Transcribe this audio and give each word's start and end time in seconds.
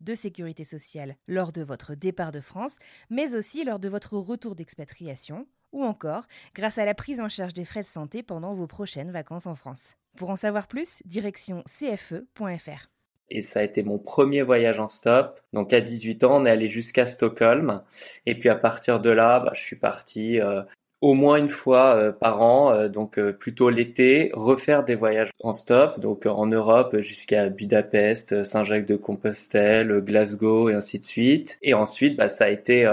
de 0.00 0.14
sécurité 0.14 0.64
sociale 0.64 1.16
lors 1.28 1.52
de 1.52 1.62
votre 1.62 1.94
départ 1.94 2.32
de 2.32 2.40
France, 2.40 2.78
mais 3.10 3.34
aussi 3.34 3.64
lors 3.64 3.78
de 3.78 3.88
votre 3.88 4.16
retour 4.16 4.54
d'expatriation, 4.54 5.46
ou 5.72 5.84
encore 5.84 6.24
grâce 6.54 6.78
à 6.78 6.84
la 6.84 6.94
prise 6.94 7.20
en 7.20 7.28
charge 7.28 7.54
des 7.54 7.64
frais 7.64 7.82
de 7.82 7.86
santé 7.86 8.22
pendant 8.22 8.54
vos 8.54 8.66
prochaines 8.66 9.10
vacances 9.10 9.46
en 9.46 9.54
France. 9.54 9.94
Pour 10.16 10.30
en 10.30 10.36
savoir 10.36 10.66
plus, 10.66 11.02
direction 11.04 11.62
cfe.fr. 11.66 12.90
Et 13.30 13.42
ça 13.42 13.60
a 13.60 13.62
été 13.62 13.84
mon 13.84 13.98
premier 13.98 14.42
voyage 14.42 14.80
en 14.80 14.88
stop. 14.88 15.40
Donc 15.52 15.72
à 15.72 15.80
18 15.80 16.24
ans, 16.24 16.42
on 16.42 16.46
est 16.46 16.50
allé 16.50 16.66
jusqu'à 16.66 17.06
Stockholm. 17.06 17.82
Et 18.26 18.36
puis 18.36 18.48
à 18.48 18.56
partir 18.56 18.98
de 18.98 19.10
là, 19.10 19.38
bah, 19.38 19.52
je 19.54 19.60
suis 19.60 19.76
parti 19.76 20.40
euh, 20.40 20.62
au 21.00 21.14
moins 21.14 21.36
une 21.36 21.48
fois 21.48 21.96
euh, 21.96 22.12
par 22.12 22.42
an, 22.42 22.72
euh, 22.72 22.88
donc 22.88 23.18
euh, 23.18 23.32
plutôt 23.32 23.70
l'été, 23.70 24.30
refaire 24.34 24.84
des 24.84 24.94
voyages 24.94 25.30
en 25.42 25.52
stop, 25.52 25.98
donc 25.98 26.26
en 26.26 26.46
Europe 26.46 26.98
jusqu'à 26.98 27.48
Budapest, 27.48 28.44
Saint-Jacques-de-Compostelle, 28.44 30.00
Glasgow 30.02 30.68
et 30.68 30.74
ainsi 30.74 30.98
de 30.98 31.04
suite. 31.04 31.58
Et 31.62 31.74
ensuite, 31.74 32.16
bah, 32.16 32.28
ça 32.28 32.44
a 32.44 32.48
été 32.48 32.88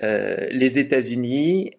les 0.00 0.78
États-Unis. 0.78 1.72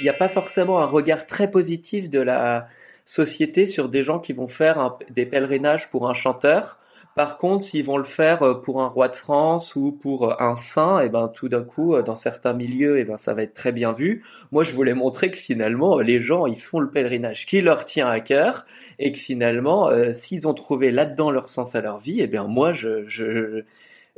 Il 0.00 0.02
n'y 0.02 0.08
a 0.08 0.14
pas 0.14 0.28
forcément 0.28 0.80
un 0.80 0.86
regard 0.86 1.26
très 1.26 1.50
positif 1.50 2.10
de 2.10 2.20
la 2.20 2.68
société 3.04 3.66
sur 3.66 3.88
des 3.88 4.04
gens 4.04 4.18
qui 4.18 4.32
vont 4.32 4.48
faire 4.48 4.98
des 5.10 5.26
pèlerinages 5.26 5.90
pour 5.90 6.08
un 6.08 6.14
chanteur. 6.14 6.78
Par 7.14 7.36
contre, 7.36 7.64
s'ils 7.64 7.84
vont 7.84 7.98
le 7.98 8.04
faire 8.04 8.42
euh, 8.42 8.54
pour 8.54 8.80
un 8.80 8.86
roi 8.86 9.08
de 9.08 9.16
France 9.16 9.76
ou 9.76 9.92
pour 9.92 10.30
euh, 10.30 10.34
un 10.38 10.54
saint, 10.54 11.00
et 11.00 11.10
ben 11.10 11.28
tout 11.28 11.48
d'un 11.48 11.62
coup, 11.62 11.94
euh, 11.94 12.02
dans 12.02 12.14
certains 12.14 12.54
milieux, 12.54 12.98
et 12.98 13.04
ben 13.04 13.18
ça 13.18 13.34
va 13.34 13.42
être 13.42 13.54
très 13.54 13.72
bien 13.72 13.92
vu. 13.92 14.24
Moi, 14.50 14.64
je 14.64 14.72
voulais 14.72 14.94
montrer 14.94 15.30
que 15.30 15.36
finalement, 15.36 15.98
les 15.98 16.22
gens, 16.22 16.46
ils 16.46 16.58
font 16.58 16.80
le 16.80 16.90
pèlerinage 16.90 17.44
qui 17.44 17.60
leur 17.60 17.84
tient 17.84 18.08
à 18.08 18.20
cœur, 18.20 18.64
et 18.98 19.12
que 19.12 19.18
finalement, 19.18 19.90
s'ils 20.12 20.46
ont 20.48 20.54
trouvé 20.54 20.90
là-dedans 20.90 21.30
leur 21.30 21.48
sens 21.48 21.74
à 21.74 21.80
leur 21.80 21.98
vie, 21.98 22.20
et 22.20 22.26
bien 22.26 22.44
moi, 22.44 22.72
je, 22.72 23.06
je, 23.08 23.62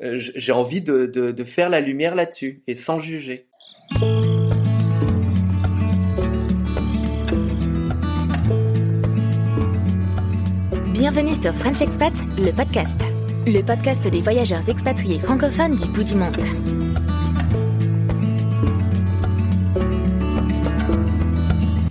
j'ai 0.01 0.53
envie 0.53 0.81
de, 0.81 1.07
de, 1.07 1.33
de 1.33 1.45
faire 1.45 1.71
la 1.71 1.81
lumière 1.81 2.15
là-dessus 2.15 2.63
et 2.67 2.75
sans 2.75 3.01
juger. 3.01 3.47
Bienvenue 11.07 11.35
sur 11.35 11.53
French 11.57 11.83
Expat, 11.83 12.15
le 12.39 12.51
podcast. 12.51 12.99
Le 13.47 13.61
podcast 13.61 14.09
des 14.09 14.23
voyageurs 14.23 14.67
expatriés 14.71 15.19
francophones 15.19 15.77
du 15.77 15.87
bout 15.89 16.03
du 16.03 16.15
monde. 16.15 16.35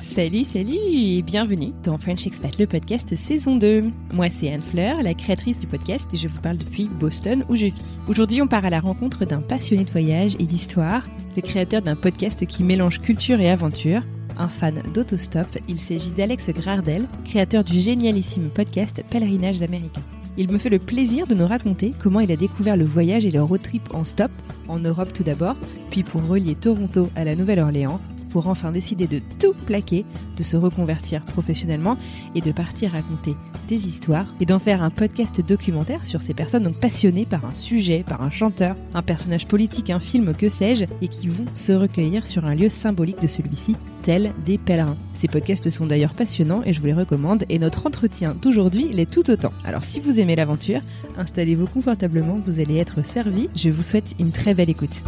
Salut, 0.01 0.43
salut 0.43 0.79
et 0.91 1.21
bienvenue 1.21 1.73
dans 1.83 1.99
French 1.99 2.25
Expat, 2.25 2.57
le 2.57 2.65
podcast 2.65 3.15
saison 3.15 3.55
2. 3.55 3.83
Moi, 4.13 4.29
c'est 4.31 4.51
Anne 4.51 4.63
Fleur, 4.63 5.03
la 5.03 5.13
créatrice 5.13 5.59
du 5.59 5.67
podcast 5.67 6.07
et 6.11 6.17
je 6.17 6.27
vous 6.27 6.41
parle 6.41 6.57
depuis 6.57 6.87
Boston 6.87 7.45
où 7.49 7.55
je 7.55 7.67
vis. 7.67 7.99
Aujourd'hui, 8.07 8.41
on 8.41 8.47
part 8.47 8.65
à 8.65 8.71
la 8.71 8.79
rencontre 8.79 9.25
d'un 9.25 9.41
passionné 9.41 9.83
de 9.83 9.91
voyage 9.91 10.33
et 10.39 10.45
d'histoire, 10.45 11.05
le 11.35 11.43
créateur 11.43 11.83
d'un 11.83 11.95
podcast 11.95 12.47
qui 12.47 12.63
mélange 12.63 12.99
culture 12.99 13.39
et 13.39 13.51
aventure, 13.51 14.01
un 14.37 14.47
fan 14.47 14.81
d'autostop. 14.93 15.47
Il 15.67 15.79
s'agit 15.79 16.11
d'Alex 16.11 16.49
Gardel, 16.49 17.07
créateur 17.25 17.63
du 17.63 17.79
génialissime 17.79 18.49
podcast 18.49 19.03
Pèlerinages 19.09 19.61
américains. 19.61 20.03
Il 20.35 20.49
me 20.49 20.57
fait 20.57 20.69
le 20.69 20.79
plaisir 20.79 21.27
de 21.27 21.35
nous 21.35 21.45
raconter 21.45 21.93
comment 21.99 22.19
il 22.19 22.31
a 22.31 22.35
découvert 22.35 22.75
le 22.75 22.85
voyage 22.85 23.25
et 23.25 23.31
le 23.31 23.43
road 23.43 23.61
trip 23.61 23.93
en 23.93 24.03
stop, 24.03 24.31
en 24.67 24.79
Europe 24.79 25.13
tout 25.13 25.23
d'abord, 25.23 25.55
puis 25.91 26.03
pour 26.03 26.25
relier 26.25 26.55
Toronto 26.55 27.09
à 27.15 27.23
la 27.23 27.35
Nouvelle-Orléans, 27.35 28.01
pour 28.33 28.47
enfin 28.47 28.71
décider 28.71 29.05
de 29.05 29.21
tout 29.39 29.53
plaquer, 29.67 30.05
de 30.35 30.43
se 30.43 30.57
reconvertir 30.57 31.23
professionnellement 31.23 31.97
et 32.33 32.41
de 32.41 32.51
partir 32.51 32.91
raconter 32.91 33.35
des 33.69 33.87
histoires 33.87 34.25
et 34.41 34.45
d'en 34.45 34.57
faire 34.57 34.81
un 34.81 34.89
podcast 34.89 35.39
documentaire 35.39 36.05
sur 36.05 36.21
ces 36.21 36.33
personnes 36.33 36.63
donc 36.63 36.79
passionnées 36.79 37.25
par 37.25 37.45
un 37.45 37.53
sujet, 37.53 38.03
par 38.05 38.23
un 38.23 38.31
chanteur, 38.31 38.75
un 38.95 39.03
personnage 39.03 39.47
politique, 39.47 39.91
un 39.91 39.99
film, 39.99 40.33
que 40.33 40.49
sais-je, 40.49 40.85
et 41.01 41.07
qui 41.07 41.27
vont 41.27 41.45
se 41.53 41.71
recueillir 41.71 42.25
sur 42.25 42.45
un 42.45 42.55
lieu 42.55 42.69
symbolique 42.69 43.21
de 43.21 43.27
celui-ci, 43.27 43.75
tel 44.01 44.33
des 44.45 44.57
pèlerins. 44.57 44.97
Ces 45.13 45.27
podcasts 45.27 45.69
sont 45.69 45.85
d'ailleurs 45.85 46.15
passionnants 46.15 46.63
et 46.65 46.73
je 46.73 46.79
vous 46.79 46.87
les 46.87 46.93
recommande 46.93 47.45
et 47.49 47.59
notre 47.59 47.85
entretien 47.85 48.35
d'aujourd'hui 48.41 48.87
l'est 48.89 49.09
tout 49.09 49.29
autant. 49.29 49.53
Alors 49.63 49.83
si 49.83 49.99
vous 49.99 50.19
aimez 50.19 50.35
l'aventure, 50.35 50.81
installez-vous 51.17 51.67
confortablement, 51.67 52.41
vous 52.43 52.59
allez 52.59 52.77
être 52.77 53.05
servi. 53.05 53.47
Je 53.55 53.69
vous 53.69 53.83
souhaite 53.83 54.15
une 54.19 54.31
très 54.31 54.55
belle 54.55 54.71
écoute. 54.71 55.03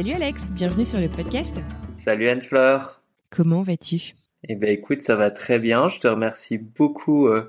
Salut 0.00 0.14
Alex, 0.14 0.50
bienvenue 0.52 0.86
sur 0.86 0.98
le 0.98 1.10
podcast. 1.10 1.54
Salut 1.92 2.30
Anne-Fleur. 2.30 3.02
Comment 3.28 3.60
vas-tu? 3.60 4.14
Eh 4.48 4.54
ben 4.54 4.70
écoute, 4.70 5.02
ça 5.02 5.14
va 5.14 5.30
très 5.30 5.58
bien. 5.58 5.90
Je 5.90 5.98
te 5.98 6.08
remercie 6.08 6.56
beaucoup 6.56 7.28
euh, 7.28 7.46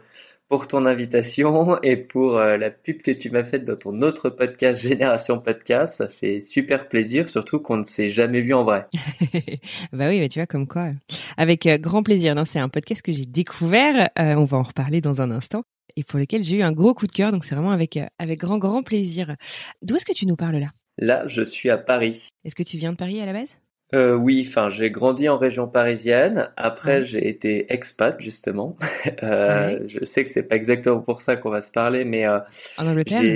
pour 0.50 0.68
ton 0.68 0.86
invitation 0.86 1.80
et 1.82 1.96
pour 1.96 2.38
euh, 2.38 2.58
la 2.58 2.70
pub 2.70 3.02
que 3.04 3.12
tu 3.12 3.30
m'as 3.30 3.46
faite 3.46 3.64
dans 3.64 3.78
ton 3.78 4.02
autre 4.02 4.30
podcast 4.30 4.82
Génération 4.86 5.40
Podcast. 5.40 5.96
Ça 5.96 6.10
fait 6.10 6.42
super 6.42 6.90
plaisir, 6.90 7.30
surtout 7.30 7.62
qu'on 7.62 7.78
ne 7.78 7.84
s'est 7.84 8.10
jamais 8.10 8.42
vu 8.42 8.54
en 8.54 8.66
vrai. 8.66 8.86
Bah 9.94 10.10
oui, 10.10 10.20
bah 10.20 10.28
tu 10.28 10.40
vois 10.40 10.46
comme 10.46 10.68
quoi. 10.68 10.90
Avec 11.38 11.66
euh, 11.68 11.78
grand 11.78 12.04
plaisir. 12.04 12.36
Non, 12.36 12.44
c'est 12.44 12.60
un 12.60 12.68
podcast 12.68 13.02
que 13.02 13.14
j'ai 13.14 13.26
découvert. 13.26 14.10
on 14.18 14.44
va 14.44 14.58
en 14.58 14.64
reparler 14.64 15.00
dans 15.00 15.22
un 15.22 15.32
instant 15.32 15.64
et 15.96 16.04
pour 16.04 16.20
lequel 16.20 16.44
j'ai 16.44 16.58
eu 16.58 16.64
un 16.64 16.74
gros 16.74 16.94
coup 16.94 17.08
de 17.08 17.14
cœur. 17.14 17.32
Donc 17.32 17.46
c'est 17.46 17.56
vraiment 17.56 17.72
avec 17.72 17.98
avec 18.20 18.40
grand 18.40 18.58
grand 18.58 18.84
plaisir. 18.84 19.38
D'où 19.82 19.96
est-ce 19.96 20.04
que 20.04 20.12
tu 20.12 20.26
nous 20.26 20.36
parles 20.36 20.58
là? 20.58 20.68
Là, 20.97 21.24
je 21.28 21.41
suis 21.44 21.69
à 21.69 21.78
Paris. 21.78 22.28
Est-ce 22.46 22.56
que 22.56 22.63
tu 22.63 22.78
viens 22.78 22.91
de 22.91 22.97
Paris 22.97 23.22
à 23.22 23.25
la 23.25 23.34
base? 23.34 23.57
Euh, 23.94 24.16
oui, 24.16 24.46
enfin, 24.47 24.69
j'ai 24.69 24.90
grandi 24.90 25.28
en 25.28 25.38
région 25.38 25.68
parisienne. 25.68 26.50
Après, 26.56 27.00
Ouais. 27.00 27.06
j'ai 27.06 27.28
été 27.28 27.74
expat 27.74 28.16
justement. 28.22 28.78
Euh, 29.24 29.78
Ouais. 29.79 29.88
Je 29.88 30.06
sais 30.06 30.24
que 30.24 30.31
c'est 30.31 30.44
pas 30.44 30.56
exactement 30.56 31.02
pour 31.02 31.19
ça 31.22 31.35
qu'on 31.35 31.50
va 31.50 31.59
se 31.62 31.72
parler, 31.72 32.06
mais 32.06 32.25
euh, 32.25 32.40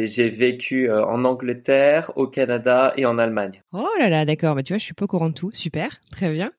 j'ai 0.05 0.29
vécu 0.29 0.89
en 0.91 1.25
Angleterre, 1.25 2.11
au 2.16 2.27
Canada 2.27 2.93
et 2.97 3.05
en 3.05 3.17
Allemagne. 3.17 3.61
Oh 3.73 3.87
là 3.99 4.07
là, 4.09 4.23
d'accord. 4.25 4.55
Bah 4.55 4.63
tu 4.63 4.72
vois, 4.73 4.77
je 4.77 4.85
suis 4.85 4.93
pas 4.93 5.03
au 5.05 5.07
courant 5.07 5.29
de 5.29 5.33
tout. 5.33 5.51
Super, 5.53 5.99
très 6.11 6.31
bien. 6.31 6.51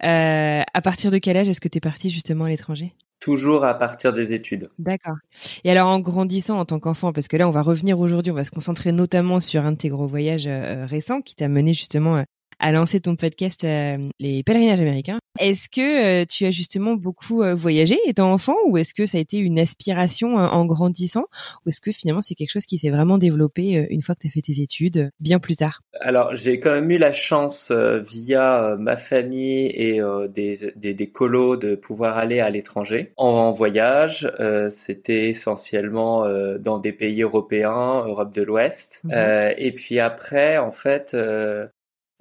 À 0.00 0.80
partir 0.82 1.10
de 1.10 1.18
quel 1.18 1.36
âge 1.36 1.48
est-ce 1.48 1.60
que 1.60 1.68
tu 1.68 1.78
es 1.78 1.80
parti 1.80 2.10
justement 2.10 2.44
à 2.44 2.48
l'étranger? 2.48 2.92
Toujours 3.20 3.64
à 3.64 3.74
partir 3.74 4.12
des 4.12 4.32
études. 4.32 4.70
D'accord. 4.78 5.16
Et 5.64 5.70
alors 5.70 5.88
en 5.88 6.00
grandissant 6.00 6.58
en 6.58 6.64
tant 6.64 6.80
qu'enfant, 6.80 7.12
parce 7.12 7.28
que 7.28 7.36
là 7.36 7.46
on 7.46 7.50
va 7.50 7.62
revenir 7.62 8.00
aujourd'hui, 8.00 8.32
on 8.32 8.34
va 8.34 8.44
se 8.44 8.50
concentrer 8.50 8.92
notamment 8.92 9.40
sur 9.40 9.64
un 9.64 9.72
de 9.72 9.76
tes 9.76 9.90
gros 9.90 10.06
voyages 10.06 10.46
euh, 10.46 10.86
récents 10.86 11.20
qui 11.20 11.36
t'a 11.36 11.48
mené 11.48 11.74
justement 11.74 12.16
euh, 12.16 12.22
à 12.60 12.72
lancer 12.72 13.00
ton 13.00 13.16
podcast 13.16 13.64
euh, 13.64 13.98
Les 14.20 14.42
pèlerinages 14.42 14.80
américains. 14.80 15.18
Est-ce 15.38 15.68
que 15.68 16.22
euh, 16.22 16.24
tu 16.28 16.44
as 16.44 16.50
justement 16.50 16.94
beaucoup 16.94 17.42
euh, 17.42 17.54
voyagé 17.54 17.96
étant 18.06 18.32
enfant 18.32 18.56
ou 18.66 18.76
est-ce 18.78 18.92
que 18.92 19.06
ça 19.06 19.18
a 19.18 19.20
été 19.20 19.38
une 19.38 19.58
aspiration 19.58 20.38
euh, 20.38 20.46
en 20.46 20.66
grandissant 20.66 21.24
ou 21.64 21.68
est-ce 21.68 21.80
que 21.80 21.92
finalement 21.92 22.20
c'est 22.20 22.34
quelque 22.34 22.50
chose 22.50 22.66
qui 22.66 22.78
s'est 22.78 22.90
vraiment 22.90 23.16
développé 23.16 23.86
une 23.90 24.02
fois 24.02 24.14
que 24.14 24.20
tu 24.20 24.26
as 24.26 24.30
fait 24.30 24.40
tes 24.40 24.60
études 24.60 25.10
bien 25.20 25.38
plus 25.38 25.56
tard? 25.56 25.80
Alors, 26.00 26.34
j'ai 26.34 26.60
quand 26.60 26.72
même 26.72 26.90
eu 26.90 26.98
la 26.98 27.12
chance 27.12 27.70
via 27.70 28.76
ma 28.78 28.96
famille 28.96 29.66
et 29.66 30.00
des, 30.34 30.72
des, 30.76 30.94
des 30.94 31.10
colos 31.10 31.56
de 31.56 31.74
pouvoir 31.74 32.16
aller 32.16 32.40
à 32.40 32.50
l'étranger 32.50 33.12
en, 33.16 33.50
voyage. 33.50 34.30
C'était 34.70 35.28
essentiellement 35.28 36.26
dans 36.58 36.78
des 36.78 36.92
pays 36.92 37.22
européens, 37.22 38.04
Europe 38.06 38.34
de 38.34 38.42
l'Ouest. 38.42 39.00
Mhm. 39.04 39.54
Et 39.58 39.72
puis 39.72 39.98
après, 39.98 40.58
en 40.58 40.70
fait, 40.70 41.14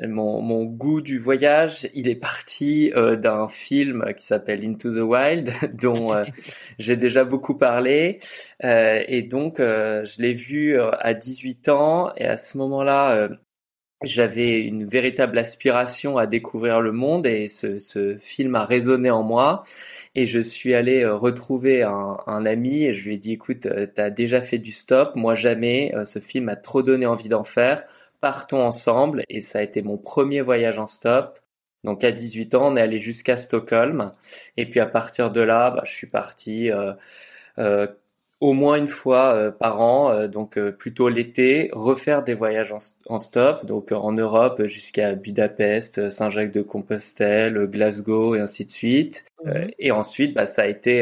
mon, 0.07 0.41
mon 0.41 0.63
goût 0.63 1.01
du 1.01 1.17
voyage, 1.17 1.89
il 1.93 2.07
est 2.07 2.15
parti 2.15 2.91
euh, 2.95 3.15
d'un 3.15 3.47
film 3.47 4.13
qui 4.15 4.25
s'appelle 4.25 4.63
Into 4.65 4.91
the 4.91 5.01
Wild, 5.01 5.51
dont 5.73 6.13
euh, 6.13 6.25
j'ai 6.79 6.95
déjà 6.95 7.23
beaucoup 7.23 7.55
parlé. 7.55 8.19
Euh, 8.63 9.03
et 9.07 9.23
donc, 9.23 9.57
je 9.59 10.21
l'ai 10.21 10.33
vu 10.33 10.79
à 10.79 11.13
18 11.13 11.69
ans. 11.69 12.13
Et 12.15 12.25
à 12.25 12.37
ce 12.37 12.57
moment-là, 12.57 13.29
j'avais 14.03 14.61
une 14.61 14.85
véritable 14.85 15.37
aspiration 15.37 16.17
à 16.17 16.25
découvrir 16.27 16.81
le 16.81 16.91
monde. 16.91 17.25
Et 17.27 17.47
ce, 17.47 17.77
ce, 17.77 18.15
film 18.17 18.55
a 18.55 18.65
résonné 18.65 19.09
en 19.09 19.23
moi. 19.23 19.63
Et 20.15 20.25
je 20.25 20.39
suis 20.39 20.73
allé 20.73 21.05
retrouver 21.05 21.83
un, 21.83 22.17
un, 22.25 22.45
ami 22.45 22.85
et 22.85 22.93
je 22.93 23.07
lui 23.07 23.15
ai 23.15 23.17
dit, 23.17 23.33
écoute, 23.33 23.67
t'as 23.95 24.09
déjà 24.09 24.41
fait 24.41 24.57
du 24.57 24.71
stop, 24.71 25.15
moi 25.15 25.35
jamais. 25.35 25.93
ce 26.05 26.19
film 26.19 26.49
a 26.49 26.55
trop 26.55 26.81
donné 26.81 27.05
envie 27.05 27.29
d'en 27.29 27.43
faire 27.43 27.83
partons 28.21 28.63
ensemble 28.66 29.24
et 29.30 29.42
ça 29.42 29.60
a 29.60 29.62
été 29.62 29.81
mon 29.81 29.98
premier 29.98 30.42
voyage 30.42 30.80
en 30.80 30.88
stop. 30.88 31.39
Donc 31.83 32.04
à 32.04 32.12
18 32.12 32.56
ans, 32.56 32.74
on 32.74 32.77
est 32.77 32.81
allé 32.81 33.00
jusqu'à 33.00 33.38
Stockholm 33.38 34.12
et 34.57 34.66
puis 34.69 34.80
à 34.80 34.86
partir 34.86 35.31
de 35.31 35.42
là, 35.42 35.71
bah, 35.71 35.83
je 35.86 35.92
suis 35.92 36.07
parti 36.07 36.71
euh, 36.71 36.94
euh, 37.60 37.88
au 38.39 38.54
moins 38.54 38.77
une 38.77 38.88
fois 38.88 39.33
euh, 39.36 39.51
par 39.51 39.81
an, 39.81 40.12
euh, 40.12 40.27
donc 40.27 40.57
euh, 40.57 40.71
plutôt 40.71 41.10
l'été, 41.10 41.69
refaire 41.74 42.24
des 42.24 42.33
voyages 42.33 42.74
en, 43.07 43.19
stop, 43.19 43.66
donc 43.66 43.92
en 43.92 44.13
Europe 44.13 44.63
jusqu'à 44.66 45.13
Budapest, 45.13 46.10
Saint-Jacques-de-Compostelle, 46.10 47.68
Glasgow 47.68 48.36
et 48.36 48.39
ainsi 48.39 48.66
de 48.66 48.71
suite. 48.71 49.25
Mhm. 49.45 49.71
et 49.80 49.92
ensuite, 49.92 50.33
bah, 50.33 50.45
ça 50.45 50.63
a 50.63 50.68
été 50.68 51.01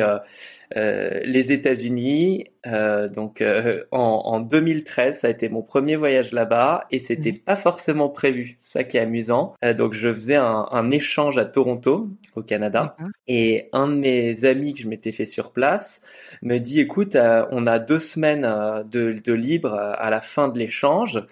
les 0.75 1.52
États-Unis. 1.52 2.46
donc 2.66 3.44
en, 3.92 3.98
en, 3.98 4.40
2013, 4.40 5.19
ça 5.19 5.28
a 5.28 5.30
été 5.30 5.50
mon 5.50 5.62
premier 5.62 5.96
voyage 5.96 6.31
là-bas 6.31 6.86
et 6.92 7.00
c'était 7.00 7.34
pas 7.34 7.56
forcément 7.56 8.10
prévu. 8.10 8.56
Ça 8.58 8.84
qui 8.84 8.98
est 8.98 9.02
amusant. 9.02 9.54
donc 9.78 9.94
je 9.94 10.12
faisais 10.12 10.36
un, 10.36 10.68
un, 10.72 10.92
échange 10.92 11.38
à 11.38 11.46
Toronto, 11.46 12.10
au 12.36 12.42
Canada, 12.42 12.96
et 13.28 13.69
un 13.74 13.88
de 13.88 13.96
mes 13.96 14.46
amis 14.46 14.74
que 14.74 14.81
je 14.81 14.88
m'étais 14.88 15.12
fait 15.12 15.25
sur 15.25 15.52
place 15.52 16.02
me 16.42 16.60
dit 16.60 16.80
écoute, 16.80 17.16
euh, 17.16 17.46
on 17.52 17.68
a 17.68 17.80
deux 17.80 18.00
semaines 18.00 18.46
euh, 18.46 18.84
de, 18.84 19.14
de 19.24 19.34
libre 19.34 19.74
euh, 19.74 19.94
à 19.98 20.10
la 20.10 20.22
fin 20.22 20.48
de 20.48 20.58
l'échange. 20.58 21.24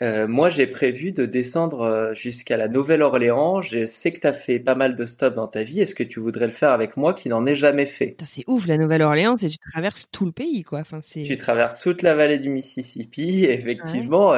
Moi, 0.00 0.50
j'ai 0.50 0.66
prévu 0.66 1.12
de 1.12 1.26
descendre 1.26 2.12
jusqu'à 2.14 2.56
la 2.56 2.68
Nouvelle-Orléans. 2.68 3.62
Je 3.62 3.86
sais 3.86 4.12
que 4.12 4.20
tu 4.20 4.26
as 4.26 4.32
fait 4.32 4.58
pas 4.58 4.74
mal 4.74 4.94
de 4.94 5.04
stops 5.04 5.34
dans 5.34 5.48
ta 5.48 5.62
vie. 5.62 5.80
Est-ce 5.80 5.94
que 5.94 6.04
tu 6.04 6.20
voudrais 6.20 6.46
le 6.46 6.52
faire 6.52 6.72
avec 6.72 6.96
moi 6.96 7.14
qui 7.14 7.28
n'en 7.28 7.46
ai 7.46 7.54
jamais 7.54 7.86
fait? 7.86 8.16
C'est 8.24 8.44
ouf, 8.46 8.66
la 8.66 8.78
Nouvelle-Orléans, 8.78 9.36
c'est 9.36 9.48
tu 9.48 9.58
traverses 9.58 10.08
tout 10.12 10.26
le 10.26 10.32
pays, 10.32 10.62
quoi. 10.62 10.80
Enfin, 10.80 11.00
tu 11.00 11.36
traverses 11.36 11.80
toute 11.80 12.02
la 12.02 12.14
vallée 12.14 12.38
du 12.38 12.48
Mississippi. 12.48 13.44
Effectivement, 13.48 14.34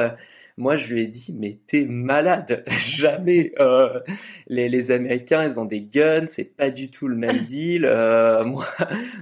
moi, 0.57 0.77
je 0.77 0.93
lui 0.93 1.01
ai 1.01 1.07
dit, 1.07 1.33
mais 1.37 1.59
t'es 1.67 1.85
malade. 1.85 2.63
Jamais. 2.85 3.51
Euh, 3.59 3.99
les, 4.47 4.69
les 4.69 4.91
Américains, 4.91 5.43
ils 5.43 5.59
ont 5.59 5.65
des 5.65 5.81
guns. 5.81 6.27
C'est 6.27 6.43
pas 6.43 6.69
du 6.69 6.91
tout 6.91 7.07
le 7.07 7.15
même 7.15 7.37
deal. 7.45 7.85
Euh, 7.85 8.43
moi, 8.43 8.67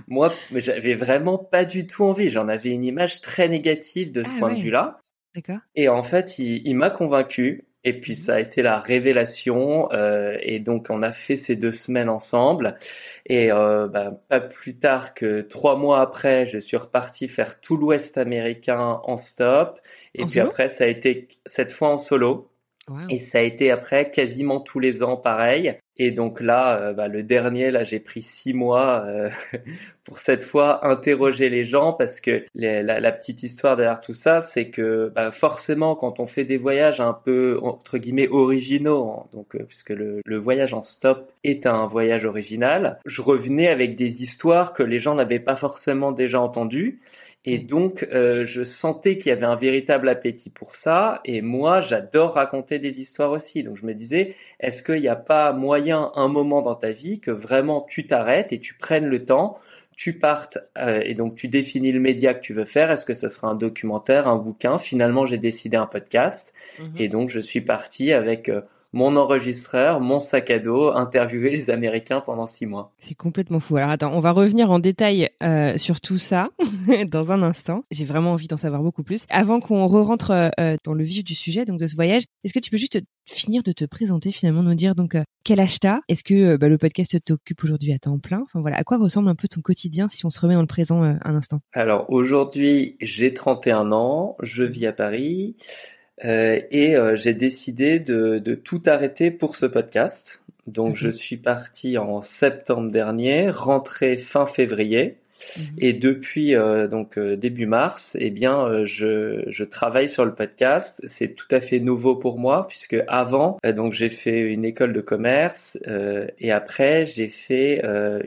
moi, 0.07 0.33
j'avais 0.51 0.95
vraiment 0.95 1.37
pas 1.37 1.65
du 1.65 1.87
tout 1.87 2.03
envie. 2.03 2.29
J'en 2.29 2.47
avais 2.47 2.69
une 2.69 2.83
image 2.83 3.21
très 3.21 3.47
négative 3.47 4.11
de 4.11 4.23
ce 4.23 4.29
ah 4.35 4.39
point 4.39 4.53
de 4.53 4.59
vue-là. 4.59 4.99
D'accord. 5.35 5.59
Et 5.75 5.89
en 5.89 6.03
fait, 6.03 6.39
il, 6.39 6.67
il 6.67 6.75
m'a 6.75 6.89
convaincu. 6.89 7.65
Et 7.85 7.99
puis 7.99 8.15
ça 8.15 8.35
a 8.35 8.39
été 8.39 8.61
la 8.61 8.79
révélation. 8.79 9.91
Euh, 9.93 10.37
et 10.41 10.59
donc 10.59 10.87
on 10.89 11.01
a 11.01 11.11
fait 11.11 11.35
ces 11.35 11.55
deux 11.55 11.71
semaines 11.71 12.09
ensemble. 12.09 12.77
Et 13.25 13.51
euh, 13.51 13.87
bah, 13.87 14.21
pas 14.27 14.41
plus 14.41 14.77
tard 14.77 15.13
que 15.13 15.41
trois 15.41 15.77
mois 15.77 16.01
après, 16.01 16.45
je 16.47 16.59
suis 16.59 16.77
reparti 16.77 17.27
faire 17.27 17.61
tout 17.61 17.77
l'Ouest 17.77 18.17
américain 18.17 18.99
en 19.03 19.17
stop. 19.17 19.79
Et 20.13 20.25
puis 20.25 20.39
après, 20.39 20.67
ça 20.67 20.83
a 20.83 20.87
été 20.87 21.29
cette 21.45 21.71
fois 21.71 21.89
en 21.89 21.97
solo. 21.97 22.51
Et 23.09 23.19
ça 23.19 23.37
a 23.37 23.41
été 23.41 23.69
après 23.69 24.09
quasiment 24.09 24.59
tous 24.59 24.79
les 24.79 25.03
ans 25.03 25.15
pareil. 25.15 25.77
Et 26.01 26.11
donc 26.11 26.39
là, 26.39 26.77
euh, 26.77 26.93
bah, 26.93 27.09
le 27.09 27.23
dernier, 27.23 27.71
là, 27.71 27.83
j'ai 27.83 27.99
pris 27.99 28.21
six 28.21 28.53
mois 28.53 29.03
euh, 29.05 29.29
pour 30.05 30.19
cette 30.19 30.41
fois 30.41 30.87
interroger 30.87 31.49
les 31.49 31.65
gens 31.65 31.91
parce 31.91 32.21
que 32.21 32.45
la, 32.55 33.11
petite 33.11 33.43
histoire 33.43 33.75
derrière 33.75 33.99
tout 33.99 34.13
ça, 34.13 34.39
c'est 34.39 34.69
que 34.69 35.11
bah, 35.13 35.29
forcément, 35.31 35.97
quand 35.97 36.21
on 36.21 36.25
fait 36.25 36.45
des 36.45 36.55
voyages 36.55 37.01
un 37.01 37.11
peu 37.11 37.59
entre 37.61 37.97
guillemets 37.97 38.29
originaux, 38.29 39.11
hein, 39.11 39.25
donc 39.33 39.55
euh, 39.55 39.63
puisque 39.67 39.89
le, 39.89 40.21
le, 40.23 40.37
voyage 40.37 40.73
en 40.73 40.81
stop 40.81 41.33
est 41.43 41.65
un 41.65 41.85
voyage 41.85 42.23
original, 42.23 42.99
je 43.05 43.21
revenais 43.21 43.67
avec 43.67 43.97
des 43.97 44.23
histoires 44.23 44.73
que 44.73 44.83
les 44.83 44.99
gens 44.99 45.15
n'avaient 45.15 45.39
pas 45.39 45.57
forcément 45.57 46.13
déjà 46.13 46.39
entendues. 46.39 47.01
Et 47.45 47.57
donc, 47.57 48.07
euh, 48.11 48.45
je 48.45 48.63
sentais 48.63 49.17
qu'il 49.17 49.27
y 49.29 49.31
avait 49.31 49.45
un 49.45 49.55
véritable 49.55 50.09
appétit 50.09 50.49
pour 50.49 50.75
ça. 50.75 51.21
Et 51.23 51.41
moi, 51.41 51.79
j'adore 51.81 52.33
raconter 52.33 52.79
des 52.79 52.99
histoires 52.99 53.31
aussi. 53.31 53.63
Donc, 53.63 53.77
je 53.77 53.85
me 53.85 53.93
disais, 53.93 54.35
est-ce 54.59 54.83
qu'il 54.83 54.99
n'y 55.01 55.07
a 55.07 55.15
pas 55.15 55.53
moyen, 55.53 56.11
un 56.15 56.27
moment 56.27 56.61
dans 56.61 56.75
ta 56.75 56.91
vie, 56.91 57.19
que 57.19 57.31
vraiment 57.31 57.85
tu 57.89 58.05
t'arrêtes 58.07 58.51
et 58.51 58.59
tu 58.59 58.73
prennes 58.73 59.05
le 59.05 59.25
temps, 59.25 59.57
tu 59.95 60.13
partes 60.13 60.57
euh, 60.77 61.01
et 61.03 61.13
donc 61.13 61.35
tu 61.35 61.47
définis 61.47 61.91
le 61.91 61.99
média 61.99 62.33
que 62.33 62.41
tu 62.41 62.53
veux 62.53 62.65
faire? 62.65 62.91
Est-ce 62.91 63.05
que 63.05 63.13
ce 63.13 63.29
sera 63.29 63.47
un 63.47 63.55
documentaire, 63.55 64.27
un 64.27 64.37
bouquin? 64.37 64.77
Finalement, 64.77 65.25
j'ai 65.25 65.37
décidé 65.37 65.77
un 65.77 65.87
podcast. 65.87 66.53
Mhm. 66.77 66.93
Et 66.97 67.07
donc, 67.07 67.29
je 67.29 67.39
suis 67.39 67.61
parti 67.61 68.11
avec... 68.11 68.49
Euh, 68.49 68.61
mon 68.91 69.15
enregistreur, 69.15 69.99
mon 70.01 70.19
sac 70.19 70.49
à 70.49 70.59
dos, 70.59 70.89
interviewer 70.89 71.51
les 71.51 71.69
Américains 71.69 72.21
pendant 72.21 72.47
six 72.47 72.65
mois. 72.65 72.93
C'est 72.99 73.15
complètement 73.15 73.59
fou. 73.59 73.77
Alors 73.77 73.89
attends, 73.89 74.11
on 74.13 74.19
va 74.19 74.31
revenir 74.31 74.71
en 74.71 74.79
détail 74.79 75.29
euh, 75.43 75.77
sur 75.77 76.01
tout 76.01 76.17
ça 76.17 76.49
dans 77.07 77.31
un 77.31 77.43
instant. 77.43 77.83
J'ai 77.91 78.05
vraiment 78.05 78.33
envie 78.33 78.47
d'en 78.47 78.57
savoir 78.57 78.81
beaucoup 78.81 79.03
plus. 79.03 79.25
Avant 79.29 79.59
qu'on 79.59 79.85
re-rentre 79.85 80.51
euh, 80.59 80.75
dans 80.83 80.93
le 80.93 81.03
vif 81.03 81.23
du 81.23 81.35
sujet, 81.35 81.65
donc 81.65 81.79
de 81.79 81.87
ce 81.87 81.95
voyage, 81.95 82.23
est-ce 82.43 82.53
que 82.53 82.59
tu 82.59 82.71
peux 82.71 82.77
juste 82.77 82.99
finir 83.25 83.61
de 83.61 83.71
te 83.71 83.85
présenter 83.85 84.31
finalement, 84.31 84.63
nous 84.63 84.73
dire 84.73 84.95
donc 84.95 85.13
euh, 85.13 85.23
quel 85.43 85.59
âge 85.59 85.79
t'as? 85.79 85.99
Est-ce 86.07 86.23
que 86.23 86.57
bah, 86.57 86.67
le 86.67 86.77
podcast 86.79 87.15
t'occupe 87.23 87.63
aujourd'hui 87.63 87.93
à 87.93 87.99
temps 87.99 88.17
plein? 88.17 88.41
Enfin 88.41 88.59
voilà, 88.59 88.77
à 88.77 88.83
quoi 88.83 88.97
ressemble 88.97 89.29
un 89.29 89.35
peu 89.35 89.47
ton 89.47 89.61
quotidien 89.61 90.09
si 90.09 90.25
on 90.25 90.31
se 90.31 90.39
remet 90.39 90.55
dans 90.55 90.61
le 90.61 90.67
présent 90.67 91.03
un 91.03 91.35
instant? 91.35 91.59
Alors 91.73 92.09
aujourd'hui, 92.09 92.97
j'ai 93.01 93.33
31 93.33 93.91
ans, 93.91 94.35
je 94.41 94.63
vis 94.63 94.87
à 94.87 94.93
Paris. 94.93 95.55
Euh, 96.25 96.59
et 96.71 96.95
euh, 96.95 97.15
j'ai 97.15 97.33
décidé 97.33 97.99
de, 97.99 98.39
de, 98.39 98.55
tout 98.55 98.81
arrêter 98.85 99.31
pour 99.31 99.55
ce 99.55 99.65
podcast. 99.65 100.41
Donc 100.67 100.95
je 100.95 101.09
suis 101.09 101.37
parti 101.37 101.97
en 101.97 102.21
septembre 102.21 102.91
dernier, 102.91 103.49
rentré 103.49 104.17
fin 104.17 104.45
février. 104.45 105.17
Mhm. 105.57 105.63
Et 105.79 105.93
depuis 105.93 106.55
euh, 106.55 106.87
donc 106.87 107.17
euh, 107.17 107.35
début 107.35 107.65
mars, 107.65 108.15
eh 108.19 108.29
bien, 108.29 108.65
euh, 108.65 108.85
je, 108.85 109.43
je, 109.47 109.63
travaille 109.63 110.09
sur 110.09 110.25
le 110.25 110.33
podcast. 110.33 111.01
C'est 111.05 111.35
tout 111.35 111.47
à 111.51 111.59
fait 111.59 111.79
nouveau 111.79 112.15
pour 112.15 112.39
moi 112.39 112.67
puisque 112.67 112.97
avant, 113.07 113.57
donc 113.75 113.93
j'ai 113.93 114.09
fait 114.09 114.41
une 114.41 114.65
école 114.65 114.93
de 114.93 115.01
commerce 115.01 115.77
et 116.39 116.51
après 116.51 117.05
j'ai 117.05 117.27
fait 117.27 117.81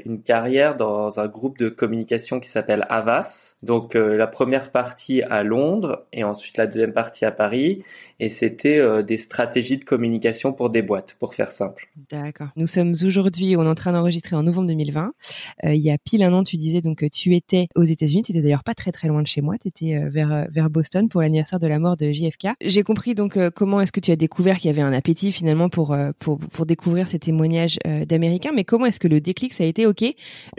une 0.04 0.22
carrière 0.22 0.76
dans 0.76 1.18
un 1.18 1.26
groupe 1.26 1.58
de 1.58 1.68
communication 1.68 2.38
qui 2.38 2.48
s'appelle 2.48 2.86
Avas. 2.88 3.54
Donc 3.62 3.94
la 3.94 4.26
première 4.26 4.70
partie 4.70 5.22
à 5.22 5.42
Londres 5.42 6.04
et 6.12 6.22
ensuite 6.22 6.56
la 6.58 6.66
deuxième 6.66 6.92
partie 6.92 7.24
à 7.24 7.32
Paris 7.32 7.82
et 8.22 8.28
c'était 8.28 8.78
euh, 8.78 9.02
des 9.02 9.18
stratégies 9.18 9.78
de 9.78 9.84
communication 9.84 10.52
pour 10.52 10.70
des 10.70 10.80
boîtes, 10.80 11.16
pour 11.18 11.34
faire 11.34 11.50
simple. 11.50 11.88
D'accord. 12.08 12.50
Nous 12.54 12.68
sommes 12.68 12.94
aujourd'hui, 13.04 13.56
on 13.56 13.64
est 13.64 13.68
en 13.68 13.74
train 13.74 13.90
d'enregistrer 13.90 14.36
en 14.36 14.44
novembre 14.44 14.68
2020. 14.68 15.12
Euh, 15.64 15.74
il 15.74 15.80
y 15.80 15.90
a 15.90 15.98
pile 15.98 16.22
un 16.22 16.32
an, 16.32 16.44
tu 16.44 16.56
disais 16.56 16.80
donc 16.82 16.98
que 16.98 17.06
tu 17.06 17.34
étais 17.34 17.66
aux 17.74 17.82
États-Unis. 17.82 18.22
Tu 18.22 18.30
étais 18.30 18.40
d'ailleurs 18.40 18.62
pas 18.62 18.74
très 18.74 18.92
très 18.92 19.08
loin 19.08 19.22
de 19.22 19.26
chez 19.26 19.40
moi. 19.40 19.56
Tu 19.60 19.66
étais 19.66 19.96
euh, 19.96 20.08
vers 20.08 20.46
vers 20.52 20.70
Boston 20.70 21.08
pour 21.08 21.20
l'anniversaire 21.20 21.58
de 21.58 21.66
la 21.66 21.80
mort 21.80 21.96
de 21.96 22.12
JFK. 22.12 22.50
J'ai 22.60 22.84
compris 22.84 23.16
donc 23.16 23.36
comment 23.50 23.80
est-ce 23.80 23.90
que 23.90 23.98
tu 23.98 24.12
as 24.12 24.16
découvert 24.16 24.56
qu'il 24.58 24.68
y 24.68 24.72
avait 24.72 24.82
un 24.82 24.92
appétit 24.92 25.32
finalement 25.32 25.68
pour 25.68 25.96
pour 26.20 26.38
pour 26.38 26.64
découvrir 26.64 27.08
ces 27.08 27.18
témoignages 27.18 27.80
d'Américains. 28.06 28.52
Mais 28.54 28.62
comment 28.62 28.86
est-ce 28.86 29.00
que 29.00 29.08
le 29.08 29.20
déclic 29.20 29.52
ça 29.52 29.64
a 29.64 29.66
été 29.66 29.84
Ok, 29.84 30.04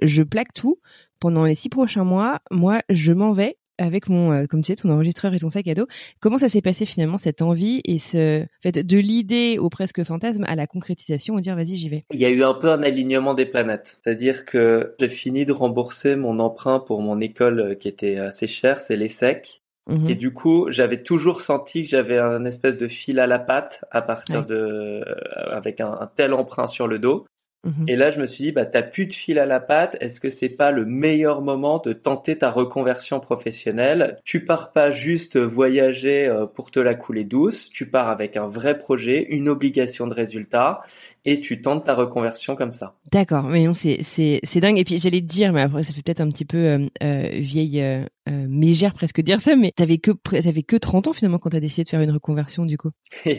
je 0.01 0.23
plaque 0.23 0.51
tout 0.53 0.79
pendant 1.21 1.45
les 1.45 1.55
six 1.55 1.69
prochains 1.69 2.03
mois. 2.03 2.41
Moi, 2.51 2.81
je 2.89 3.13
m'en 3.13 3.31
vais 3.31 3.55
avec 3.77 4.09
mon, 4.09 4.31
euh, 4.31 4.45
comme 4.45 4.61
tu 4.61 4.73
sais, 4.73 4.75
ton 4.75 4.89
enregistreur 4.89 5.33
et 5.33 5.39
ton 5.39 5.49
sac 5.49 5.67
à 5.67 5.73
dos. 5.73 5.87
Comment 6.19 6.37
ça 6.37 6.49
s'est 6.49 6.61
passé 6.61 6.85
finalement 6.85 7.17
cette 7.17 7.41
envie 7.41 7.81
et 7.85 7.97
ce 7.97 8.45
fait 8.61 8.85
de 8.85 8.97
l'idée 8.97 9.57
au 9.59 9.69
presque 9.69 10.03
fantasme 10.03 10.45
à 10.47 10.55
la 10.55 10.67
concrétisation, 10.67 11.35
au 11.35 11.39
dire 11.39 11.55
vas-y 11.55 11.77
j'y 11.77 11.89
vais? 11.89 12.05
Il 12.13 12.19
y 12.19 12.25
a 12.25 12.29
eu 12.29 12.43
un 12.43 12.53
peu 12.53 12.71
un 12.71 12.83
alignement 12.83 13.33
des 13.33 13.45
planètes, 13.45 13.99
c'est-à-dire 14.03 14.45
que 14.45 14.95
j'ai 14.99 15.09
fini 15.09 15.45
de 15.45 15.51
rembourser 15.51 16.15
mon 16.15 16.39
emprunt 16.39 16.79
pour 16.79 17.01
mon 17.01 17.19
école 17.19 17.59
euh, 17.59 17.75
qui 17.75 17.87
était 17.87 18.17
assez 18.17 18.47
chère, 18.47 18.79
c'est 18.79 18.95
l'ESSEC. 18.95 19.63
Mmh 19.87 20.09
et 20.09 20.15
du 20.15 20.31
coup, 20.31 20.67
j'avais 20.69 21.03
toujours 21.03 21.41
senti 21.41 21.83
que 21.83 21.89
j'avais 21.89 22.17
un 22.17 22.45
espèce 22.45 22.77
de 22.77 22.87
fil 22.87 23.19
à 23.19 23.27
la 23.27 23.37
patte 23.37 23.83
à 23.91 24.01
partir 24.01 24.45
de, 24.45 24.55
euh, 24.55 25.03
avec 25.51 25.81
un, 25.81 26.09
tel 26.15 26.33
emprunt 26.33 26.67
sur 26.67 26.87
le 26.87 26.99
dos. 26.99 27.25
Mhm. 27.63 27.85
Et 27.87 27.95
là, 27.95 28.09
je 28.09 28.19
me 28.19 28.25
suis 28.25 28.43
dit, 28.45 28.51
bah, 28.51 28.65
t'as 28.65 28.81
plus 28.83 29.05
de 29.05 29.13
fil 29.13 29.39
à 29.39 29.45
la 29.45 29.61
patte. 29.61 29.95
Est-ce 30.01 30.19
que 30.19 30.29
c'est 30.29 30.49
pas 30.49 30.71
le 30.71 30.85
meilleur 30.85 31.41
moment 31.41 31.79
de 31.79 31.93
tenter 31.93 32.37
ta 32.37 32.51
reconversion 32.51 33.21
professionnelle? 33.21 34.19
Tu 34.25 34.43
pars 34.45 34.73
pas 34.73 34.91
juste 34.91 35.37
voyager 35.37 36.27
euh, 36.27 36.45
pour 36.45 36.71
te 36.71 36.79
la 36.81 36.93
couler 36.93 37.23
douce. 37.23 37.69
Tu 37.69 37.89
pars 37.89 38.09
avec 38.09 38.35
un 38.35 38.47
vrai 38.47 38.77
projet, 38.77 39.23
une 39.29 39.47
obligation 39.47 40.07
de 40.07 40.13
résultat. 40.13 40.81
Et 41.25 41.39
tu 41.39 41.61
tentes 41.61 41.85
ta 41.85 41.95
reconversion 41.95 42.55
comme 42.55 42.73
ça. 42.73 42.95
D'accord, 43.11 43.43
mais 43.43 43.63
non, 43.63 43.73
c'est 43.73 44.03
c'est 44.03 44.39
c'est 44.43 44.59
dingue. 44.59 44.77
Et 44.77 44.83
puis 44.83 44.99
j'allais 44.99 45.21
te 45.21 45.25
dire, 45.25 45.53
mais 45.53 45.61
après 45.61 45.83
ça 45.83 45.93
fait 45.93 46.01
peut-être 46.01 46.21
un 46.21 46.29
petit 46.29 46.45
peu 46.45 46.57
euh, 46.57 46.87
euh, 47.01 47.29
vieille 47.33 47.81
euh, 47.81 48.05
euh, 48.29 48.45
mégère 48.47 48.93
presque 48.93 49.21
dire 49.21 49.39
ça, 49.39 49.55
mais 49.55 49.71
t'avais 49.75 49.97
que 49.97 50.11
t'avais 50.11 50.63
que 50.63 50.75
30 50.75 51.09
ans 51.09 51.13
finalement 51.13 51.39
quand 51.39 51.49
t'as 51.49 51.59
décidé 51.59 51.83
de 51.83 51.89
faire 51.89 52.01
une 52.01 52.11
reconversion 52.11 52.65
du 52.65 52.77
coup. 52.77 52.91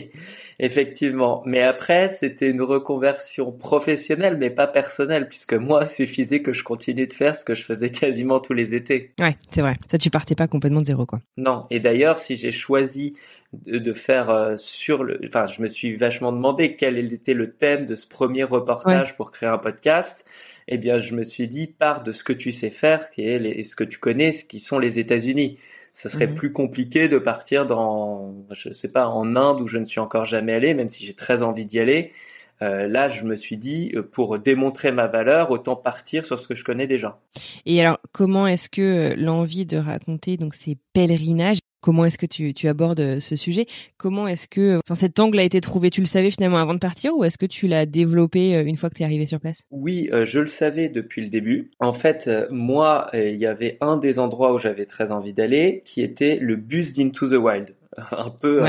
Effectivement, 0.59 1.43
mais 1.45 1.61
après 1.61 2.09
c'était 2.09 2.49
une 2.49 2.61
reconversion 2.61 3.51
professionnelle, 3.51 4.37
mais 4.37 4.49
pas 4.49 4.67
personnelle, 4.67 5.27
puisque 5.27 5.53
moi 5.53 5.85
suffisait 5.85 6.41
que 6.41 6.53
je 6.53 6.63
continue 6.63 7.07
de 7.07 7.13
faire 7.13 7.35
ce 7.35 7.43
que 7.43 7.55
je 7.55 7.63
faisais 7.63 7.89
quasiment 7.91 8.39
tous 8.39 8.53
les 8.53 8.73
étés. 8.73 9.11
Ouais, 9.19 9.37
c'est 9.51 9.61
vrai. 9.61 9.75
Ça, 9.89 9.97
tu 9.97 10.09
partais 10.09 10.35
pas 10.35 10.47
complètement 10.47 10.81
de 10.81 10.85
zéro, 10.85 11.05
quoi. 11.05 11.19
Non. 11.37 11.65
Et 11.69 11.79
d'ailleurs, 11.79 12.19
si 12.19 12.37
j'ai 12.37 12.51
choisi 12.51 13.15
de, 13.65 13.93
faire 13.93 14.29
euh, 14.29 14.55
sur 14.57 15.03
le, 15.03 15.19
enfin, 15.25 15.47
je 15.47 15.61
me 15.61 15.67
suis 15.67 15.95
vachement 15.95 16.31
demandé 16.31 16.75
quel 16.75 16.97
était 17.13 17.33
le 17.33 17.51
thème 17.51 17.85
de 17.85 17.95
ce 17.95 18.07
premier 18.07 18.43
reportage 18.43 19.15
pour 19.15 19.31
créer 19.31 19.49
un 19.49 19.57
podcast. 19.57 20.25
Eh 20.67 20.77
bien, 20.77 20.99
je 20.99 21.13
me 21.13 21.23
suis 21.23 21.47
dit, 21.47 21.67
part 21.67 22.03
de 22.03 22.11
ce 22.11 22.23
que 22.23 22.33
tu 22.33 22.51
sais 22.51 22.69
faire, 22.69 23.11
qui 23.11 23.27
est 23.27 23.39
les, 23.39 23.63
ce 23.63 23.75
que 23.75 23.83
tu 23.83 23.99
connais, 23.99 24.31
ce 24.31 24.45
qui 24.45 24.59
sont 24.59 24.79
les 24.79 24.99
États-Unis. 24.99 25.57
Ce 25.93 26.09
serait 26.09 26.27
mhm. 26.27 26.35
plus 26.35 26.51
compliqué 26.51 27.07
de 27.07 27.17
partir 27.17 27.65
dans, 27.65 28.35
je 28.51 28.71
sais 28.73 28.91
pas, 28.91 29.07
en 29.07 29.35
Inde 29.35 29.61
où 29.61 29.67
je 29.67 29.77
ne 29.77 29.85
suis 29.85 29.99
encore 29.99 30.25
jamais 30.25 30.53
allé, 30.53 30.73
même 30.73 30.89
si 30.89 31.05
j'ai 31.05 31.13
très 31.13 31.41
envie 31.41 31.65
d'y 31.65 31.79
aller. 31.79 32.11
Euh, 32.61 32.87
là, 32.87 33.09
je 33.09 33.23
me 33.23 33.35
suis 33.35 33.57
dit, 33.57 33.91
euh, 33.95 34.01
pour 34.01 34.39
démontrer 34.39 34.91
ma 34.91 35.07
valeur, 35.07 35.51
autant 35.51 35.75
partir 35.75 36.25
sur 36.25 36.39
ce 36.39 36.47
que 36.47 36.55
je 36.55 36.63
connais 36.63 36.87
déjà. 36.87 37.19
Et 37.65 37.81
alors, 37.85 37.99
comment 38.11 38.47
est-ce 38.47 38.69
que 38.69 39.13
l'envie 39.17 39.65
de 39.65 39.77
raconter 39.77 40.37
donc 40.37 40.55
ces 40.55 40.77
pèlerinages 40.93 41.59
Comment 41.85 42.05
est-ce 42.05 42.17
que 42.17 42.25
tu, 42.25 42.51
tu, 42.55 42.67
abordes 42.67 42.99
euh, 42.99 43.19
ce 43.19 43.35
sujet? 43.35 43.67
Comment 43.97 44.27
est-ce 44.27 44.47
que 44.47 44.79
enfin, 44.83 44.95
cet 44.95 45.19
angle 45.19 45.37
a 45.37 45.43
été 45.43 45.61
trouvé? 45.61 45.91
Tu 45.91 46.01
le 46.01 46.07
savais 46.07 46.31
finalement 46.31 46.57
avant 46.57 46.73
de 46.73 46.79
partir 46.79 47.15
ou 47.15 47.23
est-ce 47.23 47.37
que 47.37 47.45
tu 47.45 47.67
l'as 47.67 47.85
développé 47.85 48.55
euh, 48.55 48.63
une 48.65 48.75
fois 48.75 48.89
que 48.89 48.95
tu 48.95 49.03
es 49.03 49.05
arrivé 49.05 49.27
sur 49.27 49.39
place? 49.39 49.65
Oui, 49.69 50.09
euh, 50.11 50.25
je 50.25 50.39
le 50.39 50.47
savais 50.47 50.89
depuis 50.89 51.21
le 51.21 51.29
début. 51.29 51.69
En 51.79 51.93
fait, 51.93 52.27
moi, 52.49 53.11
il 53.13 53.35
y 53.35 53.45
avait 53.45 53.77
un 53.81 53.97
des 53.97 54.17
endroits 54.17 54.51
où 54.55 54.57
j'avais 54.57 54.87
très 54.87 55.11
envie 55.11 55.33
d'aller 55.33 55.83
qui 55.85 56.01
était 56.01 56.39
le 56.41 56.55
bus 56.55 56.95
d'Into 56.95 57.29
the 57.29 57.33
Wild. 57.33 57.75
Un 58.11 58.29
peu 58.29 58.61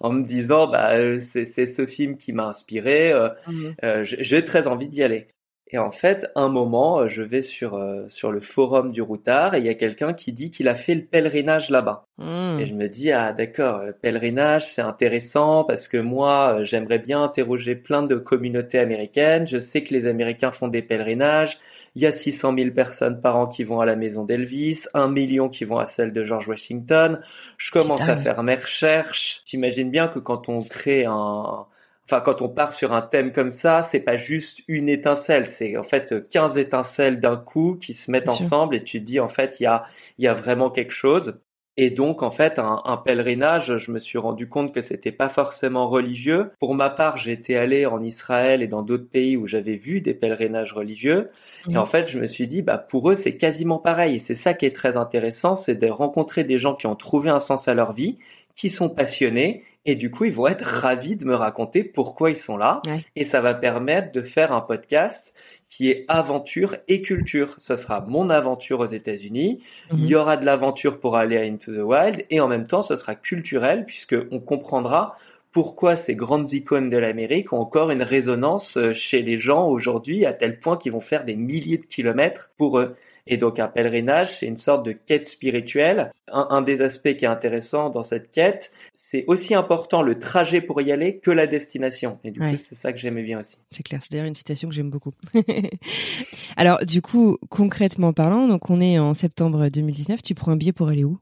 en 0.00 0.10
me 0.10 0.24
disant 0.24 0.66
bah 0.66 1.20
c'est 1.20 1.66
ce 1.66 1.86
film 1.86 2.16
qui 2.16 2.32
m'a 2.32 2.46
inspiré 2.48 3.12
mmh 3.46 4.02
j'ai 4.02 4.44
très 4.44 4.66
envie 4.66 4.88
d'y 4.88 5.04
aller 5.04 5.28
et 5.74 5.78
en 5.78 5.90
fait, 5.90 6.30
un 6.36 6.48
moment, 6.48 7.00
euh, 7.00 7.08
je 7.08 7.22
vais 7.22 7.40
sur 7.40 7.74
euh, 7.76 8.04
sur 8.06 8.30
le 8.30 8.40
forum 8.40 8.92
du 8.92 9.00
routard 9.00 9.54
et 9.54 9.58
il 9.58 9.64
y 9.64 9.70
a 9.70 9.74
quelqu'un 9.74 10.12
qui 10.12 10.32
dit 10.34 10.50
qu'il 10.50 10.68
a 10.68 10.74
fait 10.74 10.94
le 10.94 11.02
pèlerinage 11.02 11.70
là-bas. 11.70 12.04
Hmm. 12.18 12.58
Et 12.60 12.66
je 12.66 12.74
me 12.74 12.88
dis 12.88 13.10
ah 13.10 13.32
d'accord, 13.32 13.82
le 13.84 13.94
pèlerinage 13.94 14.66
c'est 14.66 14.82
intéressant 14.82 15.64
parce 15.64 15.88
que 15.88 15.96
moi 15.96 16.58
euh, 16.58 16.64
j'aimerais 16.64 16.98
bien 16.98 17.22
interroger 17.22 17.74
plein 17.74 18.02
de 18.02 18.16
communautés 18.16 18.78
américaines. 18.78 19.46
Je 19.46 19.58
sais 19.58 19.82
que 19.82 19.94
les 19.94 20.06
Américains 20.06 20.50
font 20.50 20.68
des 20.68 20.82
pèlerinages. 20.82 21.58
Il 21.94 22.02
y 22.02 22.06
a 22.06 22.12
600 22.12 22.54
000 22.56 22.70
personnes 22.72 23.20
par 23.22 23.36
an 23.36 23.46
qui 23.46 23.64
vont 23.64 23.80
à 23.80 23.86
la 23.86 23.96
maison 23.96 24.24
d'Elvis, 24.24 24.84
un 24.92 25.08
million 25.08 25.48
qui 25.48 25.64
vont 25.64 25.78
à 25.78 25.86
celle 25.86 26.12
de 26.12 26.22
George 26.24 26.48
Washington. 26.48 27.20
Je 27.56 27.70
commence 27.70 28.02
à 28.02 28.16
faire 28.16 28.42
mes 28.42 28.54
recherches. 28.56 29.42
J'imagine 29.46 29.90
bien 29.90 30.08
que 30.08 30.18
quand 30.18 30.48
on 30.48 30.62
crée 30.62 31.06
un 31.06 31.66
enfin 32.06 32.20
quand 32.20 32.42
on 32.42 32.48
part 32.48 32.74
sur 32.74 32.92
un 32.92 33.02
thème 33.02 33.32
comme 33.32 33.50
ça, 33.50 33.82
c'est 33.82 34.00
pas 34.00 34.16
juste 34.16 34.62
une 34.68 34.88
étincelle, 34.88 35.48
c'est 35.48 35.76
en 35.76 35.82
fait 35.82 36.28
15 36.30 36.58
étincelles 36.58 37.20
d'un 37.20 37.36
coup 37.36 37.78
qui 37.80 37.94
se 37.94 38.10
mettent 38.10 38.28
ensemble 38.28 38.74
et 38.74 38.82
tu 38.82 39.00
te 39.00 39.04
dis 39.04 39.20
en 39.20 39.28
fait 39.28 39.56
il 39.60 39.64
y 39.64 39.66
a 39.66 39.84
il 40.18 40.24
y 40.24 40.28
a 40.28 40.34
vraiment 40.34 40.70
quelque 40.70 40.92
chose. 40.92 41.40
Et 41.78 41.88
donc 41.88 42.22
en 42.22 42.30
fait 42.30 42.58
un, 42.58 42.82
un 42.84 42.98
pèlerinage, 42.98 43.78
je 43.78 43.90
me 43.92 43.98
suis 43.98 44.18
rendu 44.18 44.46
compte 44.46 44.74
que 44.74 44.82
c'était 44.82 45.12
pas 45.12 45.30
forcément 45.30 45.88
religieux. 45.88 46.50
Pour 46.60 46.74
ma 46.74 46.90
part, 46.90 47.16
j'étais 47.16 47.54
allé 47.56 47.86
en 47.86 48.02
Israël 48.02 48.60
et 48.60 48.66
dans 48.66 48.82
d'autres 48.82 49.08
pays 49.08 49.38
où 49.38 49.46
j'avais 49.46 49.76
vu 49.76 50.02
des 50.02 50.12
pèlerinages 50.12 50.74
religieux. 50.74 51.30
Et 51.70 51.78
en 51.78 51.86
fait, 51.86 52.08
je 52.08 52.18
me 52.18 52.26
suis 52.26 52.46
dit 52.46 52.60
bah 52.60 52.76
pour 52.76 53.10
eux 53.10 53.14
c'est 53.14 53.38
quasiment 53.38 53.78
pareil. 53.78 54.16
Et 54.16 54.18
c'est 54.18 54.34
ça 54.34 54.52
qui 54.52 54.66
est 54.66 54.74
très 54.74 54.98
intéressant, 54.98 55.54
c'est 55.54 55.76
de 55.76 55.88
rencontrer 55.88 56.44
des 56.44 56.58
gens 56.58 56.74
qui 56.74 56.86
ont 56.86 56.96
trouvé 56.96 57.30
un 57.30 57.38
sens 57.38 57.68
à 57.68 57.74
leur 57.74 57.92
vie, 57.92 58.18
qui 58.54 58.68
sont 58.68 58.90
passionnés 58.90 59.64
et 59.84 59.94
du 59.94 60.10
coup, 60.10 60.24
ils 60.24 60.32
vont 60.32 60.46
être 60.46 60.64
ravis 60.64 61.16
de 61.16 61.24
me 61.24 61.34
raconter 61.34 61.82
pourquoi 61.82 62.30
ils 62.30 62.36
sont 62.36 62.56
là. 62.56 62.82
Et 63.16 63.24
ça 63.24 63.40
va 63.40 63.54
permettre 63.54 64.12
de 64.12 64.22
faire 64.22 64.52
un 64.52 64.60
podcast 64.60 65.34
qui 65.70 65.90
est 65.90 66.04
aventure 66.06 66.76
et 66.86 67.02
culture. 67.02 67.56
Ce 67.58 67.76
sera 67.76 68.00
mon 68.02 68.30
aventure 68.30 68.80
aux 68.80 68.86
États-Unis. 68.86 69.62
Il 69.92 70.04
y 70.04 70.14
mhm. 70.14 70.20
aura 70.20 70.36
de 70.36 70.44
l'aventure 70.44 71.00
pour 71.00 71.16
aller 71.16 71.36
à 71.36 71.42
Into 71.42 71.72
the 71.72 71.82
Wild. 71.82 72.26
Et 72.30 72.40
en 72.40 72.48
même 72.48 72.66
temps, 72.66 72.82
ce 72.82 72.94
sera 72.94 73.14
culturel 73.14 73.84
puisque 73.86 74.16
on 74.30 74.38
comprendra 74.38 75.16
pourquoi 75.50 75.96
ces 75.96 76.14
grandes 76.14 76.52
icônes 76.52 76.88
de 76.88 76.96
l'Amérique 76.96 77.52
ont 77.52 77.58
encore 77.58 77.90
une 77.90 78.02
résonance 78.02 78.78
euh, 78.78 78.94
chez 78.94 79.20
les 79.20 79.38
gens 79.38 79.68
aujourd'hui 79.68 80.24
à 80.24 80.32
tel 80.32 80.58
point 80.58 80.78
qu'ils 80.78 80.92
vont 80.92 81.00
faire 81.00 81.24
des 81.24 81.36
milliers 81.36 81.76
de 81.76 81.84
kilomètres 81.84 82.50
pour 82.56 82.78
eux. 82.78 82.96
Et 83.26 83.36
donc 83.36 83.58
un 83.58 83.68
pèlerinage, 83.68 84.38
c'est 84.38 84.46
une 84.46 84.56
sorte 84.56 84.84
de 84.84 84.92
quête 84.92 85.26
spirituelle. 85.26 86.12
Un, 86.28 86.62
des 86.62 86.80
aspects 86.80 87.14
qui 87.16 87.24
est 87.24 87.28
intéressant 87.28 87.90
dans 87.90 88.02
cette 88.02 88.32
quête, 88.32 88.72
c'est 88.94 89.24
aussi 89.26 89.54
important 89.54 90.02
le 90.02 90.18
trajet 90.18 90.60
pour 90.60 90.80
y 90.80 90.90
aller 90.90 91.18
que 91.18 91.30
la 91.30 91.46
destination. 91.46 92.18
Et 92.24 92.30
du 92.30 92.40
coup, 92.40 92.56
c'est 92.56 92.74
ça 92.74 92.92
que 92.92 92.98
j'aimais 92.98 93.22
bien 93.22 93.40
aussi. 93.40 93.56
C'est 93.70 93.82
clair, 93.82 94.00
c'est 94.02 94.12
d'ailleurs 94.12 94.26
une 94.26 94.34
citation 94.34 94.68
que 94.68 94.74
j'aime 94.74 94.90
beaucoup. 94.90 95.12
Alors 96.56 96.84
du 96.84 97.02
coup, 97.02 97.36
concrètement 97.50 98.12
parlant, 98.12 98.48
donc 98.48 98.70
on 98.70 98.80
est 98.80 98.98
en 98.98 99.14
septembre 99.14 99.68
2019, 99.68 100.22
tu 100.22 100.34
prends 100.34 100.52
un 100.52 100.56
billet 100.56 100.72
pour 100.72 100.88
aller 100.88 101.04
où? 101.04 101.18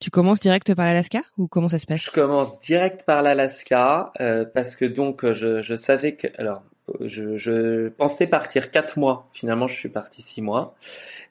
Tu 0.00 0.10
commences 0.10 0.40
direct 0.40 0.74
par 0.74 0.86
l'Alaska 0.86 1.22
ou 1.38 1.48
comment 1.48 1.68
ça 1.68 1.78
se 1.78 1.86
passe? 1.86 2.02
Je 2.02 2.10
commence 2.10 2.60
direct 2.60 3.04
par 3.04 3.22
l'Alaska 3.22 4.12
euh, 4.20 4.44
parce 4.44 4.76
que 4.76 4.84
donc 4.84 5.30
je, 5.32 5.62
je 5.62 5.74
savais 5.74 6.14
que 6.14 6.28
alors 6.38 6.62
je, 7.00 7.36
je, 7.36 7.88
pensais 7.88 8.26
partir 8.26 8.70
quatre 8.70 8.98
mois. 8.98 9.28
Finalement, 9.32 9.68
je 9.68 9.74
suis 9.74 9.88
parti 9.88 10.22
six 10.22 10.42
mois. 10.42 10.74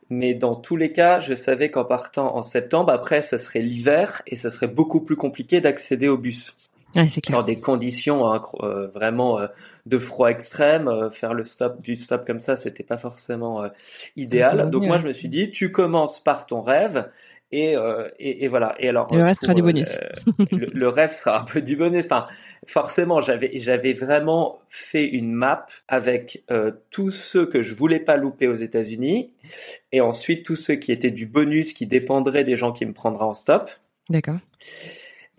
Mais 0.09 0.33
dans 0.33 0.55
tous 0.55 0.77
les 0.77 0.93
cas, 0.93 1.19
je 1.19 1.33
savais 1.33 1.69
qu'en 1.69 1.85
partant 1.85 2.35
en 2.35 2.43
septembre, 2.43 2.91
après, 2.91 3.21
ce 3.21 3.37
serait 3.37 3.61
l'hiver 3.61 4.21
et 4.27 4.35
ce 4.35 4.49
serait 4.49 4.67
beaucoup 4.67 5.01
plus 5.01 5.15
compliqué 5.15 5.59
d'accéder 5.59 6.07
au 6.07 6.17
bus. 6.17 6.55
Ouais, 6.95 7.09
c'est 7.09 7.21
clair. 7.21 7.37
Dans 7.37 7.45
des 7.45 7.59
conditions 7.59 8.31
hein, 8.31 8.41
euh, 8.61 8.87
vraiment 8.87 9.39
euh, 9.39 9.47
de 9.85 9.99
froid 9.99 10.29
extrême, 10.29 10.87
euh, 10.87 11.09
faire 11.09 11.33
le 11.33 11.43
stop 11.43 11.81
du 11.81 11.97
stop 11.97 12.25
comme 12.25 12.39
ça, 12.39 12.55
c'était 12.55 12.83
pas 12.83 12.97
forcément 12.97 13.63
idéal. 14.15 14.69
Donc 14.69 14.85
moi, 14.85 14.97
je 14.99 15.07
me 15.07 15.11
suis 15.11 15.29
dit, 15.29 15.51
tu 15.51 15.71
commences 15.71 16.23
par 16.23 16.45
ton 16.45 16.61
rêve 16.61 17.09
et, 17.51 17.77
euh, 17.77 18.10
et, 18.20 18.44
et, 18.44 18.48
voilà. 18.48 18.75
Et 18.80 18.89
alors 18.89 19.08
le 19.13 19.24
reste 19.24 19.42
sera 19.42 19.54
du 19.54 19.62
bonus. 19.62 19.98
le, 20.51 20.88
reste 20.89 21.22
sera 21.22 21.42
un 21.42 21.44
peu 21.44 21.62
du 21.62 21.75
bonus. 21.75 22.04
Enfin, 22.06 22.27
forcément, 22.66 23.22
j'avais 23.22 23.51
j'avais 23.56 23.94
vraiment 23.94 24.60
fait 24.68 25.06
une 25.06 25.32
map 25.32 25.66
avec 25.88 26.44
euh, 26.51 26.72
tous 26.89 27.12
ceux 27.12 27.46
que 27.46 27.62
je 27.62 27.74
voulais 27.74 28.00
pas 28.00 28.18
louper 28.18 28.48
aux 28.48 28.56
États-Unis, 28.56 29.32
et 29.92 30.01
ensuite 30.01 30.46
tous 30.46 30.58
ceux 30.58 30.75
qui 30.75 30.92
étaient 30.92 31.12
du 31.12 31.25
bonus 31.25 31.74
qui 31.74 31.86
dépendraient 31.86 32.44
des 32.44 32.58
gens 32.58 32.74
qui 32.74 32.86
me 32.86 32.94
prendraient 32.94 33.25
en 33.25 33.34
stop. 33.34 33.72
D'accord. 34.10 34.38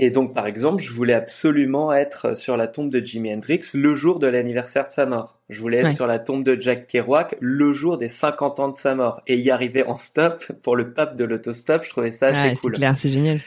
Et 0.01 0.11
donc, 0.11 0.33
par 0.33 0.47
exemple, 0.47 0.83
je 0.83 0.93
voulais 0.93 1.15
absolument 1.15 1.93
être 1.93 2.37
sur 2.37 2.57
la 2.57 2.69
tombe 2.69 2.91
de 2.91 3.01
Jimi 3.01 3.35
Hendrix 3.35 3.63
le 3.75 3.97
jour 3.97 4.21
de 4.21 4.29
l'anniversaire 4.29 4.87
de 4.87 4.93
sa 4.93 5.07
mort. 5.07 5.41
Je 5.49 5.61
voulais 5.61 5.79
être 5.79 5.93
sur 5.93 6.07
la 6.07 6.21
tombe 6.21 6.45
de 6.45 6.61
Jack 6.61 6.87
Kerouac 6.87 7.37
le 7.41 7.73
jour 7.73 7.99
des 7.99 8.09
50 8.09 8.61
ans 8.61 8.69
de 8.69 8.77
sa 8.77 8.95
mort. 8.95 9.23
Et 9.27 9.37
y 9.37 9.51
arriver 9.51 9.83
en 9.83 9.97
stop 9.97 10.53
pour 10.63 10.77
le 10.77 10.93
pape 10.93 11.17
de 11.17 11.25
l'autostop, 11.25 11.83
je 11.83 11.91
trouvais 11.91 12.13
ça 12.13 12.27
assez 12.27 12.55
cool. 12.57 12.75
C'est 12.75 12.81
clair, 12.81 12.97
c'est 12.97 13.09
génial. 13.09 13.41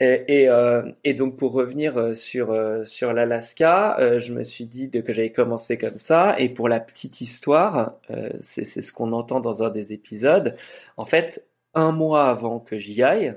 Et, 0.00 0.24
et, 0.26 0.48
euh, 0.48 0.82
et, 1.04 1.14
donc 1.14 1.36
pour 1.36 1.52
revenir 1.52 1.96
euh, 1.96 2.14
sur 2.14 2.50
euh, 2.50 2.84
sur 2.84 3.12
l'Alaska, 3.12 3.96
euh, 4.00 4.18
je 4.18 4.32
me 4.32 4.42
suis 4.42 4.64
dit 4.64 4.88
de, 4.88 5.00
que 5.00 5.12
j'allais 5.12 5.30
commencer 5.30 5.78
comme 5.78 5.98
ça. 5.98 6.34
Et 6.38 6.48
pour 6.48 6.68
la 6.68 6.80
petite 6.80 7.20
histoire, 7.20 7.94
c'est 8.40 8.64
ce 8.64 8.92
qu'on 8.92 9.12
entend 9.12 9.40
dans 9.40 9.62
un 9.62 9.70
des 9.70 9.92
épisodes. 9.92 10.56
En 10.96 11.04
fait, 11.04 11.44
un 11.74 11.92
mois 11.92 12.28
avant 12.28 12.58
que 12.58 12.78
j'y 12.78 13.02
aille, 13.02 13.34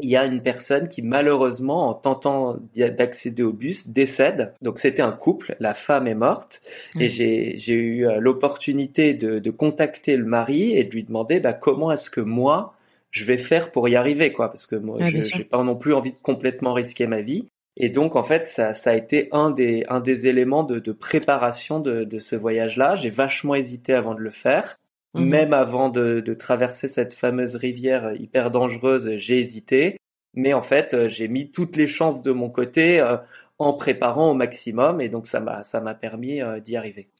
il 0.00 0.08
y 0.08 0.16
a 0.16 0.24
une 0.26 0.40
personne 0.40 0.88
qui 0.88 1.02
malheureusement, 1.02 1.88
en 1.88 1.94
tentant 1.94 2.56
d'accéder 2.74 3.42
au 3.42 3.52
bus, 3.52 3.88
décède. 3.88 4.54
Donc 4.62 4.78
c'était 4.78 5.02
un 5.02 5.12
couple, 5.12 5.56
la 5.60 5.74
femme 5.74 6.06
est 6.06 6.14
morte, 6.14 6.62
et 6.98 7.08
j'ai 7.08 7.72
eu 7.72 8.06
euh, 8.06 8.18
l'opportunité 8.20 9.14
de, 9.14 9.38
de, 9.38 9.50
contacter 9.50 10.16
le 10.16 10.24
mari 10.24 10.76
et 10.76 10.84
de 10.84 10.90
lui 10.90 11.02
demander 11.02 11.40
bah, 11.40 11.52
comment 11.52 11.90
est-ce 11.90 12.10
que 12.10 12.20
moi 12.20 12.74
je 13.10 13.24
vais 13.24 13.38
faire 13.38 13.72
pour 13.72 13.88
y 13.88 13.96
arriver, 13.96 14.32
quoi, 14.32 14.48
parce 14.48 14.66
que 14.66 14.76
moi 14.76 14.98
je 15.00 15.22
j'ai 15.22 15.44
pas 15.44 15.62
non 15.62 15.74
plus 15.74 15.94
envie 15.94 16.12
de 16.12 16.18
complètement 16.22 16.74
risquer 16.74 17.06
ma 17.06 17.20
vie. 17.20 17.48
Et 17.76 17.88
donc 17.88 18.16
en 18.16 18.22
fait 18.22 18.44
ça, 18.44 18.74
ça 18.74 18.90
a 18.90 18.94
été 18.94 19.28
un 19.32 19.50
des 19.50 19.84
un 19.88 20.00
des 20.00 20.26
éléments 20.26 20.64
de, 20.64 20.78
de 20.78 20.92
préparation 20.92 21.80
de, 21.80 22.04
de 22.04 22.18
ce 22.18 22.36
voyage-là. 22.36 22.96
J'ai 22.96 23.10
vachement 23.10 23.54
hésité 23.54 23.94
avant 23.94 24.14
de 24.14 24.20
le 24.20 24.30
faire. 24.30 24.78
Mhm. 25.14 25.24
Même 25.24 25.52
avant 25.52 25.88
de, 25.88 26.20
de, 26.20 26.34
traverser 26.34 26.86
cette 26.86 27.12
fameuse 27.12 27.56
rivière 27.56 28.12
hyper 28.14 28.50
dangereuse, 28.50 29.16
j'ai 29.16 29.38
hésité. 29.38 29.98
Mais 30.34 30.52
en 30.52 30.62
fait, 30.62 30.94
euh, 30.94 31.08
j'ai 31.08 31.28
mis 31.28 31.50
toutes 31.50 31.76
les 31.76 31.86
chances 31.86 32.22
de 32.22 32.32
mon 32.32 32.50
côté 32.50 33.00
euh, 33.00 33.16
en 33.58 33.72
préparant 33.72 34.30
au 34.30 34.34
maximum. 34.34 35.00
Et 35.00 35.08
donc, 35.08 35.26
ça 35.26 35.40
m'a, 35.40 35.62
ça 35.62 35.80
m'a 35.80 35.94
permis 35.94 36.40
euh, 36.40 36.60
d'y 36.60 36.76
arriver. 36.76 37.10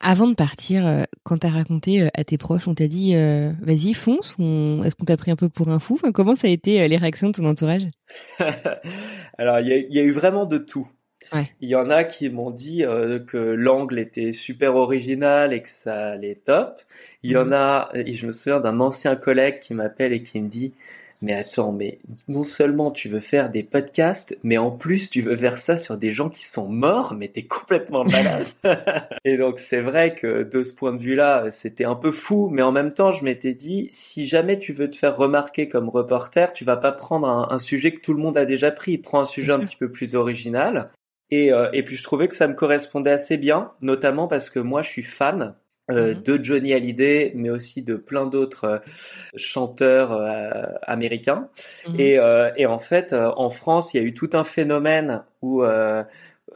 Avant 0.00 0.28
de 0.28 0.34
partir, 0.34 1.06
quand 1.24 1.38
t'as 1.38 1.50
raconté 1.50 2.08
à 2.14 2.22
tes 2.22 2.38
proches, 2.38 2.68
on 2.68 2.74
t'a 2.74 2.86
dit 2.86 3.16
vas-y 3.16 3.94
fonce. 3.94 4.36
Est-ce 4.38 4.94
qu'on 4.94 5.04
t'a 5.04 5.16
pris 5.16 5.32
un 5.32 5.36
peu 5.36 5.48
pour 5.48 5.70
un 5.70 5.80
fou? 5.80 5.98
Comment 6.14 6.36
ça 6.36 6.46
a 6.46 6.50
été 6.50 6.86
les 6.86 6.96
réactions 6.96 7.30
de 7.30 7.32
ton 7.32 7.44
entourage? 7.46 7.82
Alors 9.38 9.58
il 9.58 9.66
y 9.90 9.98
a, 9.98 10.02
eu 10.02 10.12
vraiment 10.12 10.46
de 10.46 10.58
tout. 10.58 10.88
Il 11.60 11.68
y 11.68 11.74
en 11.74 11.90
a 11.90 12.04
qui 12.04 12.30
m'ont 12.30 12.50
dit 12.50 12.84
euh, 12.84 13.18
que 13.18 13.36
l'angle 13.36 13.98
était 13.98 14.32
super 14.32 14.76
original 14.76 15.52
et 15.52 15.62
que 15.62 15.68
ça 15.68 16.10
allait 16.10 16.40
top. 16.44 16.80
Il 17.22 17.32
y 17.32 17.36
en 17.36 17.46
mhm. 17.46 17.52
a, 17.52 17.90
et 17.94 18.14
je 18.14 18.26
me 18.26 18.32
souviens 18.32 18.60
d'un 18.60 18.80
ancien 18.80 19.16
collègue 19.16 19.60
qui 19.60 19.74
m'appelle 19.74 20.12
et 20.12 20.22
qui 20.22 20.40
me 20.40 20.48
dit 20.48 20.72
mais 21.20 21.34
attends, 21.34 21.72
mais 21.72 21.98
non 22.28 22.44
seulement 22.44 22.92
tu 22.92 23.08
veux 23.08 23.20
faire 23.20 23.50
des 23.50 23.64
podcasts, 23.64 24.38
mais 24.44 24.56
en 24.56 24.70
plus 24.70 25.10
tu 25.10 25.20
veux 25.20 25.36
faire 25.36 25.58
ça 25.58 25.76
sur 25.76 25.96
des 25.96 26.12
gens 26.12 26.28
qui 26.28 26.46
sont 26.46 26.68
morts, 26.68 27.14
mais 27.14 27.28
t'es 27.28 27.42
complètement 27.42 28.04
malade. 28.04 28.46
et 29.24 29.36
donc 29.36 29.58
c'est 29.58 29.80
vrai 29.80 30.14
que 30.14 30.44
de 30.44 30.62
ce 30.62 30.72
point 30.72 30.92
de 30.92 31.02
vue-là, 31.02 31.50
c'était 31.50 31.84
un 31.84 31.96
peu 31.96 32.12
fou, 32.12 32.48
mais 32.52 32.62
en 32.62 32.70
même 32.70 32.92
temps, 32.92 33.10
je 33.10 33.24
m'étais 33.24 33.54
dit, 33.54 33.88
si 33.90 34.28
jamais 34.28 34.58
tu 34.58 34.72
veux 34.72 34.88
te 34.90 34.96
faire 34.96 35.16
remarquer 35.16 35.68
comme 35.68 35.88
reporter, 35.88 36.52
tu 36.52 36.64
vas 36.64 36.76
pas 36.76 36.92
prendre 36.92 37.26
un, 37.26 37.58
sujet 37.58 37.92
que 37.92 38.00
tout 38.00 38.14
le 38.14 38.22
monde 38.22 38.38
a 38.38 38.44
déjà 38.44 38.70
pris, 38.70 38.98
prends 38.98 39.20
un 39.20 39.24
sujet 39.24 39.50
un 39.50 39.58
petit 39.58 39.76
peu 39.76 39.90
plus 39.90 40.14
original. 40.14 40.90
Et, 41.30 41.52
euh, 41.52 41.68
et 41.72 41.82
puis 41.82 41.96
je 41.96 42.02
trouvais 42.02 42.28
que 42.28 42.34
ça 42.34 42.48
me 42.48 42.54
correspondait 42.54 43.10
assez 43.10 43.36
bien, 43.36 43.72
notamment 43.80 44.28
parce 44.28 44.50
que 44.50 44.58
moi 44.58 44.82
je 44.82 44.88
suis 44.88 45.02
fan 45.02 45.54
euh, 45.90 46.14
mhm. 46.14 46.22
de 46.22 46.44
Johnny 46.44 46.74
Hallyday, 46.74 47.32
mais 47.34 47.48
aussi 47.48 47.80
de 47.80 47.94
plein 47.94 48.26
d'autres 48.26 48.64
euh, 48.64 48.78
chanteurs 49.36 50.12
euh, 50.12 50.50
américains. 50.82 51.48
Mhm. 51.88 51.94
Et, 51.98 52.18
et, 52.56 52.66
en 52.66 52.78
fait, 52.78 53.14
en 53.14 53.48
France, 53.48 53.94
il 53.94 53.96
y 53.96 54.00
a 54.00 54.06
eu 54.06 54.12
tout 54.12 54.28
un 54.34 54.44
phénomène 54.44 55.22
où 55.40 55.62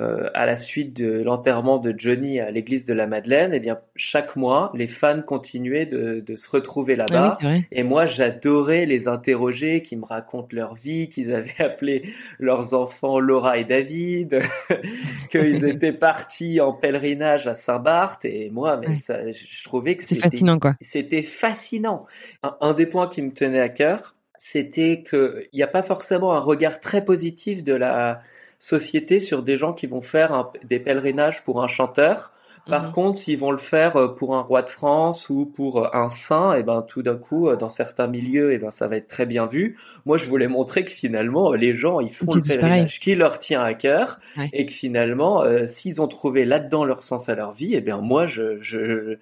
euh, 0.00 0.30
à 0.32 0.46
la 0.46 0.56
suite 0.56 0.96
de 0.96 1.22
l'enterrement 1.22 1.76
de 1.76 1.94
Johnny 1.96 2.40
à 2.40 2.50
l'église 2.50 2.86
de 2.86 2.94
la 2.94 3.06
Madeleine, 3.06 3.52
eh 3.52 3.60
bien 3.60 3.78
chaque 3.94 4.36
mois, 4.36 4.72
les 4.74 4.86
fans 4.86 5.20
continuaient 5.20 5.84
de, 5.84 6.20
de 6.20 6.36
se 6.36 6.48
retrouver 6.48 6.96
là-bas. 6.96 7.36
Ah 7.42 7.56
et 7.70 7.82
moi, 7.82 8.06
j'adorais 8.06 8.86
les 8.86 9.06
interroger, 9.06 9.82
qui 9.82 9.96
me 9.96 10.06
racontent 10.06 10.48
leur 10.52 10.74
vie, 10.74 11.10
qu'ils 11.10 11.34
avaient 11.34 11.52
appelé 11.58 12.14
leurs 12.38 12.72
enfants 12.72 13.20
Laura 13.20 13.58
et 13.58 13.64
David, 13.64 14.40
qu'ils 15.30 15.64
étaient 15.68 15.92
partis 15.92 16.60
en 16.60 16.72
pèlerinage 16.72 17.46
à 17.46 17.54
Saint-Barth. 17.54 18.24
Et 18.24 18.48
moi, 18.48 18.78
mais 18.78 18.96
ça, 18.96 19.30
je 19.30 19.64
trouvais 19.64 19.96
que 19.96 20.04
c'était 20.04 20.30
fascinant, 20.30 20.58
quoi. 20.58 20.74
C'était 20.80 21.22
fascinant. 21.22 22.06
Un, 22.42 22.56
un 22.62 22.72
des 22.72 22.86
points 22.86 23.08
qui 23.08 23.20
me 23.20 23.32
tenait 23.32 23.60
à 23.60 23.68
cœur, 23.68 24.16
c'était 24.38 25.04
qu'il 25.08 25.48
n'y 25.52 25.62
a 25.62 25.68
pas 25.68 25.82
forcément 25.82 26.32
un 26.32 26.40
regard 26.40 26.80
très 26.80 27.04
positif 27.04 27.62
de 27.62 27.74
la 27.74 28.22
société 28.62 29.18
sur 29.18 29.42
des 29.42 29.56
gens 29.56 29.72
qui 29.72 29.88
vont 29.88 30.02
faire 30.02 30.52
des 30.62 30.78
pèlerinages 30.78 31.42
pour 31.42 31.64
un 31.64 31.66
chanteur. 31.66 32.30
Par 32.68 32.86
mhm. 32.86 32.92
contre, 32.92 33.18
s'ils 33.18 33.36
vont 33.36 33.50
le 33.50 33.58
faire 33.58 33.96
euh, 33.96 34.06
pour 34.06 34.36
un 34.36 34.40
roi 34.40 34.62
de 34.62 34.70
France 34.70 35.28
ou 35.28 35.46
pour 35.46 35.84
euh, 35.84 35.88
un 35.92 36.08
saint, 36.08 36.54
et 36.54 36.60
eh 36.60 36.62
ben 36.62 36.82
tout 36.82 37.02
d'un 37.02 37.16
coup, 37.16 37.48
euh, 37.48 37.56
dans 37.56 37.68
certains 37.68 38.06
milieux, 38.06 38.52
et 38.52 38.54
eh 38.54 38.58
ben 38.58 38.70
ça 38.70 38.86
va 38.86 38.98
être 38.98 39.08
très 39.08 39.26
bien 39.26 39.46
vu. 39.46 39.76
Moi, 40.06 40.16
je 40.16 40.26
voulais 40.26 40.46
montrer 40.46 40.84
que 40.84 40.92
finalement, 40.92 41.54
les 41.54 41.74
gens, 41.74 41.98
ils 41.98 42.12
font 42.12 42.32
le 42.32 42.40
pèlerinage 42.40 43.00
qui 43.00 43.16
leur 43.16 43.40
tient 43.40 43.64
à 43.64 43.74
cœur, 43.74 44.20
et 44.52 44.64
que 44.64 44.72
finalement, 44.72 45.42
s'ils 45.66 46.00
ont 46.00 46.06
trouvé 46.06 46.44
là-dedans 46.44 46.84
leur 46.84 47.02
sens 47.02 47.28
à 47.28 47.34
leur 47.34 47.50
vie, 47.50 47.74
et 47.74 47.78
eh 47.78 47.80
bien 47.80 47.98
moi, 47.98 48.28
je, 48.28 48.62
je 48.62 49.16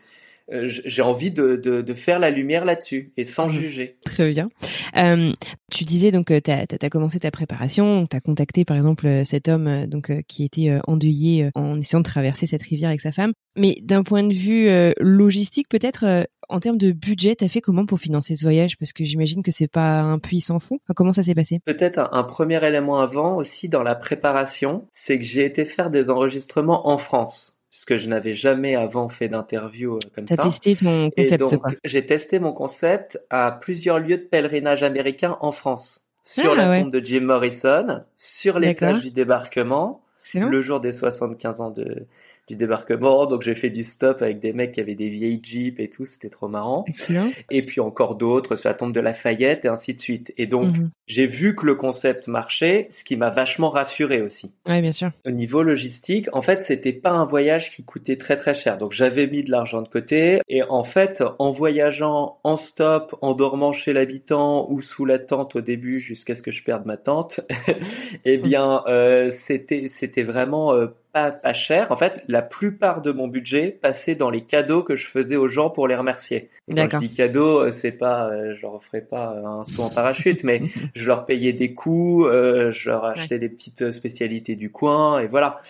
j'ai 0.50 1.02
envie 1.02 1.30
de, 1.30 1.56
de, 1.56 1.82
de, 1.82 1.94
faire 1.94 2.18
la 2.18 2.30
lumière 2.30 2.64
là-dessus 2.64 3.12
et 3.16 3.24
sans 3.24 3.48
mmh. 3.48 3.52
juger. 3.52 3.98
Très 4.04 4.30
bien. 4.30 4.48
Euh, 4.96 5.32
tu 5.70 5.84
disais 5.84 6.10
donc 6.10 6.30
euh, 6.30 6.40
tu 6.42 6.50
as, 6.50 6.66
as, 6.80 6.90
commencé 6.90 7.20
ta 7.20 7.30
préparation, 7.30 8.06
tu 8.06 8.16
as 8.16 8.20
contacté 8.20 8.64
par 8.64 8.76
exemple 8.76 9.06
euh, 9.06 9.24
cet 9.24 9.48
homme 9.48 9.86
donc 9.86 10.12
qui 10.26 10.44
était 10.44 10.78
endeuillé 10.86 11.50
en 11.54 11.78
essayant 11.78 12.00
de 12.00 12.04
traverser 12.04 12.46
cette 12.46 12.62
rivière 12.62 12.88
avec 12.88 13.00
sa 13.00 13.12
femme. 13.12 13.32
Mais 13.56 13.76
d'un 13.82 14.02
point 14.02 14.22
de 14.22 14.32
vue 14.32 14.68
logistique 14.98 15.68
peut-être 15.68 16.26
en 16.48 16.60
termes 16.60 16.78
de 16.78 16.90
budget, 16.90 17.36
tu 17.36 17.44
as 17.44 17.48
fait 17.48 17.60
comment 17.60 17.86
pour 17.86 18.00
financer 18.00 18.34
ce 18.34 18.42
voyage? 18.42 18.76
Parce 18.76 18.92
que 18.92 19.04
j'imagine 19.04 19.42
que 19.42 19.52
c'est 19.52 19.68
pas 19.68 20.00
un 20.00 20.18
puits 20.18 20.40
sans 20.40 20.58
fond. 20.58 20.78
comment 20.96 21.12
ça 21.12 21.22
s'est 21.22 21.34
passé? 21.34 21.60
Peut-être 21.64 21.98
un, 21.98 22.08
un, 22.12 22.24
premier 22.24 22.64
élément 22.64 23.00
avant 23.00 23.36
aussi 23.36 23.68
dans 23.68 23.82
la 23.82 23.94
préparation, 23.94 24.88
c'est 24.92 25.18
que 25.18 25.24
j'ai 25.24 25.44
été 25.44 25.64
faire 25.64 25.90
des 25.90 26.10
enregistrements 26.10 26.88
en 26.88 26.98
France 26.98 27.59
que 27.84 27.96
je 27.96 28.08
n'avais 28.08 28.34
jamais 28.34 28.74
avant 28.74 29.08
fait 29.08 29.28
d'interview 29.28 29.94
euh, 29.94 29.98
comme 30.14 30.26
ça. 30.26 30.36
T'as 30.36 30.42
testé 30.42 30.76
ton 30.76 31.10
concept 31.10 31.78
J'ai 31.84 32.06
testé 32.06 32.40
mon 32.40 32.52
concept 32.52 33.20
à 33.30 33.52
plusieurs 33.52 33.98
lieux 33.98 34.18
de 34.18 34.22
pèlerinage 34.22 34.82
américains 34.82 35.38
en 35.40 35.52
France. 35.52 36.08
Sur 36.22 36.52
ah, 36.52 36.68
la 36.68 36.80
tombe 36.80 36.92
de 36.92 37.00
Jim 37.00 37.22
Morrison, 37.22 38.00
sur 38.14 38.58
les 38.58 38.74
plages 38.74 39.00
du 39.00 39.10
débarquement, 39.10 40.02
le 40.34 40.60
jour 40.60 40.80
des 40.80 40.92
75 40.92 41.60
ans 41.60 41.70
de, 41.70 42.06
du 42.48 42.56
débarquement. 42.56 43.26
Donc 43.26 43.42
j'ai 43.42 43.54
fait 43.54 43.70
du 43.70 43.84
stop 43.84 44.22
avec 44.22 44.40
des 44.40 44.52
mecs 44.52 44.72
qui 44.72 44.80
avaient 44.80 44.94
des 44.94 45.08
vieilles 45.08 45.40
jeeps 45.42 45.80
et 45.80 45.88
tout, 45.88 46.04
c'était 46.04 46.28
trop 46.28 46.48
marrant. 46.48 46.84
Excellent. 46.86 47.30
Et 47.50 47.64
puis 47.64 47.80
encore 47.80 48.16
d'autres 48.16 48.56
sur 48.56 48.68
la 48.68 48.74
tombe 48.74 48.92
de 48.92 49.00
Lafayette 49.00 49.64
et 49.64 49.68
ainsi 49.68 49.94
de 49.94 50.00
suite. 50.00 50.32
Et 50.36 50.46
donc 50.46 50.76
mhm. 50.76 50.90
j'ai 51.06 51.26
vu 51.26 51.54
que 51.54 51.66
le 51.66 51.74
concept 51.74 52.26
marchait, 52.26 52.88
ce 52.90 53.04
qui 53.04 53.16
m'a 53.16 53.30
vachement 53.30 53.70
rassuré 53.70 54.22
aussi. 54.22 54.52
Oui, 54.66 54.80
bien 54.80 54.92
sûr. 54.92 55.10
Au 55.26 55.30
niveau 55.30 55.62
logistique, 55.62 56.28
en 56.32 56.42
fait, 56.42 56.62
c'était 56.62 56.92
pas 56.92 57.10
un 57.10 57.24
voyage 57.24 57.70
qui 57.70 57.84
coûtait 57.84 58.16
très 58.16 58.36
très 58.36 58.54
cher. 58.54 58.78
Donc 58.78 58.92
j'avais 58.92 59.26
mis 59.26 59.42
de 59.42 59.50
l'argent 59.50 59.82
de 59.82 59.88
côté 59.88 60.40
et 60.48 60.62
en 60.62 60.84
fait, 60.84 61.22
en 61.38 61.50
voyageant 61.50 62.38
en 62.44 62.56
stop, 62.56 63.16
en 63.22 63.34
dormant 63.34 63.72
chez 63.72 63.92
l'habitant 63.92 64.70
ou 64.70 64.80
sous 64.80 65.04
la 65.04 65.18
tente 65.18 65.56
au 65.56 65.60
début 65.60 66.00
jusqu'à 66.00 66.34
ce 66.34 66.42
que 66.42 66.50
je 66.50 66.62
perde 66.64 66.86
ma 66.86 66.96
tente, 66.96 67.40
eh 68.24 68.38
bien 68.38 68.82
euh, 68.86 69.30
c'était 69.30 69.88
c'était 69.88 70.22
vraiment 70.22 70.74
euh, 70.74 70.86
pas, 71.12 71.30
pas 71.30 71.52
cher. 71.52 71.90
En 71.90 71.96
fait, 71.96 72.22
la 72.28 72.42
plupart 72.42 73.02
de 73.02 73.12
mon 73.12 73.28
budget 73.28 73.78
passait 73.80 74.14
dans 74.14 74.30
les 74.30 74.42
cadeaux 74.42 74.82
que 74.82 74.96
je 74.96 75.06
faisais 75.06 75.36
aux 75.36 75.48
gens 75.48 75.70
pour 75.70 75.88
les 75.88 75.94
remercier. 75.94 76.50
quand 76.68 76.88
je 76.92 76.98
dis 76.98 77.14
cadeaux, 77.14 77.60
euh, 77.60 77.70
c'est 77.70 77.92
pas, 77.92 78.30
euh, 78.30 78.54
je 78.54 78.62
leur 78.62 78.82
ferai 78.82 79.00
pas 79.00 79.36
un 79.44 79.64
saut 79.64 79.82
en 79.82 79.90
parachute, 79.90 80.44
mais 80.44 80.62
je 80.94 81.06
leur 81.06 81.26
payais 81.26 81.52
des 81.52 81.74
coups, 81.74 82.26
euh, 82.26 82.70
je 82.70 82.90
leur 82.90 83.04
achetais 83.04 83.38
des 83.38 83.48
petites 83.48 83.90
spécialités 83.90 84.56
du 84.56 84.70
coin, 84.70 85.20
et 85.20 85.26
voilà. 85.26 85.60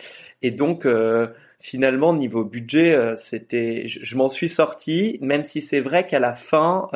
Et 0.43 0.51
donc, 0.51 0.87
finalement, 1.59 2.15
niveau 2.15 2.45
budget, 2.45 3.15
c'était, 3.17 3.87
je, 3.87 4.17
m'en 4.17 4.31
suis 4.31 4.49
sorti, 4.49 5.19
même 5.21 5.45
si 5.45 5.61
c'est 5.61 5.81
vrai 5.81 6.07
qu'à 6.07 6.19
la 6.19 6.33
fin, 6.33 6.89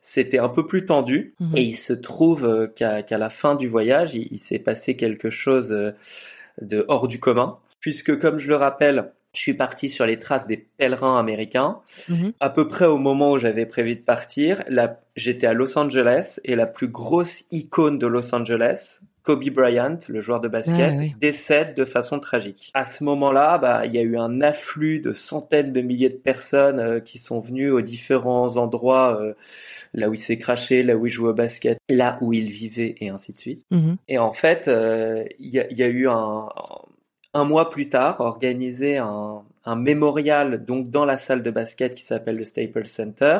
c'était 0.00 0.38
un 0.38 0.48
peu 0.48 0.66
plus 0.66 0.86
tendu. 0.86 1.34
Mhm. 1.40 1.56
Et 1.56 1.62
il 1.62 1.76
se 1.76 1.92
trouve 1.92 2.70
qu'à 2.74 3.04
la 3.10 3.28
fin 3.28 3.54
du 3.54 3.68
voyage, 3.68 4.14
il, 4.14 4.28
il 4.30 4.38
s'est 4.38 4.58
passé 4.58 4.96
quelque 4.96 5.28
chose 5.28 5.92
de 6.60 6.84
hors 6.88 7.08
du 7.08 7.20
commun, 7.20 7.58
puisque 7.80 8.18
comme 8.18 8.38
je 8.38 8.48
le 8.48 8.56
rappelle, 8.56 9.12
je 9.34 9.40
suis 9.40 9.54
parti 9.54 9.88
sur 9.88 10.06
les 10.06 10.18
traces 10.18 10.46
des 10.46 10.56
pèlerins 10.56 11.18
américains. 11.18 11.80
Mhm. 12.08 12.32
À 12.40 12.50
peu 12.50 12.68
près 12.68 12.86
au 12.86 12.98
moment 12.98 13.32
où 13.32 13.38
j'avais 13.38 13.66
prévu 13.66 13.96
de 13.96 14.00
partir, 14.00 14.62
j'étais 15.16 15.46
à 15.46 15.52
Los 15.52 15.78
Angeles 15.78 16.40
et 16.44 16.56
la 16.56 16.66
plus 16.66 16.88
grosse 16.88 17.44
icône 17.50 17.98
de 17.98 18.06
Los 18.06 18.34
Angeles, 18.34 19.00
Kobe 19.24 19.48
Bryant, 19.48 19.98
le 20.08 20.20
joueur 20.20 20.40
de 20.40 20.48
basket, 20.48 20.94
ah, 20.98 21.16
décède 21.18 21.74
de 21.74 21.86
façon 21.86 22.20
tragique. 22.20 22.70
À 22.74 22.84
ce 22.84 23.02
moment-là, 23.04 23.56
bah, 23.56 23.86
il 23.86 23.94
y 23.94 23.98
a 23.98 24.02
eu 24.02 24.18
un 24.18 24.42
afflux 24.42 25.00
de 25.00 25.12
centaines 25.12 25.72
de 25.72 25.80
milliers 25.80 26.10
de 26.10 26.16
personnes 26.16 26.78
euh, 26.78 27.00
qui 27.00 27.18
sont 27.18 27.40
venues 27.40 27.70
aux 27.70 27.80
différents 27.80 28.58
endroits, 28.58 29.18
euh, 29.18 29.32
là 29.94 30.10
où 30.10 30.14
il 30.14 30.20
s'est 30.20 30.36
craché, 30.36 30.82
là 30.82 30.94
où 30.96 31.06
il 31.06 31.10
jouait 31.10 31.30
au 31.30 31.34
basket, 31.34 31.78
là 31.88 32.18
où 32.20 32.34
il 32.34 32.50
vivait, 32.50 32.96
et 33.00 33.08
ainsi 33.08 33.32
de 33.32 33.38
suite. 33.38 33.62
Mhm. 33.70 33.96
Et 34.08 34.18
en 34.18 34.32
fait, 34.32 34.68
euh, 34.68 35.24
il 35.38 35.48
y, 35.48 35.58
a, 35.58 35.72
y, 35.72 35.82
a, 35.82 35.88
eu 35.88 36.06
un, 36.06 36.48
un 37.34 37.44
mois 37.44 37.70
plus 37.70 37.88
tard, 37.88 38.20
organisé 38.20 38.96
un, 38.98 39.42
un 39.64 39.76
mémorial 39.76 40.64
donc 40.64 40.90
dans 40.90 41.04
la 41.04 41.18
salle 41.18 41.42
de 41.42 41.50
basket 41.50 41.94
qui 41.94 42.04
s'appelle 42.04 42.36
le 42.36 42.44
Staples 42.44 42.86
Center, 42.86 43.38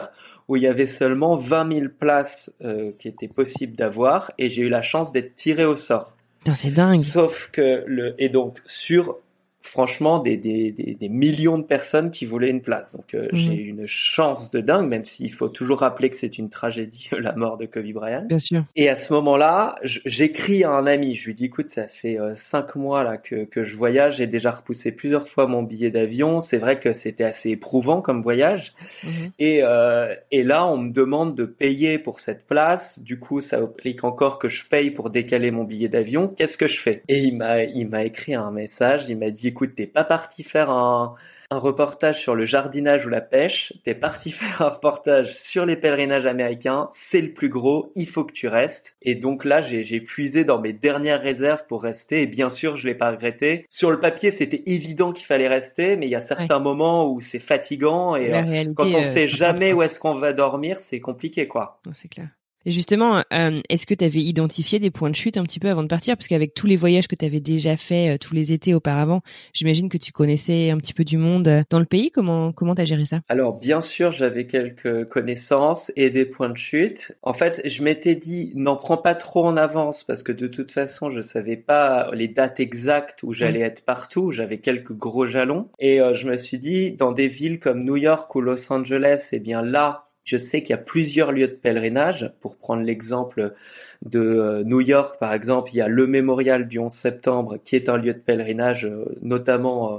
où 0.48 0.56
il 0.56 0.62
y 0.62 0.66
avait 0.66 0.86
seulement 0.86 1.36
20 1.36 1.72
000 1.72 1.86
places 1.98 2.52
euh, 2.62 2.92
qui 2.98 3.08
étaient 3.08 3.28
possibles 3.28 3.76
d'avoir, 3.76 4.32
et 4.38 4.48
j'ai 4.50 4.62
eu 4.62 4.68
la 4.68 4.82
chance 4.82 5.12
d'être 5.12 5.36
tiré 5.36 5.64
au 5.64 5.76
sort. 5.76 6.16
C'est 6.56 6.72
dingue. 6.72 7.02
Sauf 7.02 7.48
que 7.52 7.84
le 7.86 8.14
et 8.18 8.28
donc 8.28 8.60
sur 8.66 9.18
franchement 9.64 10.18
des, 10.18 10.36
des, 10.36 10.70
des, 10.72 11.08
millions 11.08 11.56
de 11.56 11.64
personnes 11.64 12.10
qui 12.10 12.26
voulaient 12.26 12.50
une 12.50 12.60
place. 12.60 12.94
Donc 12.94 13.14
euh, 13.14 13.28
j'ai 13.32 13.54
eu 13.54 13.68
une 13.68 13.86
chance 13.86 14.50
de 14.50 14.60
dingue, 14.60 14.86
même 14.86 15.06
s'il 15.06 15.32
faut 15.32 15.48
toujours 15.48 15.80
rappeler 15.80 16.10
que 16.10 16.16
c'est 16.16 16.36
une 16.38 16.50
tragédie 16.50 17.08
la 17.18 17.32
mort 17.34 17.56
de 17.56 17.64
Kobe 17.64 17.90
Bryant. 17.92 18.26
Bien 18.28 18.38
sûr. 18.38 18.64
Et 18.76 18.90
à 18.90 18.94
ce 18.94 19.12
moment-là, 19.14 19.76
j'écris 19.82 20.64
à 20.64 20.70
un 20.70 20.86
ami, 20.86 21.14
je 21.14 21.26
lui 21.26 21.34
dis 21.34 21.46
écoute, 21.46 21.68
ça 21.68 21.86
fait 21.86 22.20
euh, 22.20 22.34
cinq 22.36 22.76
mois 22.76 23.04
là 23.04 23.16
que, 23.16 23.44
que 23.46 23.64
je 23.64 23.74
voyage, 23.74 24.18
j'ai 24.18 24.26
déjà 24.26 24.50
repoussé 24.50 24.92
plusieurs 24.92 25.26
fois 25.26 25.46
mon 25.46 25.62
billet 25.62 25.90
d'avion. 25.90 26.40
C'est 26.40 26.58
vrai 26.58 26.78
que 26.78 26.92
c'était 26.92 27.24
assez 27.24 27.50
éprouvant 27.50 28.02
comme 28.02 28.20
voyage. 28.20 28.74
Mhm. 29.02 29.32
Et, 29.38 29.60
euh, 29.62 30.14
et 30.30 30.44
là, 30.44 30.66
on 30.66 30.76
me 30.76 30.92
demande 30.92 31.34
de 31.34 31.46
payer 31.46 31.98
pour 31.98 32.20
cette 32.20 32.46
place. 32.46 32.98
Du 32.98 33.18
coup, 33.18 33.40
ça 33.40 33.60
implique 33.60 34.04
encore 34.04 34.38
que 34.38 34.50
je 34.50 34.66
paye 34.66 34.90
pour 34.90 35.08
décaler 35.08 35.50
mon 35.50 35.64
billet 35.64 35.88
d'avion. 35.88 36.28
Qu'est-ce 36.28 36.58
que 36.58 36.66
je 36.66 36.78
fais? 36.78 37.02
Et 37.08 37.20
il 37.20 37.38
m'a 37.38 37.64
il 37.64 37.88
m'a 37.88 38.04
écrit 38.04 38.34
un 38.34 38.50
message. 38.50 39.06
Il 39.08 39.16
m'a 39.16 39.30
dit 39.30 39.53
écoute, 39.54 39.76
t'es 39.76 39.86
pas 39.86 40.02
parti 40.02 40.42
faire 40.42 40.70
un, 40.70 41.14
un 41.54 41.58
reportage 41.58 42.20
sur 42.20 42.34
le 42.34 42.44
jardinage 42.44 43.06
ou 43.06 43.08
la 43.08 43.20
pêche, 43.20 43.72
t'es 43.84 43.94
parti 43.94 44.30
faire 44.32 44.62
un 44.62 44.70
reportage 44.70 45.34
sur 45.34 45.64
les 45.64 45.76
pèlerinages 45.76 46.26
américains, 46.26 46.88
c'est 46.92 47.20
le 47.20 47.32
plus 47.32 47.48
gros, 47.48 47.92
il 47.94 48.08
faut 48.08 48.24
que 48.24 48.32
tu 48.32 48.48
restes. 48.48 48.96
Et 49.02 49.14
donc 49.14 49.44
là, 49.44 49.62
j'ai 49.62 50.00
puisé 50.00 50.44
dans 50.44 50.60
mes 50.60 50.72
dernières 50.72 51.22
réserves 51.22 51.64
pour 51.68 51.82
rester, 51.84 52.22
et 52.22 52.26
bien 52.26 52.50
sûr, 52.50 52.76
je 52.76 52.86
l'ai 52.88 52.96
pas 52.96 53.12
regretté. 53.12 53.64
Sur 53.68 53.92
le 53.92 54.00
papier, 54.00 54.32
c'était 54.32 54.64
évident 54.66 55.12
qu'il 55.12 55.26
fallait 55.26 55.48
rester, 55.48 55.96
mais 55.96 56.06
il 56.06 56.10
y 56.10 56.16
a 56.16 56.20
certains 56.20 56.58
moments 56.58 57.08
où 57.08 57.20
c'est 57.20 57.38
fatigant, 57.38 58.16
et 58.16 58.34
euh, 58.34 58.72
quand 58.74 58.86
on 58.86 59.02
euh, 59.02 59.04
sait 59.04 59.28
jamais 59.28 59.72
où 59.72 59.82
est-ce 59.82 60.00
qu'on 60.00 60.14
va 60.14 60.32
dormir, 60.32 60.80
c'est 60.80 60.98
compliqué, 61.00 61.46
quoi. 61.46 61.78
C'est 61.92 62.08
clair. 62.08 62.28
Justement, 62.66 63.22
euh, 63.32 63.60
est-ce 63.68 63.86
que 63.86 63.94
tu 63.94 64.04
avais 64.04 64.20
identifié 64.20 64.78
des 64.78 64.90
points 64.90 65.10
de 65.10 65.16
chute 65.16 65.36
un 65.36 65.42
petit 65.42 65.60
peu 65.60 65.68
avant 65.68 65.82
de 65.82 65.88
partir? 65.88 66.16
Parce 66.16 66.28
qu'avec 66.28 66.54
tous 66.54 66.66
les 66.66 66.76
voyages 66.76 67.08
que 67.08 67.14
tu 67.14 67.24
avais 67.24 67.40
déjà 67.40 67.76
fait 67.76 68.18
tous 68.18 68.34
les 68.34 68.52
étés 68.52 68.74
auparavant, 68.74 69.22
j'imagine 69.52 69.88
que 69.88 69.98
tu 69.98 70.12
connaissais 70.12 70.70
un 70.70 70.78
petit 70.78 70.94
peu 70.94 71.04
du 71.04 71.16
monde 71.16 71.64
dans 71.70 71.78
le 71.78 71.84
pays. 71.84 72.10
Comment 72.10 72.52
comment 72.52 72.74
t'as 72.74 72.84
géré 72.84 73.06
ça? 73.06 73.20
Alors 73.28 73.58
bien 73.58 73.80
sûr, 73.80 74.12
j'avais 74.12 74.46
quelques 74.46 75.08
connaissances 75.08 75.92
et 75.96 76.10
des 76.10 76.24
points 76.24 76.50
de 76.50 76.56
chute. 76.56 77.12
En 77.22 77.32
fait, 77.32 77.60
je 77.64 77.82
m'étais 77.82 78.14
dit 78.14 78.52
n'en 78.54 78.76
prends 78.76 78.96
pas 78.96 79.14
trop 79.14 79.44
en 79.44 79.56
avance 79.56 80.04
parce 80.04 80.22
que 80.22 80.32
de 80.32 80.46
toute 80.46 80.72
façon, 80.72 81.10
je 81.10 81.20
savais 81.20 81.56
pas 81.56 82.10
les 82.12 82.28
dates 82.28 82.60
exactes 82.60 83.22
où 83.22 83.32
j'allais 83.32 83.60
être 83.60 83.84
partout. 83.84 84.32
J'avais 84.32 84.58
quelques 84.58 84.92
gros 84.92 85.26
jalons 85.26 85.68
et 85.78 86.00
je 86.14 86.26
me 86.26 86.36
suis 86.36 86.58
dit 86.58 86.92
dans 86.92 87.12
des 87.12 87.28
villes 87.28 87.60
comme 87.60 87.84
New 87.84 87.96
York 87.96 88.34
ou 88.34 88.40
Los 88.40 88.72
Angeles, 88.72 89.28
eh 89.32 89.38
bien 89.38 89.62
là, 89.62 90.08
je 90.24 90.38
sais 90.38 90.62
qu'il 90.62 90.70
y 90.70 90.74
a 90.74 90.78
plusieurs 90.78 91.32
lieux 91.32 91.48
de 91.48 91.52
pèlerinage. 91.52 92.32
Pour 92.40 92.56
prendre 92.56 92.82
l'exemple 92.82 93.54
de 94.02 94.20
euh, 94.20 94.64
New 94.64 94.80
York, 94.80 95.18
par 95.20 95.34
exemple, 95.34 95.70
il 95.72 95.76
y 95.76 95.82
a 95.82 95.88
le 95.88 96.06
mémorial 96.06 96.66
du 96.66 96.78
11 96.78 96.92
septembre, 96.92 97.58
qui 97.64 97.76
est 97.76 97.88
un 97.88 97.98
lieu 97.98 98.14
de 98.14 98.18
pèlerinage, 98.18 98.86
euh, 98.86 99.04
notamment 99.20 99.96
euh, 99.96 99.98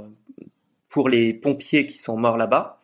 pour 0.88 1.08
les 1.08 1.32
pompiers 1.32 1.86
qui 1.86 1.98
sont 1.98 2.16
morts 2.16 2.36
là-bas. 2.36 2.80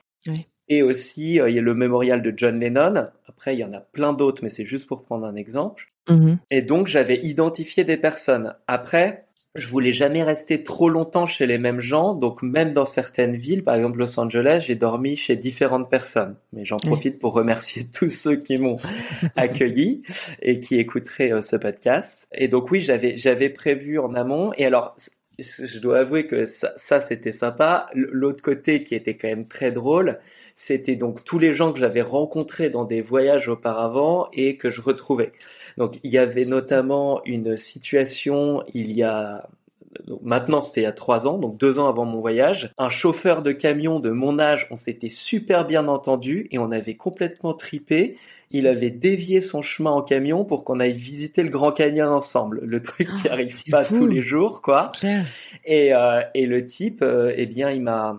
Et 0.68 0.83
aussi, 0.83 1.35
il 1.35 1.55
y 1.55 1.59
a 1.59 1.62
le 1.62 1.74
mémorial 1.74 2.22
de 2.22 2.33
John 2.35 2.59
Lennon. 2.59 3.09
Après, 3.26 3.55
il 3.55 3.59
y 3.59 3.64
en 3.64 3.72
a 3.72 3.81
plein 3.81 4.12
d'autres, 4.12 4.42
mais 4.42 4.48
c'est 4.48 4.64
juste 4.64 4.87
pour 4.87 5.02
prendre 5.02 5.26
un 5.26 5.35
exemple. 5.35 5.88
Mm-hmm. 6.09 6.38
Et 6.50 6.62
donc, 6.62 6.87
j'avais 6.87 7.20
identifié 7.22 7.85
des 7.85 7.96
personnes. 7.96 8.55
Après, 8.68 9.26
je 9.54 9.68
voulais 9.68 9.92
jamais 9.92 10.22
rester 10.22 10.64
trop 10.64 10.88
longtemps 10.88 11.26
chez 11.26 11.46
les 11.46 11.58
mêmes 11.58 11.80
gens, 11.80 12.14
donc 12.14 12.42
même 12.42 12.72
dans 12.72 12.86
certaines 12.86 13.36
villes, 13.36 13.62
par 13.62 13.74
exemple 13.74 13.98
Los 13.98 14.18
Angeles, 14.18 14.64
j'ai 14.66 14.76
dormi 14.76 15.16
chez 15.16 15.36
différentes 15.36 15.90
personnes. 15.90 16.36
Mais 16.52 16.64
j'en 16.64 16.78
profite 16.78 17.18
pour 17.18 17.34
remercier 17.34 17.86
tous 17.94 18.08
ceux 18.08 18.36
qui 18.36 18.56
m'ont 18.56 18.76
accueilli 19.36 20.02
et 20.40 20.60
qui 20.60 20.76
écouteraient 20.76 21.32
euh, 21.32 21.42
ce 21.42 21.56
podcast. 21.56 22.26
Et 22.32 22.48
donc 22.48 22.70
oui, 22.70 22.80
j'avais 22.80 23.18
j'avais 23.18 23.50
prévu 23.50 23.98
en 23.98 24.14
amont. 24.14 24.52
Et 24.56 24.64
alors, 24.64 24.96
je 25.38 25.78
dois 25.78 25.98
avouer 26.00 26.26
que 26.26 26.46
ça, 26.46 26.72
ça 26.76 27.00
c'était 27.00 27.32
sympa. 27.32 27.88
L'autre 27.94 28.42
côté 28.42 28.84
qui 28.84 28.94
était 28.94 29.16
quand 29.16 29.28
même 29.28 29.46
très 29.46 29.72
drôle, 29.72 30.18
c'était 30.54 30.96
donc 30.96 31.24
tous 31.24 31.38
les 31.38 31.54
gens 31.54 31.72
que 31.72 31.78
j'avais 31.78 32.02
rencontrés 32.02 32.70
dans 32.70 32.84
des 32.84 33.00
voyages 33.00 33.48
auparavant 33.48 34.28
et 34.32 34.56
que 34.56 34.70
je 34.70 34.80
retrouvais. 34.80 35.32
Donc 35.78 35.98
il 36.02 36.10
y 36.10 36.18
avait 36.18 36.44
notamment 36.44 37.22
une 37.24 37.56
situation 37.56 38.62
il 38.74 38.92
y 38.92 39.02
a 39.02 39.48
maintenant 40.22 40.60
c'était 40.60 40.82
il 40.82 40.84
y 40.84 40.86
a 40.86 40.92
trois 40.92 41.26
ans, 41.26 41.38
donc 41.38 41.58
deux 41.58 41.78
ans 41.78 41.88
avant 41.88 42.04
mon 42.04 42.20
voyage, 42.20 42.72
un 42.78 42.88
chauffeur 42.88 43.42
de 43.42 43.52
camion 43.52 44.00
de 44.00 44.10
mon 44.10 44.38
âge, 44.38 44.66
on 44.70 44.76
s'était 44.76 45.08
super 45.08 45.66
bien 45.66 45.88
entendu 45.88 46.48
et 46.50 46.58
on 46.58 46.70
avait 46.70 46.94
complètement 46.94 47.54
tripé. 47.54 48.16
Il 48.52 48.66
avait 48.66 48.90
dévié 48.90 49.40
son 49.40 49.62
chemin 49.62 49.90
en 49.90 50.02
camion 50.02 50.44
pour 50.44 50.64
qu'on 50.64 50.78
aille 50.78 50.92
visiter 50.92 51.42
le 51.42 51.48
Grand 51.48 51.72
Canyon 51.72 52.08
ensemble. 52.08 52.60
Le 52.64 52.82
truc 52.82 53.08
qui 53.20 53.28
ah, 53.28 53.32
arrive 53.32 53.62
pas 53.70 53.84
tous 53.84 54.06
les 54.06 54.22
jours, 54.22 54.62
quoi. 54.62 54.92
Et, 55.64 55.94
euh, 55.94 56.20
et 56.34 56.46
le 56.46 56.64
type, 56.64 57.02
euh, 57.02 57.32
eh 57.36 57.46
bien, 57.46 57.70
il 57.70 57.82
m'a, 57.82 58.18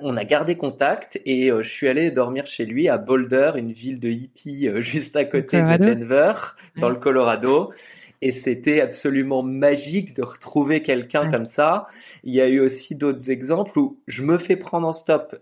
on 0.00 0.16
a 0.16 0.24
gardé 0.24 0.56
contact 0.56 1.20
et 1.24 1.50
euh, 1.50 1.62
je 1.62 1.68
suis 1.68 1.88
allé 1.88 2.10
dormir 2.10 2.46
chez 2.46 2.64
lui 2.64 2.88
à 2.88 2.98
Boulder, 2.98 3.52
une 3.56 3.72
ville 3.72 3.98
de 3.98 4.08
hippie 4.08 4.68
euh, 4.68 4.80
juste 4.80 5.16
à 5.16 5.24
côté 5.24 5.60
de 5.60 5.76
Denver, 5.76 6.34
dans 6.76 6.88
le 6.88 6.96
Colorado. 6.96 7.72
Et 8.22 8.32
c'était 8.32 8.80
absolument 8.80 9.42
magique 9.42 10.16
de 10.16 10.22
retrouver 10.22 10.82
quelqu'un 10.82 11.30
comme 11.30 11.44
ça. 11.44 11.86
Il 12.24 12.32
y 12.32 12.40
a 12.40 12.48
eu 12.48 12.60
aussi 12.60 12.94
d'autres 12.94 13.30
exemples 13.30 13.78
où 13.78 14.00
je 14.06 14.22
me 14.22 14.38
fais 14.38 14.56
prendre 14.56 14.88
en 14.88 14.94
stop 14.94 15.36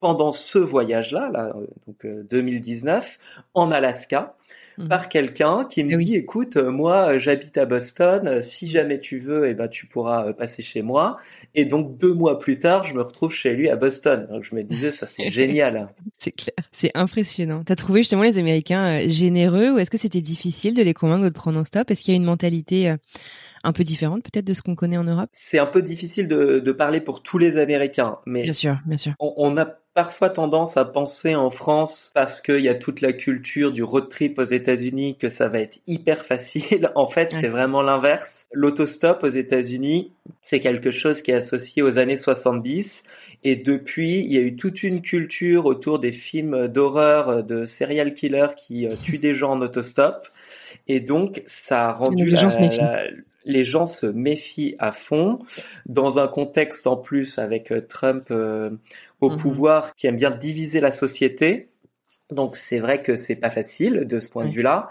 pendant 0.00 0.32
ce 0.32 0.58
voyage-là, 0.58 1.30
là, 1.32 1.52
euh, 1.54 1.66
donc 1.86 2.26
2019, 2.28 3.18
en 3.54 3.70
Alaska. 3.70 4.36
Mhm. 4.80 4.88
par 4.88 5.08
quelqu'un 5.08 5.66
qui 5.68 5.84
me 5.84 6.00
eh 6.00 6.04
dit 6.04 6.16
écoute 6.16 6.56
euh, 6.56 6.70
moi 6.70 7.12
euh, 7.12 7.18
j'habite 7.18 7.58
à 7.58 7.66
Boston 7.66 8.26
euh, 8.26 8.40
si 8.40 8.66
jamais 8.66 8.98
tu 8.98 9.18
veux 9.18 9.46
et 9.46 9.50
eh 9.50 9.54
ben 9.54 9.68
tu 9.68 9.86
pourras 9.86 10.32
passer 10.32 10.62
chez 10.62 10.80
moi. 10.82 11.18
Et 11.54 11.64
donc 11.64 11.98
deux 11.98 12.14
mois 12.14 12.38
plus 12.38 12.58
tard 12.58 12.84
je 12.84 12.94
me 12.94 13.02
retrouve 13.02 13.32
chez 13.32 13.54
lui 13.54 13.68
à 13.68 13.76
Boston. 13.76 14.26
Donc 14.30 14.44
je 14.44 14.54
me 14.54 14.62
disais 14.62 14.90
ça 14.90 15.06
c'est 15.06 15.30
génial 15.30 15.88
c'est 16.18 16.32
clair. 16.32 16.54
C'est 16.72 16.92
impressionnant. 16.94 17.62
T'as 17.64 17.76
trouvé 17.76 18.00
justement 18.00 18.22
les 18.22 18.38
Américains 18.38 19.06
généreux 19.08 19.70
ou 19.72 19.78
est-ce 19.78 19.90
que 19.90 19.98
c'était 19.98 20.20
difficile 20.22 20.74
de 20.74 20.82
les 20.82 20.94
convaincre 20.94 21.24
de 21.24 21.28
te 21.28 21.34
prendre 21.34 21.58
en 21.58 21.64
stop? 21.64 21.90
Est-ce 21.90 22.02
qu'il 22.02 22.14
y 22.14 22.16
a 22.16 22.18
une 22.18 22.24
mentalité 22.24 22.94
un 23.64 23.72
peu 23.72 23.84
différente 23.84 24.22
peut-être 24.22 24.46
de 24.46 24.54
ce 24.54 24.62
qu'on 24.62 24.74
connaît 24.74 24.96
en 24.96 25.04
Europe? 25.04 25.28
C'est 25.32 25.58
un 25.58 25.66
peu 25.66 25.82
difficile 25.82 26.28
de, 26.28 26.58
de, 26.58 26.72
parler 26.72 27.00
pour 27.00 27.22
tous 27.22 27.38
les 27.38 27.58
Américains, 27.58 28.18
mais 28.26 28.42
bien 28.42 28.52
sûr, 28.52 28.78
bien 28.86 28.96
sûr. 28.96 29.12
On, 29.18 29.34
on, 29.36 29.56
a 29.56 29.66
parfois 29.94 30.30
tendance 30.30 30.76
à 30.76 30.84
penser 30.84 31.34
en 31.34 31.50
France 31.50 32.10
parce 32.14 32.40
qu'il 32.40 32.60
y 32.60 32.68
a 32.68 32.74
toute 32.74 33.00
la 33.00 33.12
culture 33.12 33.72
du 33.72 33.82
road 33.82 34.08
trip 34.08 34.38
aux 34.38 34.44
États-Unis 34.44 35.16
que 35.18 35.28
ça 35.28 35.48
va 35.48 35.60
être 35.60 35.78
hyper 35.86 36.24
facile. 36.26 36.90
En 36.94 37.08
fait, 37.08 37.32
c'est 37.32 37.48
vraiment 37.48 37.82
l'inverse. 37.82 38.46
L'autostop 38.52 39.22
aux 39.24 39.28
États-Unis, 39.28 40.12
c'est 40.42 40.60
quelque 40.60 40.90
chose 40.90 41.22
qui 41.22 41.30
est 41.30 41.34
associé 41.34 41.82
aux 41.82 41.98
années 41.98 42.16
70. 42.16 43.02
Et 43.42 43.56
depuis, 43.56 44.20
il 44.20 44.32
y 44.32 44.36
a 44.36 44.42
eu 44.42 44.54
toute 44.54 44.82
une 44.82 45.00
culture 45.00 45.64
autour 45.64 45.98
des 45.98 46.12
films 46.12 46.68
d'horreur, 46.68 47.42
de 47.42 47.64
serial 47.64 48.14
killers 48.14 48.54
qui 48.56 48.86
euh, 48.86 48.90
tuent 49.02 49.18
des 49.18 49.34
gens 49.34 49.52
en 49.52 49.62
autostop. 49.62 50.28
Et 50.92 50.98
donc, 50.98 51.44
ça 51.46 51.90
a 51.90 51.92
rendu 51.92 52.26
la, 52.26 53.04
les 53.44 53.64
gens 53.64 53.86
se 53.86 54.06
méfient 54.06 54.74
à 54.80 54.90
fond 54.90 55.38
dans 55.86 56.18
un 56.18 56.26
contexte 56.26 56.88
en 56.88 56.96
plus 56.96 57.38
avec 57.38 57.70
euh, 57.70 57.80
Trump 57.80 58.26
euh, 58.32 58.70
au 59.20 59.30
mhm. 59.30 59.36
pouvoir 59.36 59.94
qui 59.94 60.08
aime 60.08 60.16
bien 60.16 60.32
diviser 60.32 60.80
la 60.80 60.90
société. 60.90 61.68
Donc 62.32 62.56
c'est 62.56 62.80
vrai 62.80 63.02
que 63.02 63.14
c'est 63.14 63.36
pas 63.36 63.50
facile 63.50 64.04
de 64.08 64.18
ce 64.18 64.28
point 64.28 64.46
de 64.46 64.50
vue-là. 64.50 64.88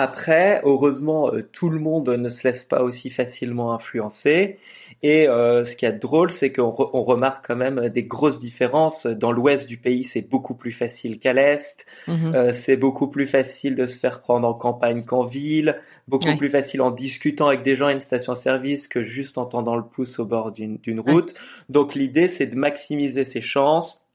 Après, 0.00 0.60
heureusement, 0.64 1.34
euh, 1.34 1.42
tout 1.52 1.70
le 1.70 1.80
monde 1.80 2.08
ne 2.08 2.28
se 2.28 2.46
laisse 2.46 2.62
pas 2.62 2.82
aussi 2.84 3.10
facilement 3.10 3.72
influencer. 3.72 4.58
Et 5.02 5.28
euh, 5.28 5.64
ce 5.64 5.74
qui 5.74 5.86
est 5.86 5.92
drôle, 5.92 6.30
c'est 6.30 6.52
qu'on 6.52 6.72
on 6.92 7.02
remarque 7.02 7.46
quand 7.46 7.56
même 7.56 7.88
des 7.88 8.04
grosses 8.04 8.38
différences. 8.38 9.06
Dans 9.06 9.32
l'ouest 9.32 9.66
du 9.68 9.76
pays, 9.76 10.04
c'est 10.04 10.22
beaucoup 10.22 10.54
plus 10.54 10.70
facile 10.70 11.18
qu'à 11.18 11.32
l'est. 11.32 11.84
Mhm. 12.06 12.34
Euh, 12.34 12.52
c'est 12.52 12.76
beaucoup 12.76 13.08
plus 13.08 13.26
facile 13.26 13.74
de 13.74 13.86
se 13.86 13.98
faire 13.98 14.20
prendre 14.20 14.46
en 14.46 14.54
campagne 14.54 15.04
qu'en 15.04 15.24
ville. 15.24 15.80
Beaucoup 16.06 16.36
plus 16.36 16.48
facile 16.48 16.80
en 16.80 16.90
discutant 16.90 17.48
avec 17.48 17.62
des 17.62 17.76
gens 17.76 17.88
à 17.88 17.92
une 17.92 18.00
station-service 18.00 18.88
que 18.88 19.02
juste 19.02 19.36
en 19.36 19.46
tendant 19.46 19.76
le 19.76 19.84
pouce 19.84 20.18
au 20.18 20.24
bord 20.24 20.52
d'une 20.52 21.00
route. 21.00 21.34
Donc 21.68 21.94
l'idée, 21.94 22.28
c'est 22.28 22.46
de 22.46 22.56
maximiser 22.56 23.24
ses 23.24 23.42
chances 23.42 24.07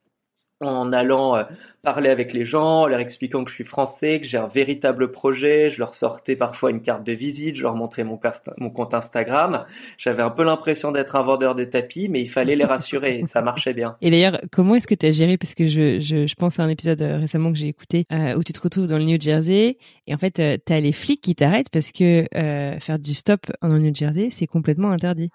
en 0.67 0.91
allant 0.91 1.35
euh, 1.35 1.43
parler 1.83 2.09
avec 2.09 2.31
les 2.31 2.45
gens, 2.45 2.83
en 2.83 2.87
leur 2.87 3.01
expliquant 3.01 3.43
que 3.43 3.49
je 3.49 3.55
suis 3.55 3.65
français, 3.65 4.21
que 4.21 4.25
j'ai 4.25 4.37
un 4.37 4.47
véritable 4.47 5.11
projet. 5.11 5.69
Je 5.69 5.79
leur 5.79 5.93
sortais 5.93 6.37
parfois 6.37 6.71
une 6.71 6.81
carte 6.81 7.03
de 7.03 7.11
visite, 7.11 7.57
je 7.57 7.63
leur 7.63 7.75
montrais 7.75 8.05
mon, 8.05 8.15
carte, 8.15 8.49
mon 8.57 8.69
compte 8.69 8.93
Instagram. 8.93 9.65
J'avais 9.97 10.23
un 10.23 10.29
peu 10.29 10.43
l'impression 10.43 10.93
d'être 10.93 11.17
un 11.17 11.21
vendeur 11.21 11.55
de 11.55 11.65
tapis, 11.65 12.07
mais 12.07 12.21
il 12.21 12.29
fallait 12.29 12.55
les 12.55 12.63
rassurer 12.63 13.19
et 13.19 13.25
ça 13.25 13.41
marchait 13.41 13.73
bien. 13.73 13.97
Et 14.01 14.09
d'ailleurs, 14.09 14.39
comment 14.51 14.75
est-ce 14.75 14.87
que 14.87 14.95
tu 14.95 15.05
as 15.05 15.11
géré? 15.11 15.37
Parce 15.37 15.55
que 15.55 15.65
je, 15.65 15.99
je, 15.99 16.25
je, 16.25 16.35
pense 16.35 16.57
à 16.59 16.63
un 16.63 16.69
épisode 16.69 17.01
euh, 17.01 17.17
récemment 17.17 17.51
que 17.51 17.57
j'ai 17.57 17.67
écouté 17.67 18.05
euh, 18.13 18.35
où 18.35 18.43
tu 18.43 18.53
te 18.53 18.61
retrouves 18.61 18.87
dans 18.87 18.97
le 18.97 19.03
New 19.03 19.19
Jersey 19.19 19.77
et 20.07 20.13
en 20.13 20.17
fait, 20.17 20.39
euh, 20.39 20.57
tu 20.65 20.71
as 20.71 20.79
les 20.79 20.93
flics 20.93 21.21
qui 21.21 21.35
t'arrêtent 21.35 21.69
parce 21.69 21.91
que 21.91 22.25
faire 22.33 22.99
du 22.99 23.13
stop 23.13 23.41
dans 23.61 23.67
le 23.67 23.79
New 23.79 23.93
Jersey, 23.93 24.29
c'est 24.31 24.47
complètement 24.47 24.91
interdit. 24.91 25.29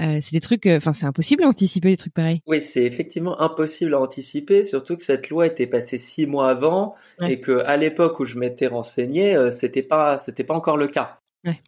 Euh, 0.00 0.18
c'est 0.20 0.32
des 0.32 0.40
trucs, 0.40 0.66
euh, 0.66 0.78
enfin, 0.78 0.92
c'est 0.92 1.06
impossible 1.06 1.44
à 1.44 1.48
anticiper 1.48 1.90
des 1.90 1.96
trucs 1.96 2.14
pareils. 2.14 2.40
Oui, 2.46 2.62
c'est 2.62 2.82
effectivement 2.82 3.40
impossible 3.40 3.94
à 3.94 4.00
anticiper, 4.00 4.64
surtout 4.64 4.96
que 4.96 5.02
cette 5.02 5.28
loi 5.28 5.46
était 5.46 5.66
passée 5.66 5.98
six 5.98 6.26
mois 6.26 6.50
avant 6.50 6.94
et 7.20 7.40
que 7.40 7.58
à 7.64 7.76
l'époque 7.76 8.18
où 8.20 8.24
je 8.24 8.38
m'étais 8.38 8.66
renseigné, 8.66 9.36
euh, 9.36 9.50
c'était 9.50 9.82
pas, 9.82 10.18
c'était 10.18 10.44
pas 10.44 10.54
encore 10.54 10.76
le 10.76 10.88
cas. 10.88 11.18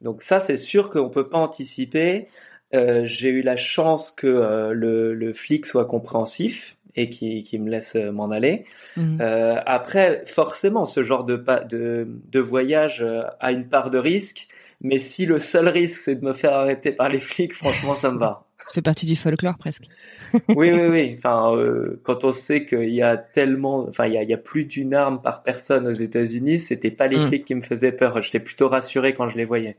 Donc 0.02 0.22
ça, 0.22 0.38
c'est 0.38 0.56
sûr 0.56 0.88
qu'on 0.88 1.10
peut 1.10 1.28
pas 1.28 1.38
anticiper. 1.38 2.28
j'ai 2.72 3.28
eu 3.28 3.42
la 3.42 3.56
chance 3.56 4.12
que 4.12 4.70
le, 4.72 5.14
le, 5.14 5.32
flic 5.32 5.66
soit 5.66 5.84
compréhensif 5.84 6.76
et 6.94 7.10
qui, 7.10 7.42
qui 7.42 7.58
me 7.58 7.68
laisse 7.68 7.96
m'en 7.96 8.30
aller. 8.30 8.66
Mmh. 8.96 9.20
après, 9.66 10.22
forcément, 10.26 10.86
ce 10.86 11.02
genre 11.02 11.24
de, 11.24 11.44
de, 11.68 12.06
de 12.06 12.40
voyage 12.40 13.04
a 13.40 13.50
une 13.50 13.68
part 13.68 13.90
de 13.90 13.98
risque 13.98 14.46
mais 14.84 14.98
si 14.98 15.26
le 15.26 15.40
seul 15.40 15.66
risque 15.68 15.96
c'est 15.96 16.16
de 16.16 16.24
me 16.24 16.34
faire 16.34 16.52
arrêter 16.52 16.92
par 16.92 17.08
les 17.08 17.18
flics, 17.18 17.54
franchement, 17.54 17.96
ça 17.96 18.10
me 18.10 18.18
va. 18.18 18.44
Ça 18.66 18.72
fait 18.72 18.82
partie 18.82 19.04
du 19.04 19.14
folklore 19.14 19.58
presque. 19.58 19.84
oui, 20.48 20.70
oui, 20.72 20.86
oui. 20.90 21.14
Enfin, 21.18 21.54
euh, 21.54 22.00
quand 22.02 22.24
on 22.24 22.32
sait 22.32 22.64
qu'il 22.64 22.94
y 22.94 23.02
a 23.02 23.18
tellement, 23.18 23.86
enfin, 23.88 24.06
il 24.06 24.14
y 24.14 24.16
a, 24.16 24.22
il 24.22 24.28
y 24.28 24.32
a 24.32 24.38
plus 24.38 24.64
d'une 24.64 24.94
arme 24.94 25.20
par 25.20 25.42
personne 25.42 25.86
aux 25.86 25.92
États-Unis, 25.92 26.60
c'était 26.60 26.90
pas 26.90 27.06
les 27.06 27.18
mm. 27.18 27.28
flics 27.28 27.44
qui 27.44 27.54
me 27.54 27.60
faisaient 27.60 27.92
peur. 27.92 28.22
J'étais 28.22 28.40
plutôt 28.40 28.68
rassuré 28.68 29.14
quand 29.14 29.28
je 29.28 29.36
les 29.36 29.44
voyais. 29.44 29.76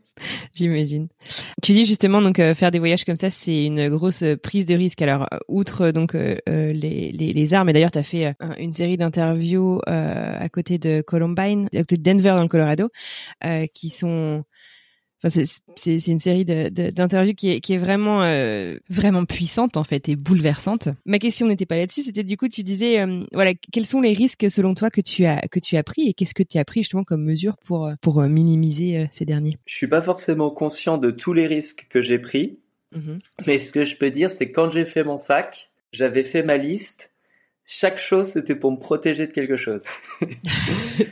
J'imagine. 0.54 1.08
Tu 1.64 1.72
dis 1.72 1.86
justement 1.86 2.22
donc 2.22 2.38
euh, 2.38 2.54
faire 2.54 2.70
des 2.70 2.78
voyages 2.78 3.06
comme 3.06 3.16
ça, 3.16 3.32
c'est 3.32 3.66
une 3.66 3.90
grosse 3.90 4.24
prise 4.44 4.68
de 4.68 4.76
risque. 4.76 5.02
Alors, 5.02 5.28
outre 5.48 5.90
donc 5.90 6.14
euh, 6.14 6.38
les, 6.46 7.12
les, 7.12 7.34
les, 7.34 7.54
armes, 7.56 7.70
et 7.70 7.74
d'ailleurs, 7.74 7.92
tu 7.92 8.00
as 8.00 8.04
fait 8.04 8.36
une 8.60 8.72
série 8.72 8.98
d'interviews 8.98 9.82
à 9.88 10.48
côté 10.50 10.78
de 10.78 11.02
Columbine, 11.02 11.70
à 11.74 11.80
côté 11.80 11.98
de 11.98 12.04
Denver 12.04 12.36
dans 12.38 12.44
le 12.44 12.48
Colorado, 12.48 12.90
qui 13.74 13.90
sont 13.90 14.44
Enfin, 15.26 15.44
c'est 15.76 16.08
une 16.08 16.20
série 16.20 16.46
d'interviews 16.46 17.34
qui 17.34 17.52
est, 17.52 17.60
qui 17.60 17.74
est 17.74 17.78
vraiment 17.78 18.24
euh, 18.24 18.78
vraiment 18.90 19.26
puissante 19.26 19.78
en 19.78 19.84
fait 19.84 20.08
et 20.10 20.16
bouleversante. 20.16 20.90
Ma 21.06 21.20
question 21.20 21.48
n'était 21.48 21.66
pas 21.66 21.78
là-dessus, 21.78 22.04
c'était 22.04 22.24
du 22.24 22.38
coup 22.38 22.48
tu 22.48 22.64
disais 22.64 23.00
euh, 23.00 23.24
voilà 23.34 23.54
quels 23.72 23.86
sont 23.86 24.02
les 24.02 24.14
risques 24.14 24.50
selon 24.50 24.74
toi 24.76 24.90
que 24.90 25.02
tu 25.02 25.26
as 25.26 25.42
que 25.50 25.60
tu 25.60 25.78
as 25.78 25.84
pris 25.84 26.10
et 26.10 26.14
qu'est-ce 26.14 26.34
que 26.34 26.44
tu 26.44 26.58
as 26.58 26.66
pris 26.66 26.82
justement 26.82 27.04
comme 27.04 27.24
mesure 27.24 27.58
pour 27.66 27.92
pour 28.02 28.22
minimiser 28.22 29.08
ces 29.12 29.26
derniers? 29.26 29.58
Je 29.66 29.74
suis 29.74 29.88
pas 29.88 30.02
forcément 30.02 30.52
conscient 30.52 30.98
de 30.98 31.12
tous 31.12 31.34
les 31.34 31.48
risques 31.48 31.88
que 31.90 32.02
j'ai 32.02 32.20
pris, 32.20 32.60
mmh 32.96 33.18
mais 33.48 33.60
ce 33.60 33.72
que 33.72 33.84
je 33.84 33.96
peux 33.98 34.12
dire 34.12 34.30
c'est 34.30 34.52
quand 34.52 34.70
j'ai 34.70 34.86
fait 34.86 35.04
mon 35.04 35.18
sac, 35.18 35.72
j'avais 35.92 36.24
fait 36.24 36.44
ma 36.44 36.58
liste 36.58 37.12
chaque 37.68 38.00
chose, 38.00 38.28
c'était 38.28 38.56
pour 38.56 38.72
me 38.72 38.78
protéger 38.78 39.26
de 39.26 39.34
quelque 39.34 39.58
chose. 39.58 39.84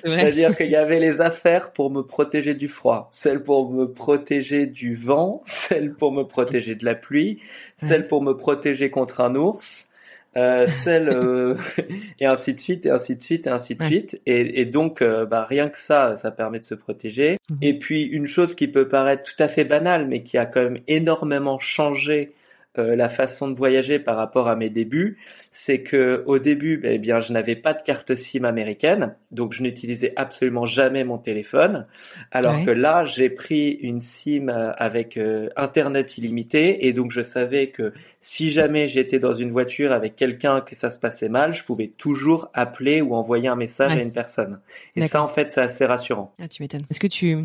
C'est-à-dire 0.05 0.55
qu'il 0.55 0.69
y 0.69 0.75
avait 0.75 0.99
les 0.99 1.19
affaires 1.19 1.71
pour 1.71 1.89
me 1.89 2.03
protéger 2.03 2.53
du 2.53 2.67
froid, 2.67 3.07
celles 3.11 3.41
pour 3.41 3.71
me 3.71 3.85
protéger 3.91 4.67
du 4.67 4.95
vent, 4.95 5.41
celles 5.45 5.93
pour 5.93 6.11
me 6.11 6.23
protéger 6.23 6.75
de 6.75 6.85
la 6.85 6.93
pluie, 6.93 7.39
celles 7.77 8.07
pour 8.07 8.21
me 8.21 8.33
protéger 8.33 8.91
contre 8.91 9.21
un 9.21 9.33
ours, 9.35 9.89
euh, 10.37 10.67
celles 10.67 11.09
euh, 11.09 11.55
et 12.19 12.27
ainsi 12.27 12.53
de 12.53 12.59
suite 12.59 12.85
et 12.85 12.91
ainsi 12.91 13.15
de 13.15 13.21
suite 13.21 13.47
et 13.47 13.49
ainsi 13.49 13.75
de 13.75 13.83
suite. 13.83 14.21
Et, 14.27 14.61
et 14.61 14.65
donc, 14.65 15.01
euh, 15.01 15.25
bah, 15.25 15.45
rien 15.49 15.69
que 15.69 15.77
ça, 15.79 16.15
ça 16.15 16.29
permet 16.29 16.59
de 16.59 16.65
se 16.65 16.75
protéger. 16.75 17.37
Mhm. 17.49 17.57
Et 17.63 17.79
puis 17.79 18.03
une 18.03 18.27
chose 18.27 18.53
qui 18.53 18.67
peut 18.67 18.87
paraître 18.87 19.23
tout 19.23 19.41
à 19.41 19.47
fait 19.47 19.63
banale, 19.63 20.07
mais 20.07 20.21
qui 20.21 20.37
a 20.37 20.45
quand 20.45 20.61
même 20.61 20.79
énormément 20.87 21.57
changé 21.57 22.33
euh, 22.79 22.95
la 22.95 23.07
façon 23.07 23.51
de 23.51 23.55
voyager 23.55 23.99
par 23.99 24.17
rapport 24.17 24.47
à 24.47 24.55
mes 24.55 24.71
débuts, 24.71 25.19
c'est 25.55 25.83
que 25.83 26.23
au 26.25 26.39
début, 26.39 26.81
eh 26.83 26.97
bien, 26.97 27.21
je 27.21 27.31
n'avais 27.31 27.55
pas 27.55 27.75
de 27.75 27.81
carte 27.83 28.15
SIM 28.15 28.43
américaine, 28.43 29.13
donc 29.29 29.53
je 29.53 29.61
n'utilisais 29.61 30.11
absolument 30.15 30.65
jamais 30.65 31.03
mon 31.03 31.19
téléphone. 31.19 31.85
Alors 32.31 32.65
que 32.65 32.71
là, 32.71 33.05
j'ai 33.05 33.29
pris 33.29 33.69
une 33.69 34.01
SIM 34.01 34.49
euh, 34.49 34.71
avec 34.77 35.15
euh, 35.15 35.49
internet 35.55 36.17
illimité, 36.17 36.87
et 36.87 36.91
donc 36.93 37.11
je 37.11 37.21
savais 37.21 37.67
que 37.67 37.93
si 38.19 38.51
jamais 38.53 38.87
j'étais 38.87 39.19
dans 39.19 39.33
une 39.33 39.51
voiture 39.51 39.91
avec 39.91 40.15
quelqu'un 40.15 40.61
que 40.61 40.75
ça 40.75 40.89
se 40.89 40.97
passait 40.97 41.27
mal, 41.27 41.53
je 41.53 41.63
pouvais 41.65 41.87
toujours 41.87 42.49
appeler 42.53 43.01
ou 43.01 43.15
envoyer 43.15 43.49
un 43.49 43.57
message 43.57 43.91
à 43.91 44.01
une 44.01 44.13
personne. 44.13 44.59
Et 44.95 45.05
ça, 45.07 45.21
en 45.21 45.27
fait, 45.27 45.51
c'est 45.51 45.59
assez 45.59 45.85
rassurant. 45.85 46.33
Ah, 46.41 46.47
tu 46.47 46.63
m'étonnes. 46.63 46.85
Est-ce 46.89 47.01
que 47.01 47.07
tu, 47.07 47.35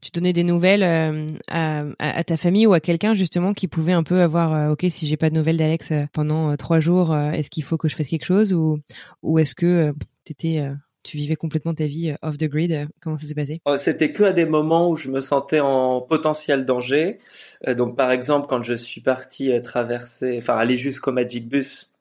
tu 0.00 0.10
donnais 0.14 0.32
des 0.32 0.44
nouvelles 0.44 0.84
euh, 0.84 1.26
à, 1.48 1.82
à, 1.98 2.22
ta 2.22 2.36
famille 2.36 2.68
ou 2.68 2.72
à 2.72 2.78
quelqu'un 2.78 3.14
justement 3.16 3.52
qui 3.52 3.66
pouvait 3.66 3.92
un 3.92 4.04
peu 4.04 4.22
avoir, 4.22 4.54
euh, 4.54 4.70
ok, 4.70 4.86
si 4.90 5.08
j'ai 5.08 5.16
pas 5.16 5.28
de 5.28 5.34
nouvelles 5.34 5.56
d'Alex 5.56 5.92
pendant 6.12 6.56
trois 6.56 6.78
jours, 6.78 7.12
est-ce 7.42 7.50
qu'il 7.50 7.64
faut 7.64 7.76
que 7.76 7.88
je 7.88 7.96
fasse 7.96 8.08
quelque 8.08 8.24
chose 8.24 8.52
ou, 8.52 8.78
ou 9.22 9.38
est-ce 9.38 9.54
que 9.54 9.92
t'étais 10.24 10.64
tu 11.02 11.16
vivais 11.16 11.34
complètement 11.34 11.74
ta 11.74 11.86
vie 11.86 12.14
off 12.22 12.38
the 12.38 12.44
grid. 12.44 12.88
Comment 13.00 13.18
ça 13.18 13.26
s'est 13.26 13.34
passé? 13.34 13.60
C'était 13.78 14.12
que 14.12 14.22
à 14.22 14.32
des 14.32 14.44
moments 14.44 14.88
où 14.88 14.94
je 14.94 15.10
me 15.10 15.20
sentais 15.20 15.58
en 15.58 16.00
potentiel 16.00 16.64
danger. 16.64 17.18
donc 17.66 17.96
par 17.96 18.12
exemple, 18.12 18.46
quand 18.48 18.62
je 18.62 18.74
suis 18.74 19.00
parti 19.00 19.50
traverser, 19.64 20.38
enfin 20.38 20.56
aller 20.56 20.76
jusqu'au 20.76 21.10
Magic 21.10 21.48
Bus, 21.48 21.92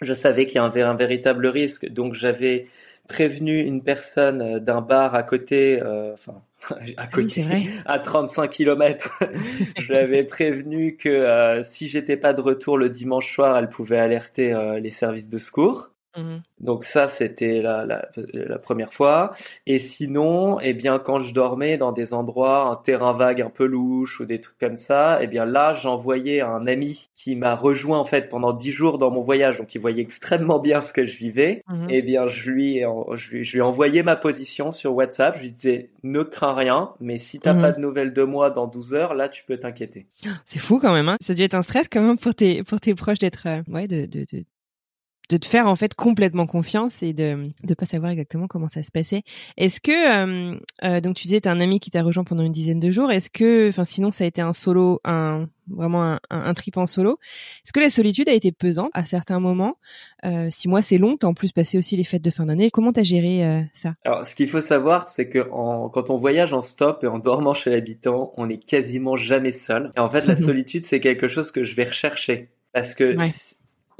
je 0.00 0.14
savais 0.14 0.46
qu'il 0.46 0.56
y 0.56 0.58
avait 0.58 0.80
un 0.80 0.94
véritable 0.94 1.46
risque. 1.48 1.86
Donc 1.86 2.14
j'avais 2.14 2.66
prévenu 3.08 3.60
une 3.60 3.82
personne 3.82 4.58
d'un 4.58 4.80
bar 4.80 5.14
à 5.14 5.22
côté, 5.22 5.82
à 6.96 7.06
côté, 7.06 7.44
à 7.86 7.98
35 7.98 8.48
km. 8.48 9.18
je 9.80 9.92
l'avais 9.92 10.24
prévenu 10.24 10.96
que 10.96 11.60
si 11.62 11.88
j'étais 11.88 12.16
pas 12.16 12.32
de 12.32 12.40
retour 12.40 12.78
le 12.78 12.88
dimanche 12.88 13.32
soir, 13.32 13.56
elle 13.56 13.68
pouvait 13.68 13.98
alerter 13.98 14.54
les 14.80 14.90
services 14.90 15.30
de 15.30 15.38
secours. 15.38 15.89
Mmh 16.16 16.38
Donc 16.58 16.84
ça, 16.84 17.06
c'était 17.06 17.62
la, 17.62 17.84
la, 17.86 18.08
la, 18.32 18.58
première 18.58 18.92
fois. 18.92 19.32
Et 19.66 19.78
sinon, 19.78 20.58
eh 20.60 20.74
bien, 20.74 20.98
quand 20.98 21.20
je 21.20 21.32
dormais 21.32 21.78
dans 21.78 21.92
des 21.92 22.12
endroits, 22.14 22.64
un 22.64 22.76
terrain 22.76 23.12
vague 23.12 23.40
un 23.40 23.50
peu 23.50 23.64
louche 23.64 24.18
ou 24.20 24.24
des 24.24 24.40
trucs 24.40 24.58
comme 24.58 24.76
ça, 24.76 25.18
eh 25.22 25.28
bien 25.28 25.44
là, 25.44 25.74
j'envoyais 25.74 26.40
un 26.40 26.66
ami 26.66 27.10
qui 27.14 27.36
m'a 27.36 27.54
rejoint 27.54 27.98
en 27.98 28.04
fait 28.04 28.28
pendant 28.28 28.52
dix 28.52 28.72
jours 28.72 28.98
dans 28.98 29.10
mon 29.10 29.20
voyage, 29.20 29.58
donc 29.58 29.74
il 29.74 29.80
voyait 29.80 30.02
extrêmement 30.02 30.58
bien 30.58 30.80
ce 30.80 30.92
que 30.92 31.04
je 31.04 31.16
vivais. 31.16 31.62
Mmh 31.68 31.86
eh 31.90 32.02
bien, 32.02 32.26
je 32.28 32.50
lui, 32.50 32.82
je 33.14 33.30
lui, 33.30 33.44
je 33.44 33.52
lui 33.52 33.60
envoyais 33.62 34.02
ma 34.02 34.16
position 34.16 34.70
sur 34.72 34.94
WhatsApp. 34.94 35.36
Je 35.36 35.42
lui 35.42 35.52
disais, 35.52 35.90
ne 36.02 36.22
crains 36.22 36.54
rien, 36.54 36.90
mais 37.00 37.18
si 37.18 37.38
t'as 37.38 37.54
mmh 37.54 37.60
pas 37.60 37.72
de 37.72 37.80
nouvelles 37.80 38.12
de 38.12 38.22
moi 38.22 38.50
dans 38.50 38.66
12 38.66 38.94
heures, 38.94 39.14
là, 39.14 39.28
tu 39.28 39.44
peux 39.44 39.58
t'inquiéter. 39.58 40.06
C'est 40.44 40.58
fou 40.58 40.80
quand 40.80 40.92
même. 40.92 41.08
Hein 41.08 41.16
ça 41.20 41.32
a 41.32 41.36
dû 41.36 41.42
être 41.42 41.54
un 41.54 41.62
stress 41.62 41.88
quand 41.88 42.02
même 42.02 42.18
pour 42.18 42.34
tes, 42.34 42.62
pour 42.64 42.80
tes 42.80 42.94
proches 42.94 43.18
d'être, 43.18 43.46
euh, 43.46 43.62
ouais, 43.68 43.86
de, 43.86 44.06
de, 44.06 44.24
de 44.30 44.44
de 45.30 45.36
te 45.36 45.46
faire 45.46 45.68
en 45.68 45.76
fait 45.76 45.94
complètement 45.94 46.46
confiance 46.46 47.02
et 47.02 47.12
de 47.12 47.50
de 47.62 47.74
pas 47.74 47.86
savoir 47.86 48.10
exactement 48.10 48.48
comment 48.48 48.68
ça 48.68 48.82
se 48.82 48.90
passait. 48.90 49.22
Est-ce 49.56 49.80
que 49.80 49.92
euh, 49.92 50.58
euh, 50.82 51.00
donc 51.00 51.14
tu 51.14 51.28
disais 51.28 51.40
t'as 51.40 51.52
un 51.52 51.60
ami 51.60 51.78
qui 51.78 51.90
t'a 51.90 52.02
rejoint 52.02 52.24
pendant 52.24 52.42
une 52.42 52.52
dizaine 52.52 52.80
de 52.80 52.90
jours. 52.90 53.12
Est-ce 53.12 53.30
que 53.30 53.68
enfin 53.68 53.84
sinon 53.84 54.10
ça 54.10 54.24
a 54.24 54.26
été 54.26 54.42
un 54.42 54.52
solo 54.52 55.00
un 55.04 55.46
vraiment 55.68 56.02
un, 56.02 56.20
un, 56.30 56.54
trip 56.54 56.76
en 56.76 56.86
solo. 56.88 57.18
Est-ce 57.64 57.72
que 57.72 57.78
la 57.78 57.90
solitude 57.90 58.28
a 58.28 58.32
été 58.32 58.50
pesante 58.50 58.90
à 58.92 59.04
certains 59.04 59.38
moments? 59.38 59.76
Euh, 60.24 60.48
Si 60.50 60.68
moi 60.68 60.82
c'est 60.82 60.98
long, 60.98 61.16
t'as 61.16 61.28
en 61.28 61.34
plus 61.34 61.52
passé 61.52 61.78
aussi 61.78 61.96
les 61.96 62.02
fêtes 62.02 62.24
de 62.24 62.30
fin 62.30 62.46
d'année. 62.46 62.70
Comment 62.72 62.92
t'as 62.92 63.04
géré 63.04 63.44
euh, 63.44 63.62
ça? 63.72 63.94
Alors 64.04 64.26
ce 64.26 64.34
qu'il 64.34 64.48
faut 64.48 64.60
savoir, 64.60 65.06
c'est 65.06 65.28
que 65.28 65.48
en, 65.52 65.88
quand 65.88 66.10
on 66.10 66.16
voyage 66.16 66.52
en 66.52 66.62
stop 66.62 67.04
et 67.04 67.06
en 67.06 67.20
dormant 67.20 67.54
chez 67.54 67.70
l'habitant, 67.70 68.32
on 68.36 68.48
est 68.48 68.58
quasiment 68.58 69.16
jamais 69.16 69.52
seul. 69.52 69.90
Et 69.96 70.00
en 70.00 70.10
fait, 70.10 70.26
la 70.26 70.36
solitude 70.40 70.84
c'est 70.84 70.98
quelque 70.98 71.28
chose 71.28 71.52
que 71.52 71.62
je 71.62 71.76
vais 71.76 71.84
rechercher 71.84 72.50
parce 72.72 72.94
que 72.94 73.16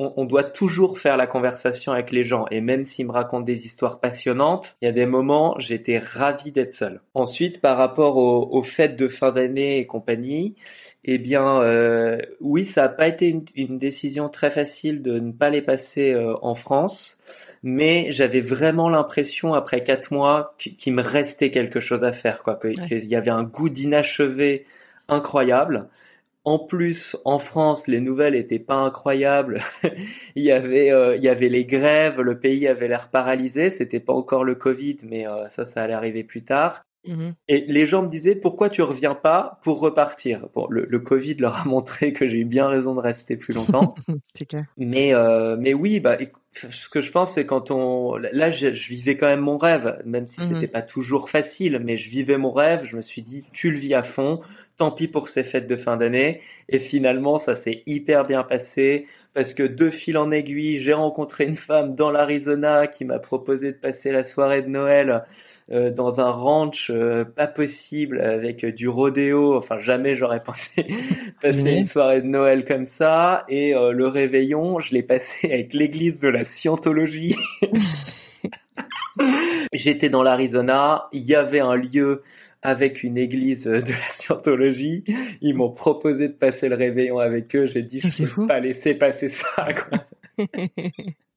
on, 0.01 0.25
doit 0.25 0.45
toujours 0.45 0.99
faire 0.99 1.19
la 1.19 1.27
conversation 1.27 1.93
avec 1.93 2.11
les 2.11 2.25
gens. 2.25 2.47
Et 2.51 2.63
même 2.63 2.85
s'ils 2.85 3.07
me 3.07 3.13
racontent 3.13 3.45
des 3.45 3.67
histoires 3.67 4.01
passionnantes, 4.01 4.75
il 4.81 4.87
y 4.87 4.89
a 4.89 4.93
des 4.93 5.05
moments, 5.05 5.55
j'étais 5.59 5.99
ravi 5.99 6.53
d'être 6.53 6.73
seul. 6.73 7.03
Ensuite, 7.13 7.61
par 7.61 7.77
rapport 7.77 8.17
aux, 8.17 8.63
fêtes 8.63 8.97
de 8.97 9.09
fin 9.09 9.31
d'année 9.31 9.79
et 9.79 9.87
compagnie, 9.87 10.55
eh 11.05 11.19
bien, 11.19 11.61
euh, 11.63 12.19
oui, 12.41 12.65
ça 12.65 12.83
n'a 12.83 12.89
pas 12.89 13.09
été 13.09 13.43
une, 13.55 13.79
décision 13.79 14.31
très 14.31 14.51
facile 14.51 15.03
de 15.03 15.19
ne 15.19 15.33
pas 15.33 15.51
les 15.51 15.63
passer 15.63 16.13
euh, 16.13 16.35
en 16.41 16.55
France. 16.55 17.19
Mais 17.63 18.11
j'avais 18.11 18.41
vraiment 18.41 18.89
l'impression, 18.89 19.53
après 19.53 19.85
quatre 19.85 20.13
mois, 20.13 20.55
qu'il 20.59 20.95
me 20.95 21.03
restait 21.03 21.51
quelque 21.51 21.81
chose 21.81 22.05
à 22.05 22.13
faire, 22.13 22.43
quoi, 22.43 22.59
qu'il 22.59 23.05
y 23.05 23.17
avait 23.17 23.31
un 23.31 23.43
goût 23.43 23.69
d'inachevé 23.69 24.65
incroyable. 25.09 25.89
En 26.45 26.59
plus, 26.59 27.17
en 27.25 27.39
France, 27.39 27.87
les 27.87 28.01
nouvelles 28.01 28.35
étaient 28.35 28.59
pas 28.59 28.77
incroyables. 28.77 29.61
il 30.35 30.43
y 30.43 30.51
avait, 30.51 30.91
euh, 30.91 31.17
il 31.17 31.23
y 31.23 31.29
avait 31.29 31.51
les 31.51 31.67
grèves, 31.67 32.21
le 32.21 32.39
pays 32.39 32.67
avait 32.67 32.89
l'air 32.89 33.11
paralysé. 33.11 33.71
C'était 33.71 34.01
pas 34.01 34.15
encore 34.15 34.45
le 34.45 34.55
Covid, 34.55 34.99
mais 35.05 35.27
euh, 35.27 35.49
ça, 35.49 35.67
ça 35.67 35.83
allait 35.83 35.93
arriver 35.93 36.25
plus 36.25 36.43
tard. 36.43 36.85
Mmh 37.07 37.31
Et 37.49 37.65
les 37.67 37.87
gens 37.87 38.03
me 38.03 38.09
disaient 38.09 38.35
pourquoi 38.35 38.69
tu 38.69 38.83
reviens 38.83 39.15
pas 39.15 39.59
pour 39.63 39.81
repartir? 39.81 40.49
Bon, 40.55 40.67
le, 40.69 40.85
le 40.85 40.99
Covid 40.99 41.35
leur 41.35 41.63
a 41.63 41.65
montré 41.69 42.13
que 42.13 42.27
j'ai 42.27 42.39
eu 42.39 42.45
bien 42.45 42.69
raison 42.69 42.95
de 42.95 43.01
rester 43.01 43.37
plus 43.37 43.55
longtemps. 43.55 43.95
c'est 44.35 44.47
clair. 44.47 44.65
Mais 44.77 45.15
euh, 45.15 45.57
mais 45.59 45.73
oui, 45.73 46.01
bah 46.01 46.19
ce 46.53 46.89
que 46.89 47.01
je 47.01 47.11
pense 47.13 47.33
c'est 47.33 47.47
quand 47.47 47.71
on 47.71 48.17
là 48.17 48.51
je, 48.51 48.67
vivais 48.67 49.17
quand 49.17 49.29
même 49.29 49.41
mon 49.41 49.57
rêve, 49.57 50.03
même 50.05 50.27
si 50.27 50.41
mmh 50.41 50.49
c'était 50.49 50.69
pas 50.69 50.83
toujours 50.83 51.31
facile, 51.31 51.81
mais 51.83 51.97
je 51.97 52.11
vivais 52.11 52.37
mon 52.37 52.53
rêve. 52.53 52.85
Je 52.85 52.97
me 52.97 53.03
suis 53.03 53.23
dit 53.23 53.45
tu 53.53 53.71
le 53.71 53.79
vis 53.79 53.95
à 53.95 54.03
fond 54.03 54.41
tant 54.81 54.91
pis 54.91 55.09
pour 55.09 55.29
ces 55.29 55.43
fêtes 55.43 55.67
de 55.67 55.77
fin 55.77 55.99
d'année. 55.99 56.41
Et 56.71 56.79
finalement, 56.79 57.39
ça 57.39 57.55
s'est 57.55 57.83
hyper 57.85 58.25
bien 58.25 58.43
passé 58.43 59.07
parce 59.35 59.53
que 59.53 59.63
deux 59.63 59.91
fil 59.91 60.17
en 60.17 60.31
aiguille, 60.31 60.79
j'ai 60.79 60.95
rencontré 60.95 61.45
une 61.45 61.57
femme 61.57 61.95
dans 61.95 62.11
l'Arizona 62.11 62.87
qui 62.87 63.05
m'a 63.05 63.19
proposé 63.19 63.73
de 63.73 63.77
passer 63.77 64.11
la 64.11 64.25
soirée 64.25 64.63
de 64.63 64.69
Noël 64.69 65.25
euh, 65.71 65.91
dans 65.91 66.19
un 66.19 66.31
ranch 66.31 66.89
euh, 66.89 67.27
pas 67.27 67.47
possible 67.47 68.23
avec 68.23 68.65
du 68.65 68.89
rodéo. 68.89 69.55
Enfin, 69.55 69.79
jamais 69.81 70.17
j'aurais 70.17 70.41
pensé 70.45 70.87
passer 71.43 71.73
une 71.73 71.85
soirée 71.85 72.23
de 72.23 72.29
Noël 72.29 72.65
comme 72.65 72.87
ça. 72.87 73.45
Et 73.51 73.75
euh, 73.75 73.93
le 73.93 74.07
réveillon, 74.07 74.81
je 74.81 74.95
l'ai 74.95 75.03
passé 75.03 75.35
avec 75.53 75.75
l'église 75.75 76.23
de 76.23 76.29
la 76.29 76.45
Scientologie. 76.45 77.37
J'étais 79.75 80.09
dans 80.09 80.23
l'Arizona, 80.23 81.11
il 81.13 81.27
y 81.27 81.35
avait 81.35 81.61
un 81.61 81.77
lieu 81.77 82.23
avec 82.63 83.03
une 83.03 83.17
église 83.19 83.65
de 83.65 83.93
la 83.93 84.09
scientologie. 84.11 85.05
Ils 85.41 85.55
m'ont 85.55 85.71
proposé 85.71 86.29
de 86.29 86.35
passer 86.35 86.69
le 86.69 86.77
réveillon 86.77 87.19
avec 87.19 87.55
eux. 87.57 87.67
J'ai 87.67 87.83
dit, 87.83 88.01
je 88.01 88.25
peux 88.27 88.47
pas 88.47 88.61
laisser 88.61 88.95
passer 88.95 89.29
ça. 89.29 89.69
Quoi. 89.73 90.47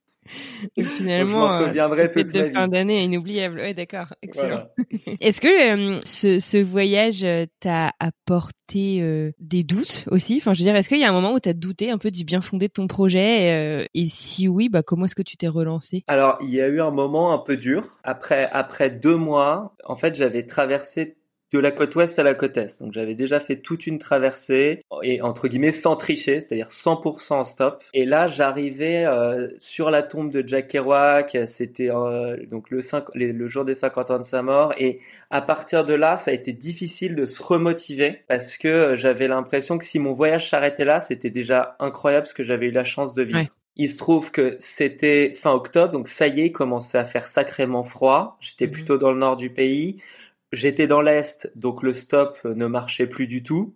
Donc 0.77 0.87
finalement, 0.87 1.49
je 1.49 1.53
m'en 1.53 1.67
souviendrai 1.67 2.09
toute 2.09 2.31
de 2.31 2.51
fin 2.53 2.67
d'année 2.67 3.03
inoubliable. 3.03 3.59
Ouais, 3.59 3.73
d'accord, 3.73 4.13
excellent. 4.21 4.67
Est-ce 5.19 5.41
que 5.41 5.47
euh, 5.47 5.99
ce, 6.05 6.39
ce, 6.39 6.57
voyage 6.57 7.23
euh, 7.23 7.45
t'a 7.59 7.91
apporté 7.99 9.01
euh, 9.01 9.31
des 9.39 9.63
doutes 9.63 10.05
aussi? 10.09 10.37
Enfin, 10.37 10.53
je 10.53 10.59
veux 10.59 10.65
dire, 10.65 10.75
est-ce 10.75 10.89
qu'il 10.89 10.99
y 10.99 11.03
a 11.03 11.09
un 11.09 11.13
moment 11.13 11.33
où 11.33 11.39
t'as 11.39 11.53
douté 11.53 11.91
un 11.91 11.97
peu 11.97 12.11
du 12.11 12.23
bien 12.23 12.41
fondé 12.41 12.67
de 12.67 12.73
ton 12.73 12.87
projet 12.87 13.87
Et 13.93 14.07
si 14.07 14.47
oui, 14.47 14.69
bah 14.69 14.81
comment 14.81 15.05
est-ce 15.05 15.15
que 15.15 15.21
tu 15.21 15.37
t'es 15.37 15.47
relancé? 15.47 16.03
Alors, 16.07 16.37
il 16.41 16.49
y 16.49 16.61
a 16.61 16.67
eu 16.67 16.81
un 16.81 16.91
moment 16.91 17.33
un 17.33 17.39
peu 17.39 17.57
dur. 17.57 17.99
Après, 18.03 18.49
après 18.51 18.89
deux 18.89 19.17
mois, 19.17 19.75
en 19.85 19.95
fait, 19.95 20.15
j'avais 20.15 20.45
traversé 20.45 21.17
de 21.53 21.59
la 21.59 21.71
côte 21.71 21.95
ouest 21.95 22.17
à 22.17 22.23
la 22.23 22.33
côte 22.33 22.57
est. 22.57 22.81
Donc 22.81 22.93
j'avais 22.93 23.13
déjà 23.13 23.39
fait 23.39 23.57
toute 23.57 23.85
une 23.85 23.99
traversée 23.99 24.83
et 25.03 25.21
entre 25.21 25.47
guillemets 25.47 25.71
sans 25.71 25.95
tricher, 25.95 26.41
c'est-à-dire 26.41 26.69
100% 26.69 27.33
en 27.33 27.43
stop. 27.43 27.83
Et 27.93 28.05
là 28.05 28.27
j'arrivais 28.27 29.05
euh, 29.05 29.49
sur 29.59 29.91
la 29.91 30.01
tombe 30.01 30.31
de 30.31 30.45
Jack 30.45 30.69
Kerouac, 30.69 31.37
c'était 31.45 31.91
euh, 31.91 32.37
donc 32.49 32.71
le, 32.71 32.81
5, 32.81 33.05
le 33.13 33.47
jour 33.47 33.65
des 33.65 33.75
50 33.75 34.11
ans 34.11 34.17
de 34.17 34.23
sa 34.23 34.41
mort 34.41 34.73
et 34.79 34.99
à 35.29 35.41
partir 35.41 35.85
de 35.85 35.93
là 35.93 36.15
ça 36.17 36.31
a 36.31 36.33
été 36.33 36.53
difficile 36.53 37.15
de 37.15 37.27
se 37.27 37.41
remotiver 37.41 38.21
parce 38.27 38.57
que 38.57 38.67
euh, 38.67 38.97
j'avais 38.97 39.27
l'impression 39.27 39.77
que 39.77 39.85
si 39.85 39.99
mon 39.99 40.13
voyage 40.13 40.49
s'arrêtait 40.49 40.85
là 40.85 41.01
c'était 41.01 41.29
déjà 41.29 41.75
incroyable 41.79 42.25
ce 42.25 42.33
que 42.33 42.43
j'avais 42.43 42.67
eu 42.67 42.71
la 42.71 42.83
chance 42.83 43.13
de 43.13 43.21
vivre. 43.21 43.47
Il 43.75 43.89
se 43.89 43.97
trouve 43.97 44.29
que 44.29 44.55
c'était 44.59 45.33
fin 45.33 45.51
octobre, 45.51 45.93
donc 45.93 46.07
ça 46.07 46.27
y 46.27 46.41
est, 46.41 46.45
il 46.47 46.51
commençait 46.51 46.99
à 46.99 47.05
faire 47.05 47.27
sacrément 47.27 47.81
froid. 47.81 48.37
J'étais 48.39 48.67
mhm. 48.67 48.71
plutôt 48.71 48.97
dans 48.97 49.11
le 49.11 49.17
nord 49.17 49.35
du 49.35 49.49
pays. 49.49 49.97
J'étais 50.53 50.85
dans 50.85 51.01
l'est, 51.01 51.51
donc 51.55 51.81
le 51.81 51.93
stop 51.93 52.37
ne 52.45 52.67
marchait 52.67 53.07
plus 53.07 53.25
du 53.25 53.41
tout. 53.41 53.73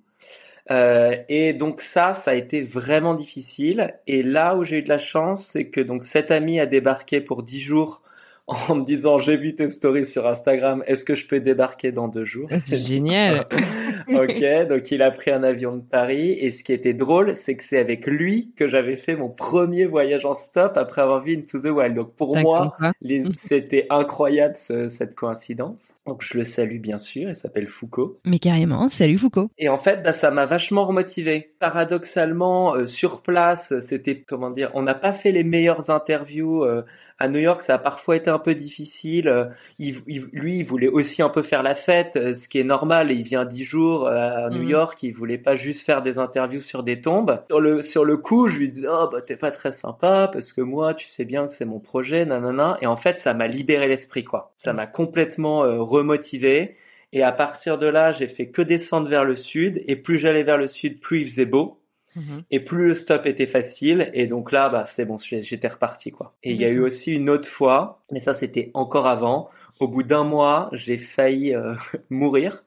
Euh, 0.69 1.15
et 1.27 1.53
donc 1.53 1.81
ça, 1.81 2.13
ça 2.13 2.31
a 2.31 2.33
été 2.35 2.61
vraiment 2.61 3.15
difficile. 3.15 3.95
Et 4.05 4.21
là 4.21 4.55
où 4.55 4.63
j'ai 4.63 4.77
eu 4.77 4.81
de 4.83 4.89
la 4.89 4.99
chance, 4.99 5.43
c'est 5.47 5.69
que 5.69 5.81
donc 5.81 6.03
cet 6.03 6.29
ami 6.29 6.59
a 6.59 6.67
débarqué 6.67 7.19
pour 7.19 7.41
dix 7.41 7.61
jours 7.61 8.03
en 8.47 8.75
me 8.75 8.85
disant 8.85 9.19
j'ai 9.19 9.35
vu 9.35 9.53
tes 9.55 9.69
stories 9.69 10.05
sur 10.05 10.25
Instagram, 10.25 10.83
est-ce 10.87 11.03
que 11.03 11.15
je 11.15 11.27
peux 11.27 11.39
débarquer 11.39 11.91
dans 11.91 12.07
deux 12.07 12.23
jours? 12.23 12.47
C'est 12.65 12.77
génial. 12.77 13.45
ok, 14.09 14.67
donc 14.69 14.89
il 14.91 15.01
a 15.01 15.11
pris 15.11 15.31
un 15.31 15.43
avion 15.43 15.75
de 15.75 15.81
Paris 15.81 16.31
et 16.31 16.49
ce 16.49 16.63
qui 16.63 16.71
était 16.71 16.93
drôle, 16.93 17.35
c'est 17.35 17.55
que 17.55 17.63
c'est 17.63 17.77
avec 17.77 18.05
lui 18.05 18.53
que 18.55 18.67
j'avais 18.69 18.95
fait 18.95 19.15
mon 19.15 19.29
premier 19.29 19.85
voyage 19.85 20.25
en 20.25 20.33
stop 20.33 20.77
après 20.77 21.01
avoir 21.01 21.21
vu 21.21 21.35
Into 21.35 21.59
the 21.59 21.65
Wild. 21.65 21.95
Donc 21.95 22.13
pour 22.15 22.37
moi, 22.37 22.77
c'était 23.37 23.85
incroyable 23.89 24.55
cette 24.55 25.13
coïncidence. 25.15 25.93
Donc 26.05 26.23
je 26.23 26.37
le 26.37 26.45
salue 26.45 26.79
bien 26.79 26.97
sûr, 26.97 27.29
il 27.29 27.35
s'appelle 27.35 27.67
Foucault. 27.67 28.17
Mais 28.25 28.39
carrément, 28.39 28.87
salut 28.87 29.17
Foucault. 29.17 29.49
Et 29.57 29.67
en 29.67 29.77
fait, 29.77 30.01
bah, 30.03 30.13
ça 30.13 30.31
m'a 30.31 30.45
vachement 30.45 30.85
remotivé. 30.85 31.51
Paradoxalement, 31.59 32.75
euh, 32.75 32.85
sur 32.85 33.21
place, 33.21 33.77
c'était 33.79 34.23
comment 34.25 34.51
dire, 34.51 34.71
on 34.73 34.83
n'a 34.83 34.95
pas 34.95 35.11
fait 35.11 35.33
les 35.33 35.43
meilleures 35.43 35.89
interviews. 35.89 36.63
Euh, 36.63 36.83
à 37.19 37.27
New 37.29 37.39
York, 37.39 37.63
ça 37.63 37.75
a 37.75 37.77
parfois 37.79 38.15
été 38.15 38.29
un 38.29 38.37
peu 38.37 38.53
difficile. 38.53 39.27
Euh, 39.27 39.45
il, 39.79 40.01
lui, 40.33 40.59
il 40.59 40.63
voulait 40.63 40.87
aussi 40.87 41.21
un 41.21 41.29
peu 41.29 41.41
faire 41.41 41.63
la 41.63 41.73
fête, 41.73 42.15
euh, 42.15 42.33
ce 42.33 42.47
qui 42.47 42.59
est 42.59 42.63
normal. 42.63 43.11
Il 43.11 43.23
vient 43.23 43.43
dix 43.43 43.63
jours 43.63 44.07
euh, 44.07 44.45
à 44.45 44.49
New 44.49 44.61
mhm. 44.61 44.69
York, 44.69 44.99
il 45.01 45.13
voulait 45.13 45.39
pas 45.39 45.55
juste 45.55 45.83
faire 45.85 46.03
des 46.03 46.19
interviews 46.19 46.61
sur 46.61 46.83
des 46.83 47.01
tombes. 47.01 47.41
Sur 47.49 47.59
le 47.59 47.81
sur 47.81 48.05
le 48.05 48.17
coup, 48.17 48.49
je 48.49 48.57
lui 48.57 48.69
dis 48.69 48.85
oh 48.87 49.09
bah 49.11 49.21
t'es 49.21 49.35
pas 49.35 49.51
très 49.51 49.71
sympa 49.71 50.29
parce 50.31 50.53
que 50.53 50.61
moi, 50.61 50.93
tu 50.93 51.07
sais 51.07 51.25
bien 51.25 51.47
que 51.47 51.53
c'est 51.53 51.65
mon 51.65 51.79
projet, 51.79 52.25
nanana. 52.25 52.77
Et 52.81 52.87
en 52.87 52.97
fait, 52.97 53.17
ça 53.17 53.33
m'a 53.33 53.47
libéré 53.47 53.87
l'esprit 53.87 54.23
quoi. 54.23 54.53
Ça 54.57 54.73
m'a 54.73 54.85
complètement 54.85 55.61
remotivé. 55.83 56.77
Et 57.13 57.23
à 57.23 57.31
partir 57.31 57.77
de 57.77 57.87
là, 57.87 58.11
j'ai 58.11 58.27
fait 58.27 58.47
que 58.47 58.61
descendre 58.61 59.09
vers 59.09 59.25
le 59.25 59.35
sud. 59.35 59.81
Et 59.87 59.95
plus 59.95 60.19
j'allais 60.19 60.43
vers 60.43 60.57
le 60.57 60.67
sud, 60.67 60.99
plus 60.99 61.21
il 61.21 61.27
faisait 61.27 61.45
beau. 61.45 61.79
Mhm. 62.17 62.43
Et 62.49 62.59
plus 62.59 62.87
le 62.87 62.93
stop 62.95 63.27
était 63.27 63.45
facile, 63.45 64.09
et 64.13 64.25
donc 64.25 64.51
là, 64.51 64.69
bah 64.69 64.85
c'est 64.85 65.05
bon, 65.05 65.17
j'étais 65.17 65.67
reparti 65.67 66.11
quoi. 66.11 66.33
Et 66.43 66.51
il 66.51 66.59
y 66.59 66.65
a 66.65 66.69
eu 66.69 66.79
aussi 66.79 67.13
une 67.13 67.29
autre 67.29 67.47
fois, 67.47 68.01
mais 68.11 68.19
ça 68.19 68.33
c'était 68.33 68.71
encore 68.73 69.05
avant. 69.05 69.49
Au 69.79 69.87
bout 69.87 70.01
d'un 70.01 70.23
mois, 70.23 70.69
j'ai 70.73 70.97
failli 70.97 71.53
euh, 71.53 71.75
mourir. 72.09 72.63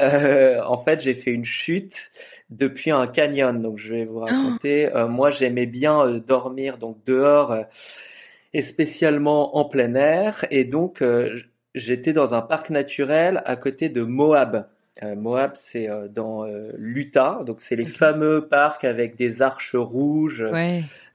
Euh, 0.00 0.60
en 0.64 0.78
fait, 0.78 1.00
j'ai 1.00 1.14
fait 1.14 1.30
une 1.30 1.44
chute 1.44 2.10
depuis 2.50 2.90
un 2.90 3.06
canyon. 3.06 3.62
Donc 3.62 3.78
je 3.78 3.94
vais 3.94 4.04
vous 4.04 4.18
raconter. 4.18 4.92
Euh, 4.92 5.06
moi, 5.06 5.30
j'aimais 5.30 5.66
bien 5.66 6.10
dormir 6.26 6.78
donc 6.78 6.96
dehors 7.06 7.54
et 8.52 8.62
spécialement 8.62 9.56
en 9.56 9.64
plein 9.64 9.94
air. 9.94 10.44
Et 10.50 10.64
donc 10.64 11.04
j'étais 11.76 12.12
dans 12.12 12.34
un 12.34 12.42
parc 12.42 12.70
naturel 12.70 13.42
à 13.46 13.54
côté 13.54 13.88
de 13.88 14.02
Moab. 14.02 14.66
Euh, 15.02 15.14
Moab, 15.14 15.52
c'est 15.54 15.88
euh, 15.88 16.08
dans 16.08 16.44
euh, 16.44 16.72
l'Utah, 16.76 17.40
donc 17.46 17.60
c'est 17.60 17.76
les 17.76 17.86
fameux 17.86 18.46
parcs 18.46 18.84
avec 18.84 19.16
des 19.16 19.40
arches 19.40 19.74
rouges, 19.74 20.44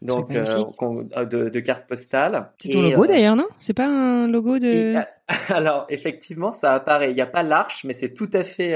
donc 0.01 0.31
de, 0.31 1.49
de, 1.49 1.59
cartes 1.59 1.85
postales. 1.87 2.49
C'est 2.57 2.69
ton 2.69 2.81
logo 2.81 3.05
d'ailleurs, 3.05 3.35
non? 3.35 3.47
C'est 3.59 3.73
pas 3.73 3.87
un 3.87 4.27
logo 4.27 4.57
de. 4.57 4.95
alors 5.49 5.85
effectivement, 5.89 6.51
ça 6.51 6.73
apparaît. 6.73 7.11
Il 7.11 7.15
n'y 7.15 7.21
a 7.21 7.27
pas 7.27 7.43
l'arche, 7.43 7.83
mais 7.83 7.93
c'est 7.93 8.13
tout 8.13 8.29
à 8.33 8.43
fait 8.43 8.75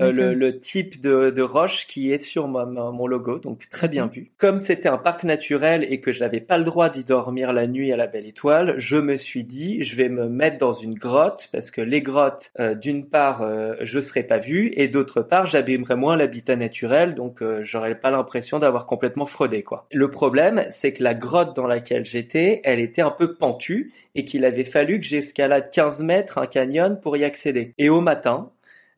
euh, 0.00 0.12
le, 0.12 0.34
le, 0.34 0.58
type 0.60 1.00
de, 1.00 1.30
de, 1.30 1.42
roche 1.42 1.86
qui 1.86 2.12
est 2.12 2.18
sur 2.18 2.48
mon 2.48 3.06
logo, 3.06 3.38
donc 3.38 3.68
très 3.70 3.88
bien 3.88 4.06
vu. 4.06 4.30
Comme 4.38 4.58
c'était 4.58 4.88
un 4.88 4.98
parc 4.98 5.24
naturel 5.24 5.86
et 5.88 6.00
que 6.00 6.12
je 6.12 6.20
n'avais 6.20 6.40
pas 6.40 6.58
le 6.58 6.64
droit 6.64 6.90
d'y 6.90 7.04
dormir 7.04 7.52
la 7.52 7.66
nuit 7.66 7.92
à 7.92 7.96
la 7.96 8.06
belle 8.06 8.26
étoile, 8.26 8.74
je 8.78 8.96
me 8.96 9.16
suis 9.16 9.44
dit 9.44 9.82
je 9.82 9.96
vais 9.96 10.08
me 10.08 10.28
mettre 10.28 10.58
dans 10.58 10.72
une 10.72 10.94
grotte 10.94 11.48
parce 11.52 11.70
que 11.70 11.80
les 11.80 12.02
grottes, 12.02 12.50
euh, 12.60 12.74
d'une 12.74 13.06
part, 13.06 13.42
euh, 13.42 13.74
je 13.80 14.00
serais 14.00 14.22
pas 14.22 14.38
vu 14.38 14.72
et 14.76 14.88
d'autre 14.88 15.22
part, 15.22 15.46
j'abîmerais 15.46 15.96
moins 15.96 16.16
l'habitat 16.16 16.56
naturel, 16.56 17.14
donc 17.14 17.42
j'aurais 17.62 17.94
pas 17.94 18.10
l'impression 18.10 18.58
d'avoir 18.58 18.86
complètement 18.86 19.26
fraudé 19.26 19.62
quoi. 19.62 19.86
Le 19.92 20.10
problème, 20.10 20.66
c'est 20.70 20.92
que 20.92 21.02
la 21.02 21.14
grotte 21.14 21.56
dans 21.56 21.66
laquelle 21.66 22.04
j'étais, 22.04 22.60
elle 22.64 22.80
était 22.80 23.02
un 23.02 23.10
peu 23.10 23.34
pentue 23.34 23.92
et 24.16 24.24
qu'il 24.24 24.44
avait 24.44 24.64
fallu 24.64 24.98
que 24.98 25.06
j'escalade 25.06 25.70
15 25.70 26.00
mètres 26.00 26.38
un 26.38 26.46
canyon 26.46 26.98
pour 27.00 27.16
y 27.16 27.24
accéder. 27.24 27.74
Et 27.78 27.90
au 27.90 28.00
matin, 28.00 28.50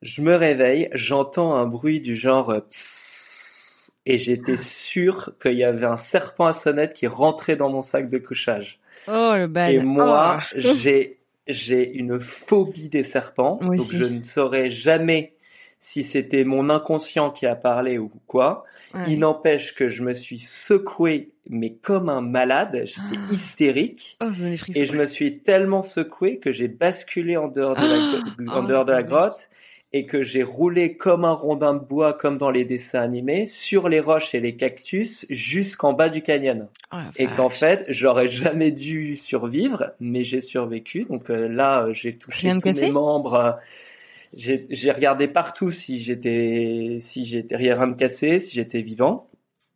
je 0.03 0.23
me 0.23 0.35
réveille, 0.35 0.89
j'entends 0.93 1.55
un 1.55 1.67
bruit 1.67 2.01
du 2.01 2.17
genre 2.17 2.51
euh, 2.51 2.61
et 4.07 4.17
j'étais 4.17 4.57
sûr 4.57 5.33
qu'il 5.43 5.55
y 5.55 5.65
avait 5.65 5.87
un 5.87 5.97
serpent 5.97 6.47
à 6.47 6.53
sonnette 6.53 6.95
qui 6.95 7.07
rentrait 7.07 7.57
dans 7.57 7.71
mon 7.71 7.83
sac 7.83 8.09
de 8.09 8.19
couchage. 8.19 8.79
Oh 9.07 9.33
le 9.37 9.47
bal. 9.47 9.75
Et 9.75 9.83
moi, 9.83 10.41
oh. 10.41 10.59
j'ai 10.81 11.19
j'ai 11.47 11.91
une 11.91 12.21
phobie 12.21 12.91
des 12.91 13.05
serpents, 13.05 13.59
donc 13.63 13.81
je 13.81 14.05
ne 14.05 14.21
saurais 14.21 14.71
jamais 14.71 15.35
si 15.79 16.03
c'était 16.03 16.45
mon 16.45 16.69
inconscient 16.69 17.31
qui 17.31 17.47
a 17.47 17.55
parlé 17.55 17.99
ou 17.99 18.11
quoi. 18.27 18.65
Il 19.07 19.19
n'empêche 19.19 19.75
que 19.75 19.89
je 19.89 20.03
me 20.03 20.15
suis 20.15 20.39
secoué, 20.39 21.31
mais 21.49 21.75
comme 21.75 22.09
un 22.09 22.23
malade, 22.23 22.85
j'étais 22.87 23.19
ah. 23.19 23.33
hystérique. 23.33 24.17
Oh, 24.23 24.31
et 24.75 24.87
je 24.87 24.95
me 24.95 25.05
suis 25.05 25.41
tellement 25.41 25.83
secoué 25.83 26.39
que 26.39 26.53
j'ai 26.53 26.69
basculé 26.69 27.37
en 27.37 27.49
dehors 27.49 27.75
de 27.75 27.81
la, 27.83 28.53
en 28.55 28.65
oh, 28.65 28.67
dehors 28.67 28.85
de 28.87 28.93
la 28.93 29.03
grotte 29.03 29.49
et 29.93 30.05
que 30.05 30.23
j'ai 30.23 30.43
roulé 30.43 30.97
comme 30.97 31.25
un 31.25 31.33
rondin 31.33 31.75
de 31.75 31.79
bois, 31.79 32.13
comme 32.13 32.37
dans 32.37 32.51
les 32.51 32.65
dessins 32.65 33.01
animés, 33.01 33.47
sur 33.47 33.89
les 33.89 34.01
roches 34.01 34.35
et 34.35 34.41
les 34.41 34.57
cactus 34.57 35.25
jusqu'en 35.31 35.95
bas 35.95 36.11
du 36.11 36.23
canyon. 36.23 36.69
Oh 36.93 36.97
et 37.17 37.27
qu'en 37.27 37.49
fait, 37.49 37.85
j'aurais 37.89 38.29
jamais 38.29 38.71
dû 38.71 39.17
survivre, 39.17 39.93
mais 39.99 40.25
j'ai 40.25 40.43
survécu. 40.43 41.05
Donc 41.05 41.31
euh, 41.31 41.49
là, 41.49 41.85
euh, 41.85 41.95
j'ai 41.95 42.17
touché 42.17 42.53
tous 42.61 42.73
mes 42.73 42.91
membres. 42.91 43.59
J'ai 44.35 44.91
regardé 44.93 45.27
partout 45.27 45.71
si 45.71 46.03
j'étais 46.03 46.99
si 47.01 47.25
j'étais 47.25 47.57
rien 47.57 47.87
de 47.87 47.95
cassé, 47.95 48.41
si 48.41 48.55
j'étais 48.55 48.83
vivant. 48.83 49.31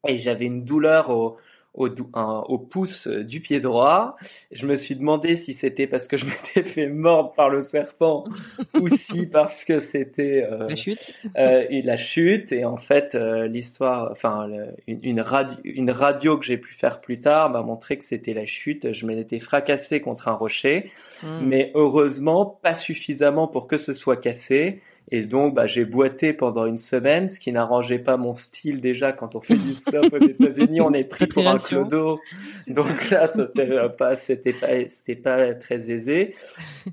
Et 0.06 0.18
j'avais 0.18 0.44
une 0.44 0.64
douleur 0.64 1.08
au, 1.10 1.38
au, 1.74 1.88
au, 1.88 2.58
pouce 2.58 3.06
euh, 3.06 3.24
du 3.24 3.40
pied 3.40 3.60
droit. 3.60 4.16
Je 4.50 4.66
me 4.66 4.76
suis 4.76 4.94
demandé 4.94 5.36
si 5.36 5.54
c'était 5.54 5.86
parce 5.86 6.06
que 6.06 6.16
je 6.16 6.26
m'étais 6.26 6.62
fait 6.62 6.88
mordre 6.88 7.32
par 7.32 7.48
le 7.48 7.62
serpent 7.62 8.24
ou 8.80 8.88
si 8.88 9.26
parce 9.26 9.64
que 9.64 9.78
c'était 9.78 10.46
euh, 10.50 10.68
la 10.68 10.76
chute. 10.76 11.14
Euh, 11.38 11.64
la 11.82 11.96
chute. 11.96 12.52
Et 12.52 12.64
en 12.64 12.76
fait, 12.76 13.14
euh, 13.14 13.46
l'histoire, 13.46 14.10
enfin 14.10 14.48
une, 14.86 15.00
une, 15.02 15.20
radio, 15.20 15.56
une 15.64 15.90
radio 15.90 16.36
que 16.38 16.44
j'ai 16.44 16.58
pu 16.58 16.74
faire 16.74 17.00
plus 17.00 17.20
tard 17.20 17.50
m'a 17.50 17.62
montré 17.62 17.96
que 17.96 18.04
c'était 18.04 18.34
la 18.34 18.46
chute. 18.46 18.92
Je 18.92 19.06
m'étais 19.06 19.38
fracassé 19.38 20.00
contre 20.00 20.28
un 20.28 20.34
rocher, 20.34 20.90
hmm. 21.22 21.40
mais 21.42 21.72
heureusement 21.74 22.46
pas 22.46 22.74
suffisamment 22.74 23.48
pour 23.48 23.66
que 23.66 23.76
ce 23.76 23.92
soit 23.92 24.16
cassé. 24.16 24.82
Et 25.10 25.22
donc, 25.22 25.54
bah, 25.54 25.66
j'ai 25.66 25.84
boité 25.84 26.32
pendant 26.32 26.64
une 26.64 26.78
semaine, 26.78 27.28
ce 27.28 27.38
qui 27.38 27.52
n'arrangeait 27.52 27.98
pas 27.98 28.16
mon 28.16 28.32
style 28.32 28.80
déjà 28.80 29.12
quand 29.12 29.34
on 29.34 29.40
fait 29.40 29.56
du 29.56 29.74
stop 29.74 30.12
aux 30.12 30.16
États-Unis, 30.26 30.80
on 30.80 30.92
est 30.92 31.04
pris 31.04 31.26
pour 31.26 31.46
un 31.46 31.56
clodo. 31.56 32.20
Donc 32.66 33.10
là, 33.10 33.28
c'était 33.28 33.88
pas, 33.98 34.16
c'était 34.16 34.52
pas, 34.52 34.68
c'était 34.88 35.16
pas 35.16 35.54
très 35.54 35.90
aisé. 35.90 36.34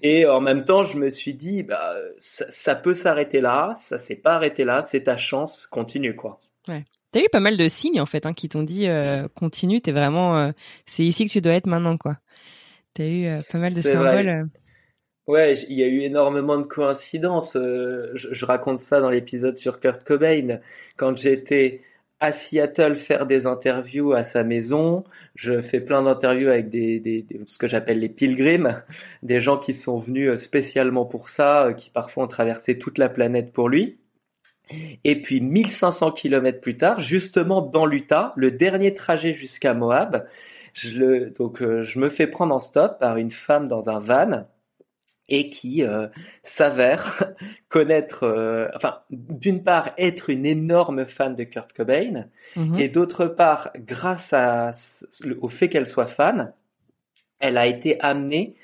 Et 0.01 0.25
en 0.25 0.41
même 0.41 0.65
temps, 0.65 0.83
je 0.83 0.97
me 0.97 1.09
suis 1.09 1.33
dit, 1.33 1.63
bah, 1.63 1.95
ça, 2.17 2.75
peut 2.75 2.93
s'arrêter 2.93 3.41
là, 3.41 3.73
ça 3.79 3.97
s'est 3.97 4.15
pas 4.15 4.33
arrêté 4.33 4.65
là, 4.65 4.81
c'est 4.81 5.03
ta 5.03 5.17
chance, 5.17 5.67
continue 5.67 6.15
quoi. 6.15 6.39
Ouais. 6.67 6.83
T'as 7.11 7.21
eu 7.21 7.29
pas 7.31 7.39
mal 7.39 7.57
de 7.57 7.67
signes 7.67 7.99
en 7.99 8.05
fait 8.05 8.27
hein, 8.27 8.33
qui 8.33 8.49
t'ont 8.49 8.61
dit 8.61 8.87
euh, 8.87 9.27
continue, 9.35 9.81
t'es 9.81 9.91
vraiment, 9.91 10.37
euh, 10.37 10.51
c'est 10.85 11.03
ici 11.03 11.25
que 11.25 11.31
tu 11.31 11.41
dois 11.41 11.53
être 11.53 11.65
maintenant 11.65 11.97
quoi. 11.97 12.17
T'as 12.93 13.05
eu 13.05 13.25
euh, 13.25 13.41
pas 13.51 13.57
mal 13.57 13.73
de 13.73 13.81
symboles. 13.81 14.49
Ouais, 15.29 15.53
il 15.69 15.77
y 15.77 15.83
a 15.83 15.87
eu 15.87 16.01
énormément 16.01 16.57
de 16.57 16.65
coïncidences. 16.65 17.55
Euh, 17.55 18.09
je, 18.15 18.45
raconte 18.45 18.79
ça 18.79 18.99
dans 18.99 19.11
l'épisode 19.11 19.57
sur 19.57 19.79
Kurt 19.79 20.03
Cobain. 20.03 20.59
Quand 20.97 21.15
j'étais 21.15 21.83
à 22.19 22.31
Seattle 22.31 22.95
faire 22.95 23.27
des 23.27 23.45
interviews 23.45 24.13
à 24.13 24.23
sa 24.23 24.43
maison, 24.43 25.03
je 25.35 25.61
fais 25.61 25.81
plein 25.81 26.01
d'interviews 26.01 26.49
avec 26.49 26.69
des, 26.71 26.99
des, 26.99 27.27
ce 27.45 27.59
que 27.59 27.67
j'appelle 27.67 27.99
les 27.99 28.09
pilgrims, 28.09 28.81
des 29.21 29.39
gens 29.39 29.59
qui 29.59 29.75
sont 29.75 29.99
venus 29.99 30.29
euh, 30.29 30.35
spécialement 30.35 31.05
pour 31.05 31.29
ça, 31.29 31.67
euh, 31.67 31.73
qui 31.73 31.91
parfois 31.91 32.23
ont 32.23 32.27
traversé 32.27 32.79
toute 32.79 32.97
la 32.97 33.07
planète 33.07 33.53
pour 33.53 33.69
lui. 33.69 33.99
Et 35.03 35.21
puis 35.21 35.41
1500 35.41 36.11
kilomètres 36.13 36.59
plus 36.59 36.77
tard, 36.77 37.01
justement 37.01 37.61
dans 37.61 37.85
l'Utah, 37.85 38.33
le 38.35 38.49
dernier 38.49 38.95
trajet 38.95 39.33
jusqu'à 39.33 39.75
Moab, 39.75 40.27
je 40.73 40.97
le, 40.97 41.29
donc 41.29 41.59
je 41.61 41.99
me 41.99 42.09
fais 42.09 42.25
prendre 42.25 42.55
en 42.55 42.59
stop 42.59 42.99
par 42.99 43.17
une 43.17 43.31
femme 43.31 43.67
dans 43.67 43.91
un 43.91 43.99
van 43.99 44.47
et 45.29 45.49
qui 45.49 45.83
euh, 45.83 46.07
s'avère 46.43 47.33
connaître, 47.69 48.23
euh, 48.23 48.67
enfin, 48.75 48.99
d'une 49.09 49.63
part 49.63 49.91
être 49.97 50.29
une 50.29 50.45
énorme 50.45 51.05
fan 51.05 51.35
de 51.35 51.43
Kurt 51.43 51.73
Cobain, 51.73 52.25
Mhm. 52.55 52.75
et 52.79 52.89
d'autre 52.89 53.27
part, 53.27 53.71
grâce 53.77 54.33
à, 54.33 54.71
au 55.41 55.47
fait 55.49 55.69
qu'elle 55.69 55.87
soit 55.87 56.07
fan, 56.07 56.53
elle 57.39 57.57
a 57.57 57.67
été 57.67 57.99
amenée 58.01 58.55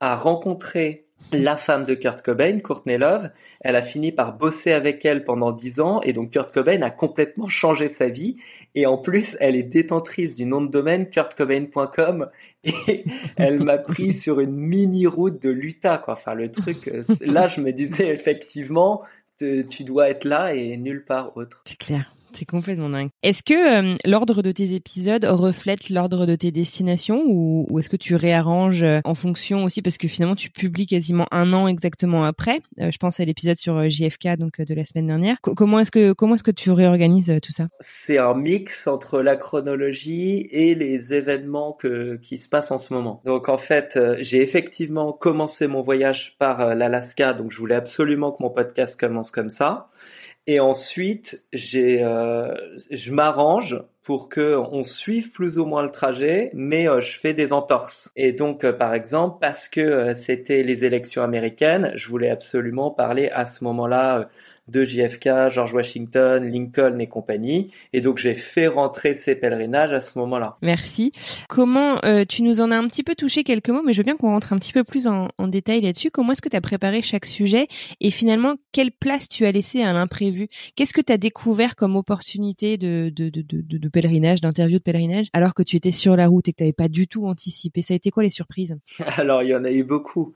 à 0.00 0.16
rencontrer 0.16 1.06
la 1.32 1.56
femme 1.56 1.84
de 1.84 1.94
Kurt 1.94 2.22
Cobain, 2.22 2.58
Courtney 2.60 2.98
Love. 2.98 3.30
Elle 3.60 3.76
a 3.76 3.82
fini 3.82 4.12
par 4.12 4.36
bosser 4.36 4.72
avec 4.72 5.04
elle 5.04 5.24
pendant 5.24 5.52
dix 5.52 5.80
ans 5.80 6.00
et 6.02 6.12
donc 6.12 6.30
Kurt 6.30 6.52
Cobain 6.52 6.82
a 6.82 6.90
complètement 6.90 7.48
changé 7.48 7.88
sa 7.88 8.08
vie. 8.08 8.36
Et 8.74 8.86
en 8.86 8.98
plus, 8.98 9.36
elle 9.40 9.56
est 9.56 9.62
détentrice 9.62 10.34
du 10.34 10.46
nom 10.46 10.62
de 10.62 10.70
domaine 10.70 11.10
kurtcobain.com 11.10 12.28
et 12.64 13.04
elle 13.36 13.62
m'a 13.62 13.78
pris 13.78 14.14
sur 14.14 14.40
une 14.40 14.56
mini 14.56 15.06
route 15.06 15.42
de 15.42 15.50
l'Utah, 15.50 15.98
quoi. 15.98 16.14
Enfin, 16.14 16.34
le 16.34 16.50
truc, 16.50 16.90
là, 17.20 17.48
je 17.48 17.60
me 17.60 17.72
disais 17.72 18.08
effectivement, 18.08 19.02
tu 19.38 19.84
dois 19.84 20.08
être 20.08 20.24
là 20.24 20.54
et 20.54 20.76
nulle 20.76 21.04
part 21.04 21.36
autre. 21.36 21.62
C'est 21.66 21.78
clair. 21.78 22.12
C'est 22.32 22.44
complètement 22.44 22.88
dingue. 22.88 23.10
Est-ce 23.22 23.42
que 23.42 23.92
euh, 23.92 23.96
l'ordre 24.04 24.42
de 24.42 24.52
tes 24.52 24.74
épisodes 24.74 25.24
reflète 25.24 25.90
l'ordre 25.90 26.26
de 26.26 26.34
tes 26.34 26.50
destinations 26.50 27.22
ou, 27.26 27.78
est-ce 27.78 27.88
que 27.88 27.96
tu 27.96 28.14
réarranges 28.16 28.82
euh, 28.82 29.00
en 29.04 29.14
fonction 29.14 29.64
aussi 29.64 29.82
parce 29.82 29.98
que 29.98 30.08
finalement 30.08 30.34
tu 30.36 30.50
publies 30.50 30.86
quasiment 30.86 31.26
un 31.30 31.52
an 31.52 31.68
exactement 31.68 32.24
après? 32.24 32.60
Euh, 32.80 32.90
je 32.90 32.98
pense 32.98 33.20
à 33.20 33.24
l'épisode 33.24 33.56
sur 33.56 33.88
JFK 33.88 34.36
donc 34.38 34.60
de 34.60 34.74
la 34.74 34.84
semaine 34.84 35.06
dernière. 35.06 35.36
Co- 35.42 35.54
comment 35.54 35.80
est-ce 35.80 35.90
que 35.90 36.12
comment 36.12 36.34
est-ce 36.34 36.42
que 36.42 36.50
tu 36.50 36.70
réorganises 36.70 37.32
tout 37.42 37.52
ça? 37.52 37.68
C'est 37.80 38.18
un 38.18 38.34
mix 38.34 38.86
entre 38.86 39.20
la 39.22 39.36
chronologie 39.36 40.48
et 40.50 40.74
les 40.74 41.12
événements 41.14 41.72
que, 41.72 42.16
qui 42.22 42.38
se 42.38 42.48
passent 42.48 42.70
en 42.70 42.78
ce 42.78 42.92
moment. 42.94 43.20
Donc 43.24 43.48
en 43.48 43.58
fait, 43.58 43.98
j'ai 44.20 44.42
effectivement 44.42 45.12
commencé 45.12 45.66
mon 45.66 45.82
voyage 45.82 46.36
par 46.38 46.74
l'Alaska, 46.74 47.32
donc 47.34 47.52
je 47.52 47.58
voulais 47.58 47.74
absolument 47.74 48.32
que 48.32 48.42
mon 48.42 48.50
podcast 48.50 48.98
commence 48.98 49.30
comme 49.30 49.50
ça. 49.50 49.88
Et 50.46 50.60
ensuite, 50.60 51.44
j'ai, 51.52 52.02
euh, 52.02 52.54
je 52.90 53.12
m'arrange 53.12 53.80
pour 54.02 54.28
que 54.28 54.56
on 54.56 54.82
suive 54.84 55.30
plus 55.30 55.58
ou 55.58 55.64
moins 55.64 55.82
le 55.82 55.90
trajet, 55.90 56.50
mais 56.54 56.88
euh, 56.88 57.00
je 57.00 57.18
fais 57.18 57.34
des 57.34 57.52
entorses. 57.52 58.10
Et 58.16 58.32
donc, 58.32 58.64
euh, 58.64 58.72
par 58.72 58.94
exemple, 58.94 59.38
parce 59.40 59.68
que 59.68 59.80
euh, 59.80 60.14
c'était 60.14 60.62
les 60.64 60.84
élections 60.84 61.22
américaines, 61.22 61.92
je 61.94 62.08
voulais 62.08 62.30
absolument 62.30 62.90
parler 62.90 63.28
à 63.30 63.46
ce 63.46 63.62
moment-là 63.64 64.28
de 64.68 64.84
JFK, 64.84 65.50
George 65.50 65.74
Washington, 65.74 66.48
Lincoln 66.50 66.98
et 67.00 67.08
compagnie. 67.08 67.70
Et 67.92 68.00
donc, 68.00 68.18
j'ai 68.18 68.34
fait 68.34 68.66
rentrer 68.66 69.14
ces 69.14 69.34
pèlerinages 69.34 69.92
à 69.92 70.00
ce 70.00 70.18
moment-là. 70.18 70.56
Merci. 70.62 71.12
Comment 71.48 71.98
euh, 72.04 72.24
tu 72.26 72.42
nous 72.42 72.60
en 72.60 72.70
as 72.70 72.76
un 72.76 72.86
petit 72.88 73.02
peu 73.02 73.14
touché 73.14 73.44
quelques 73.44 73.70
mots, 73.70 73.82
mais 73.84 73.92
je 73.92 73.98
veux 73.98 74.04
bien 74.04 74.16
qu'on 74.16 74.30
rentre 74.30 74.52
un 74.52 74.58
petit 74.58 74.72
peu 74.72 74.84
plus 74.84 75.06
en, 75.06 75.28
en 75.38 75.48
détail 75.48 75.80
là-dessus. 75.80 76.10
Comment 76.10 76.32
est-ce 76.32 76.42
que 76.42 76.48
tu 76.48 76.56
as 76.56 76.60
préparé 76.60 77.02
chaque 77.02 77.26
sujet 77.26 77.66
et 78.00 78.10
finalement 78.10 78.54
quelle 78.72 78.92
place 78.92 79.28
tu 79.28 79.44
as 79.46 79.52
laissé 79.52 79.82
à 79.82 79.92
l'imprévu? 79.92 80.48
Qu'est-ce 80.76 80.94
que 80.94 81.00
tu 81.00 81.12
as 81.12 81.18
découvert 81.18 81.76
comme 81.76 81.96
opportunité 81.96 82.78
de, 82.78 83.10
de, 83.14 83.28
de, 83.28 83.42
de, 83.42 83.78
de 83.78 83.88
pèlerinage, 83.88 84.40
d'interview 84.40 84.78
de 84.78 84.82
pèlerinage, 84.82 85.26
alors 85.32 85.54
que 85.54 85.62
tu 85.62 85.76
étais 85.76 85.90
sur 85.90 86.16
la 86.16 86.28
route 86.28 86.48
et 86.48 86.52
que 86.52 86.58
tu 86.58 86.62
n'avais 86.62 86.72
pas 86.72 86.88
du 86.88 87.08
tout 87.08 87.26
anticipé? 87.26 87.82
Ça 87.82 87.94
a 87.94 87.96
été 87.96 88.10
quoi 88.10 88.22
les 88.22 88.30
surprises? 88.30 88.78
Alors, 89.16 89.42
il 89.42 89.50
y 89.50 89.54
en 89.54 89.64
a 89.64 89.70
eu 89.70 89.82
beaucoup. 89.82 90.34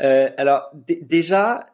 Euh, 0.00 0.30
alors, 0.36 0.70
déjà, 1.02 1.66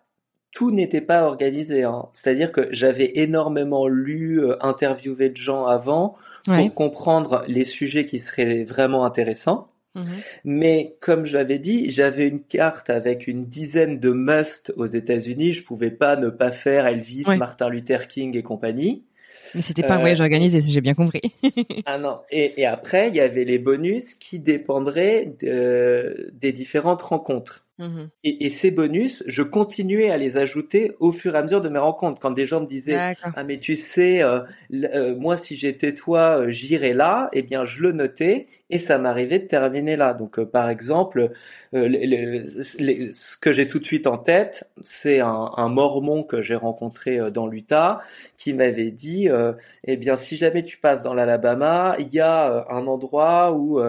tout 0.55 0.71
n'était 0.71 1.01
pas 1.03 1.25
organisé. 1.25 1.83
Hein. 1.83 2.07
C'est-à-dire 2.13 2.53
que 2.53 2.69
j'avais 2.71 3.13
énormément 3.19 3.87
lu, 3.89 4.41
euh, 4.43 4.57
interviewé 4.63 5.29
de 5.29 5.37
gens 5.37 5.67
avant 5.67 6.15
pour 6.45 6.55
Ouais. 6.55 6.71
comprendre 6.75 7.45
les 7.49 7.65
sujets 7.65 8.07
qui 8.07 8.19
seraient 8.19 8.65
vraiment 8.65 9.05
intéressants. 9.05 9.69
Mhm. 9.97 10.07
Mais 10.45 10.97
comme 11.01 11.25
je 11.25 11.37
l'avais 11.37 11.59
dit, 11.59 11.91
j'avais 11.91 12.27
une 12.29 12.41
carte 12.41 12.89
avec 12.91 13.27
une 13.29 13.45
dizaine 13.47 14.01
de 14.01 14.11
must 14.11 14.73
aux 14.77 14.87
États-Unis. 14.87 15.53
Je 15.53 15.63
pouvais 15.65 15.91
pas 15.91 16.17
ne 16.17 16.29
pas 16.31 16.51
faire 16.51 16.87
Elvis, 16.87 17.25
Ouais. 17.27 17.37
Martin 17.37 17.69
Luther 17.69 18.09
King 18.09 18.37
et 18.37 18.43
compagnie. 18.43 19.05
Mais 19.55 19.61
c'était 19.61 19.83
pas 19.85 19.95
un 19.95 19.99
Euh, 19.99 20.01
voyage 20.01 20.21
organisé, 20.21 20.61
j'ai 20.63 20.81
bien 20.81 20.95
compris. 20.95 21.21
Ah 21.87 21.99
non. 21.99 22.19
Et, 22.31 22.61
et 22.61 22.67
après, 22.67 23.09
il 23.09 23.15
y 23.17 23.21
avait 23.21 23.45
les 23.45 23.59
bonus 23.59 24.15
qui 24.15 24.39
dépendraient 24.41 25.33
de- 25.41 26.31
des 26.41 26.53
différentes 26.53 27.03
rencontres. 27.03 27.65
Et, 28.27 28.47
et 28.47 28.49
ces 28.51 28.71
bonus, 28.71 29.23
je 29.27 29.43
continuais 29.43 30.11
à 30.11 30.17
les 30.17 30.39
ajouter 30.39 30.93
au 30.99 31.13
fur 31.13 31.35
et 31.35 31.39
à 31.39 31.43
mesure 31.43 31.61
de 31.61 31.69
mes 31.69 31.79
rencontres. 31.79 32.21
Quand 32.21 32.31
des 32.31 32.47
gens 32.47 32.61
me 32.63 32.67
disaient. 32.67 33.05
Ah 33.35 33.45
mais 33.45 33.59
tu 33.59 33.75
sais, 33.77 34.23
euh, 34.23 34.41
euh, 34.73 35.15
moi 35.17 35.37
si 35.37 35.57
j'étais 35.57 35.93
toi, 35.95 36.39
euh, 36.41 36.49
j'irais 36.51 36.95
là, 36.95 37.29
eh 37.33 37.43
bien 37.43 37.65
je 37.67 37.83
le 37.83 37.93
notais 37.93 38.47
et 38.71 38.79
ça 38.79 38.99
m'arrivait 38.99 39.41
de 39.41 39.47
terminer 39.47 39.97
là. 39.97 40.15
Donc 40.15 40.39
euh, 40.39 40.47
par 40.47 40.71
exemple, 40.71 41.33
les- 41.73 42.07
les- 42.07 42.45
les- 42.79 43.13
ce 43.15 43.37
que 43.37 43.53
j'ai 43.53 43.67
tout 43.69 43.79
de 43.79 43.85
suite 43.85 44.07
en 44.07 44.17
tête, 44.19 44.65
c'est 44.85 45.21
un, 45.21 45.51
un 45.57 45.69
mormon 45.69 46.23
que 46.23 46.41
j'ai 46.41 46.55
rencontré 46.55 47.31
dans 47.33 47.47
l'Utah 47.47 48.01
qui 48.39 48.53
m'avait 48.55 48.91
dit 48.93 49.29
eh 49.85 49.97
bien 49.97 50.17
si 50.17 50.37
jamais 50.37 50.63
tu 50.63 50.79
passes 50.79 51.03
dans 51.03 51.15
l'Alabama, 51.15 51.97
il 51.99 52.09
y 52.15 52.21
a 52.21 52.67
un 52.71 52.87
endroit 52.87 53.53
où 53.53 53.81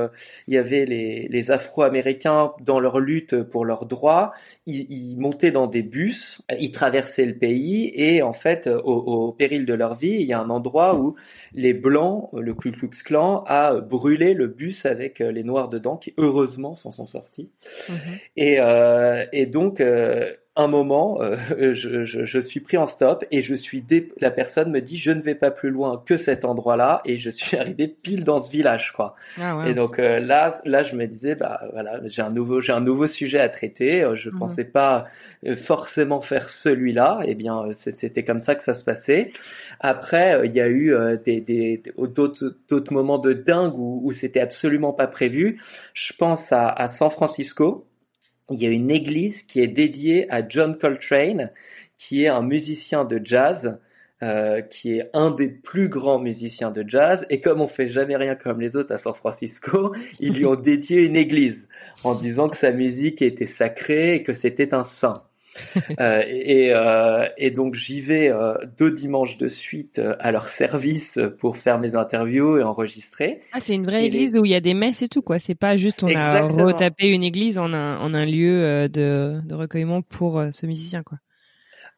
il 0.48 0.54
y 0.54 0.58
avait 0.58 0.86
les, 0.86 1.28
les 1.30 1.52
Afro-Américains 1.52 2.54
dans 2.62 2.80
leur 2.80 3.00
lutte 3.00 3.42
pour 3.44 3.66
leurs 3.76 3.86
droits, 3.86 4.34
ils, 4.66 4.88
ils 4.90 5.18
montaient 5.18 5.52
dans 5.52 5.68
des 5.68 5.84
bus, 5.84 6.42
ils 6.58 6.72
traversaient 6.72 7.26
le 7.26 7.38
pays 7.38 7.92
et 7.94 8.22
en 8.22 8.34
fait, 8.34 8.68
au, 8.68 9.28
au 9.28 9.32
péril 9.32 9.66
de 9.66 9.74
leur 9.74 9.96
vie, 9.96 10.18
il 10.20 10.28
y 10.28 10.34
a 10.34 10.40
un 10.40 10.50
endroit 10.50 10.96
où 10.96 11.16
les 11.54 11.74
Blancs, 11.74 12.30
le 12.34 12.54
Ku 12.54 12.72
Klux 12.72 12.90
Klan, 13.04 13.44
a 13.48 13.80
brûlé 13.80 14.34
le 14.34 14.48
bus 14.48 14.86
avec 14.86 15.22
euh, 15.22 15.32
les 15.32 15.44
Noirs 15.44 15.70
dedans, 15.70 15.98
qui 15.98 16.14
heureusement 16.18 16.76
s'en 16.76 16.92
sont 16.92 17.06
sortis. 17.06 17.50
Mhm. 17.90 17.96
Et, 18.38 18.58
euh, 18.60 19.26
et 19.32 19.46
donc, 19.46 19.82
euh, 19.82 20.34
un 20.58 20.68
moment, 20.68 21.22
euh, 21.22 21.36
je, 21.74 22.06
je, 22.06 22.24
je 22.26 22.40
suis 22.40 22.60
pris 22.62 22.78
en 22.78 22.86
stop 22.86 23.26
et 23.32 23.42
je 23.42 23.54
suis 23.56 23.82
dé... 23.82 24.12
la 24.22 24.32
personne 24.32 24.72
me 24.72 24.80
dit 24.82 24.98
je 24.98 25.12
ne 25.12 25.22
vais 25.22 25.36
pas 25.36 25.52
plus 25.52 25.70
loin 25.70 26.02
que 26.06 26.18
cet 26.18 26.46
endroit-là 26.46 27.02
et 27.06 27.18
je 27.18 27.30
suis 27.30 27.58
arrivé 27.62 27.88
pile 27.90 28.24
dans 28.24 28.40
ce 28.40 28.50
village, 28.52 28.94
quoi. 28.94 29.16
Ah 29.40 29.58
ouais. 29.58 29.72
Et 29.72 29.74
donc 29.74 30.00
euh, 30.00 30.20
là, 30.20 30.60
là, 30.66 30.84
je 30.84 30.96
me 30.96 31.06
disais, 31.08 31.36
bah 31.36 31.62
voilà, 31.74 32.00
j'ai 32.06 32.22
un 32.22 32.30
nouveau, 32.30 32.62
j'ai 32.62 32.72
un 32.74 32.80
nouveau 32.82 33.08
sujet 33.08 33.40
à 33.40 33.50
traiter. 33.50 34.04
Euh, 34.04 34.16
Je 34.16 34.30
Mhm. 34.30 34.40
pensais 34.40 34.66
pas 34.66 35.06
euh, 35.46 35.56
forcément 35.56 36.22
faire 36.22 36.50
celui-là. 36.50 37.20
Et 37.26 37.36
bien, 37.36 37.60
euh, 37.68 37.72
c'est- 37.74 37.98
c'était 37.98 38.24
comme 38.24 38.40
ça 38.40 38.56
que 38.56 38.64
ça 38.64 38.74
se 38.74 38.84
passait. 38.84 39.32
Après, 39.80 40.42
il 40.46 40.56
y 40.56 40.62
a 40.62 40.68
eu 40.70 40.94
des, 41.26 41.42
des 41.42 41.78
des- 41.78 41.94
d'autres 42.08 42.56
d'autres 42.70 42.94
moments 42.94 43.18
de 43.18 43.34
dingue 43.34 43.74
où, 43.78 44.02
où 44.04 44.14
c'était 44.14 44.40
absolument 44.40 44.94
pas 44.94 45.08
prévu. 45.08 45.60
Je 45.94 46.14
pense 46.14 46.52
à, 46.52 46.70
à 46.70 46.88
San 46.88 47.10
Francisco. 47.10 47.86
Il 48.52 48.62
y 48.62 48.66
a 48.66 48.70
une 48.70 48.92
église 48.92 49.44
qui 49.44 49.62
est 49.62 49.68
dédiée 49.68 50.32
à 50.32 50.48
John 50.48 50.78
Coltrane, 50.78 51.52
qui 51.98 52.24
est 52.24 52.28
un 52.28 52.42
musicien 52.42 53.06
de 53.06 53.20
jazz 53.24 53.80
euh, 54.24 54.62
qui 54.62 54.98
est 54.98 55.10
un 55.14 55.30
des 55.30 55.50
plus 55.50 55.90
grands 55.90 56.20
musiciens 56.20 56.72
de 56.72 56.86
jazz. 56.88 57.26
Et 57.30 57.42
comme 57.42 57.60
on 57.60 57.68
fait 57.68 57.90
jamais 57.90 58.16
rien 58.16 58.36
comme 58.36 58.62
les 58.62 58.78
autres 58.78 58.94
à 58.94 58.98
San 58.98 59.14
Francisco, 59.14 59.94
ils 60.22 60.34
lui 60.34 60.46
ont 60.46 60.56
dédié 60.56 61.06
une 61.06 61.18
église 61.18 61.68
en 62.06 62.16
disant 62.16 62.48
que 62.48 62.56
sa 62.56 62.72
musique 62.72 63.22
était 63.22 63.46
sacrée 63.46 64.16
et 64.16 64.24
que 64.24 64.34
c'était 64.34 64.74
un 64.74 64.86
saint. 64.86 65.26
Euh, 66.00 66.24
et, 66.28 66.74
euh, 66.74 67.28
et 67.38 67.52
donc 67.52 67.76
j'y 67.76 68.02
vais 68.02 68.30
euh, 68.30 68.56
deux 68.78 68.92
dimanches 68.92 69.38
de 69.38 69.48
suite 69.48 70.00
euh, 70.00 70.16
à 70.20 70.32
leur 70.32 70.50
service 70.50 71.20
pour 71.40 71.58
faire 71.58 71.80
mes 71.80 71.96
interviews 71.96 72.58
et 72.58 72.64
enregistrer. 72.64 73.40
Ah, 73.52 73.60
c'est 73.62 73.76
une 73.76 73.86
vraie 73.86 74.04
Et 74.04 74.08
église 74.08 74.36
où 74.36 74.44
il 74.46 74.52
y 74.52 74.56
a 74.56 74.60
des 74.60 74.74
messes 74.74 75.02
et 75.02 75.08
tout, 75.08 75.22
quoi. 75.22 75.40
C'est 75.40 75.56
pas 75.56 75.78
juste 75.78 76.04
on 76.04 76.08
Exactement. 76.08 76.64
a 76.64 76.66
retapé 76.66 77.10
une 77.10 77.24
église 77.24 77.58
en 77.58 77.74
un, 77.74 77.98
en 78.00 78.14
un 78.14 78.26
lieu 78.26 78.64
euh, 78.64 78.88
de, 78.88 79.40
de 79.46 79.56
recueillement 79.56 80.02
pour 80.02 80.40
euh, 80.40 80.52
ce 80.52 80.66
musicien, 80.66 81.04
quoi. 81.04 81.20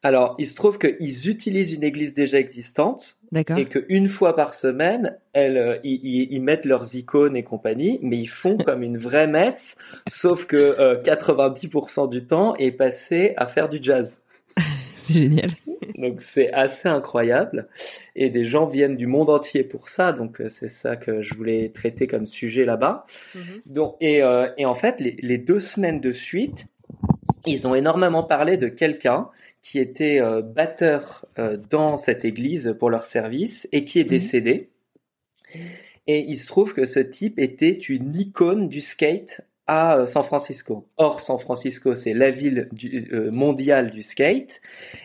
Alors 0.04 0.36
il 0.38 0.48
se 0.48 0.56
trouve 0.56 0.78
qu'ils 0.78 1.30
utilisent 1.30 1.74
une 1.74 1.84
église 1.84 2.14
déjà 2.14 2.40
existante 2.40 3.16
D'accord. 3.32 3.58
et 3.58 3.66
qu'une 3.66 4.08
fois 4.08 4.36
par 4.36 4.54
semaine, 4.54 5.18
elles, 5.34 5.58
euh, 5.58 5.78
ils, 5.84 6.00
ils- 6.04 6.28
ils 6.32 6.42
mettent 6.42 6.66
leurs 6.66 6.96
icônes 6.96 7.36
et 7.36 7.44
compagnie, 7.44 8.00
mais 8.02 8.18
ils 8.18 8.30
font 8.30 8.58
comme 8.58 8.84
une 8.84 8.98
vraie 8.98 9.28
messe, 9.28 9.76
sauf 10.10 10.46
que 10.46 10.56
euh, 10.56 11.02
90% 11.04 12.10
du 12.10 12.26
temps 12.26 12.56
est 12.58 12.72
passé 12.72 13.34
à 13.38 13.48
faire 13.48 13.70
du 13.70 13.80
jazz. 13.82 14.22
C'est 15.02 15.14
génial. 15.14 15.50
Donc 15.98 16.22
c'est 16.22 16.52
assez 16.54 16.88
incroyable 16.90 17.68
et 18.16 18.30
des 18.30 18.44
gens 18.44 18.68
viennent 18.68 18.98
du 18.98 19.08
monde 19.08 19.30
entier 19.32 19.64
pour 19.64 19.90
ça. 19.90 20.12
Donc 20.12 20.42
euh, 20.42 20.48
c'est 20.48 20.68
ça 20.68 20.96
que 20.96 21.22
je 21.24 21.34
voulais 21.34 21.72
traiter 21.74 22.06
comme 22.08 22.28
sujet 22.28 22.66
là-bas. 22.66 23.06
Donc 23.66 23.96
et, 24.00 24.22
euh, 24.22 24.48
et 24.58 24.66
en 24.66 24.76
fait 24.76 25.00
les, 25.00 25.16
les 25.22 25.38
deux 25.40 25.60
semaines 25.60 26.02
de 26.02 26.12
suite, 26.12 26.66
ils 27.48 27.66
ont 27.68 27.74
énormément 27.74 28.24
parlé 28.24 28.58
de 28.58 28.68
quelqu'un 28.68 29.30
qui 29.64 29.80
était 29.80 30.22
euh, 30.22 30.42
batteur 30.42 31.26
euh, 31.40 31.58
dans 31.70 31.98
cette 31.98 32.24
église 32.26 32.76
pour 32.80 32.90
leur 32.90 33.06
service 33.06 33.68
et 33.72 33.86
qui 33.86 34.00
est 34.00 34.04
Mhm. 34.04 34.10
décédé. 34.10 34.70
Et 36.08 36.20
il 36.20 36.38
se 36.38 36.48
trouve 36.48 36.74
que 36.74 36.86
ce 36.86 37.00
type 37.00 37.38
était 37.40 37.72
une 37.74 38.16
icône 38.16 38.70
du 38.70 38.82
skate 38.82 39.42
à 39.70 40.08
San 40.08 40.24
Francisco. 40.24 40.88
Or, 40.96 41.20
San 41.20 41.38
Francisco, 41.38 41.94
c'est 41.94 42.14
la 42.14 42.32
ville 42.32 42.70
du, 42.72 43.10
mondiale 43.32 43.92
du 43.92 44.02
skate. 44.02 44.62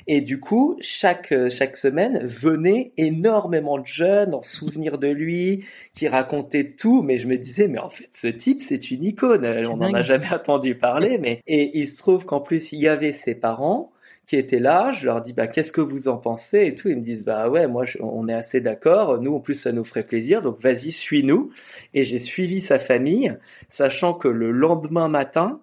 Et 0.07 0.21
du 0.21 0.39
coup, 0.39 0.77
chaque, 0.81 1.35
chaque 1.51 1.77
semaine, 1.77 2.25
venaient 2.25 2.93
énormément 2.97 3.79
de 3.79 3.87
jeunes 3.87 4.35
en 4.35 4.43
souvenir 4.43 4.99
de 4.99 5.09
lui, 5.09 5.65
qui 5.97 6.07
racontaient 6.07 6.71
tout. 6.71 7.03
Mais 7.03 7.19
je 7.19 7.27
me 7.27 7.37
disais, 7.37 7.67
mais 7.67 7.81
en 7.81 7.91
fait, 7.91 8.09
ce 8.13 8.29
type, 8.29 8.63
c'est 8.63 8.93
une 8.93 9.03
icône. 9.03 9.45
On 9.69 9.79
n'en 9.79 9.93
a 9.93 10.03
jamais 10.03 10.29
entendu 10.33 10.77
parler. 10.77 11.19
Mais 11.19 11.41
Et 11.49 11.77
il 11.81 11.89
se 11.89 11.99
trouve 11.99 12.25
qu'en 12.25 12.41
plus, 12.41 12.71
il 12.71 12.79
y 12.79 12.87
avait 12.87 13.13
ses 13.13 13.35
parents 13.35 13.92
qui 14.27 14.37
étaient 14.37 14.61
là, 14.61 14.93
je 14.93 15.05
leur 15.07 15.21
dis 15.21 15.33
bah 15.33 15.47
qu'est-ce 15.47 15.73
que 15.73 15.81
vous 15.81 16.09
en 16.09 16.17
pensez 16.17 16.67
et 16.67 16.75
tout, 16.75 16.89
ils 16.89 16.97
me 16.97 17.03
disent 17.03 17.25
bah 17.25 17.49
ouais 17.49 17.67
moi 17.67 17.85
on 18.01 18.29
est 18.29 18.35
assez 18.35 18.61
d'accord, 18.61 19.21
nous 19.21 19.35
en 19.35 19.41
plus 19.41 19.55
ça 19.55 19.73
nous 19.73 19.85
ferait 19.85 20.03
plaisir. 20.03 20.43
Donc 20.43 20.59
vas-y 20.61 20.93
suis-nous. 20.93 21.51
Et 21.95 22.05
j'ai 22.05 22.19
suivi 22.19 22.61
sa 22.61 22.79
famille, 22.79 23.37
sachant 23.69 24.15
que 24.15 24.29
le 24.29 24.51
lendemain 24.51 25.09
matin 25.09 25.61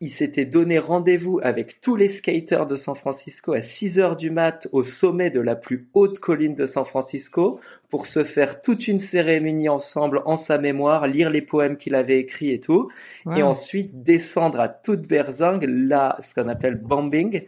il 0.00 0.12
s'était 0.12 0.44
donné 0.44 0.78
rendez-vous 0.78 1.40
avec 1.42 1.80
tous 1.80 1.96
les 1.96 2.08
skaters 2.08 2.66
de 2.66 2.76
San 2.76 2.94
Francisco 2.94 3.54
à 3.54 3.62
6 3.62 3.98
heures 3.98 4.16
du 4.16 4.30
mat 4.30 4.68
au 4.72 4.84
sommet 4.84 5.30
de 5.30 5.40
la 5.40 5.56
plus 5.56 5.88
haute 5.94 6.18
colline 6.18 6.54
de 6.54 6.66
San 6.66 6.84
Francisco 6.84 7.60
pour 7.88 8.06
se 8.06 8.22
faire 8.22 8.60
toute 8.60 8.88
une 8.88 8.98
cérémonie 8.98 9.70
ensemble 9.70 10.22
en 10.26 10.36
sa 10.36 10.58
mémoire, 10.58 11.06
lire 11.06 11.30
les 11.30 11.40
poèmes 11.40 11.78
qu'il 11.78 11.94
avait 11.94 12.18
écrits 12.18 12.50
et 12.50 12.60
tout, 12.60 12.90
et 13.34 13.42
ensuite 13.42 14.02
descendre 14.02 14.60
à 14.60 14.68
toute 14.68 15.06
berzingue, 15.06 15.64
là, 15.66 16.18
ce 16.20 16.34
qu'on 16.34 16.48
appelle 16.48 16.74
bombing, 16.74 17.46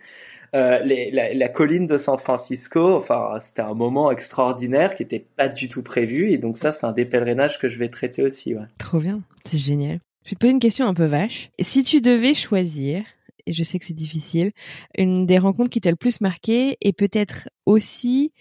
euh, 0.54 0.78
les, 0.78 1.10
la, 1.10 1.34
la, 1.34 1.48
colline 1.48 1.86
de 1.86 1.98
San 1.98 2.16
Francisco. 2.16 2.96
Enfin, 2.96 3.36
c'était 3.38 3.60
un 3.60 3.74
moment 3.74 4.10
extraordinaire 4.10 4.94
qui 4.94 5.02
n'était 5.02 5.26
pas 5.36 5.48
du 5.48 5.68
tout 5.68 5.82
prévu. 5.82 6.32
Et 6.32 6.38
donc 6.38 6.56
ça, 6.56 6.72
c'est 6.72 6.86
un 6.86 6.92
des 6.92 7.04
pèlerinages 7.04 7.58
que 7.58 7.68
je 7.68 7.78
vais 7.78 7.90
traiter 7.90 8.22
aussi. 8.22 8.54
Ouais. 8.54 8.62
Trop 8.78 8.98
bien, 8.98 9.20
c'est 9.44 9.58
génial. 9.58 9.98
Je 10.24 10.30
vais 10.30 10.34
te 10.34 10.40
poser 10.40 10.52
une 10.52 10.60
question 10.60 10.86
un 10.86 10.94
peu 10.94 11.06
vache. 11.06 11.50
Si 11.60 11.82
tu 11.82 12.00
devais 12.00 12.34
choisir, 12.34 13.04
et 13.46 13.52
je 13.52 13.62
sais 13.62 13.78
que 13.78 13.84
c'est 13.84 13.94
difficile, 13.94 14.52
une 14.96 15.26
des 15.26 15.38
rencontres 15.38 15.70
qui 15.70 15.80
t'a 15.80 15.90
le 15.90 15.96
plus 15.96 16.20
marqué, 16.20 16.76
et 16.80 16.92
peut-être 16.92 17.48
aussi, 17.66 18.32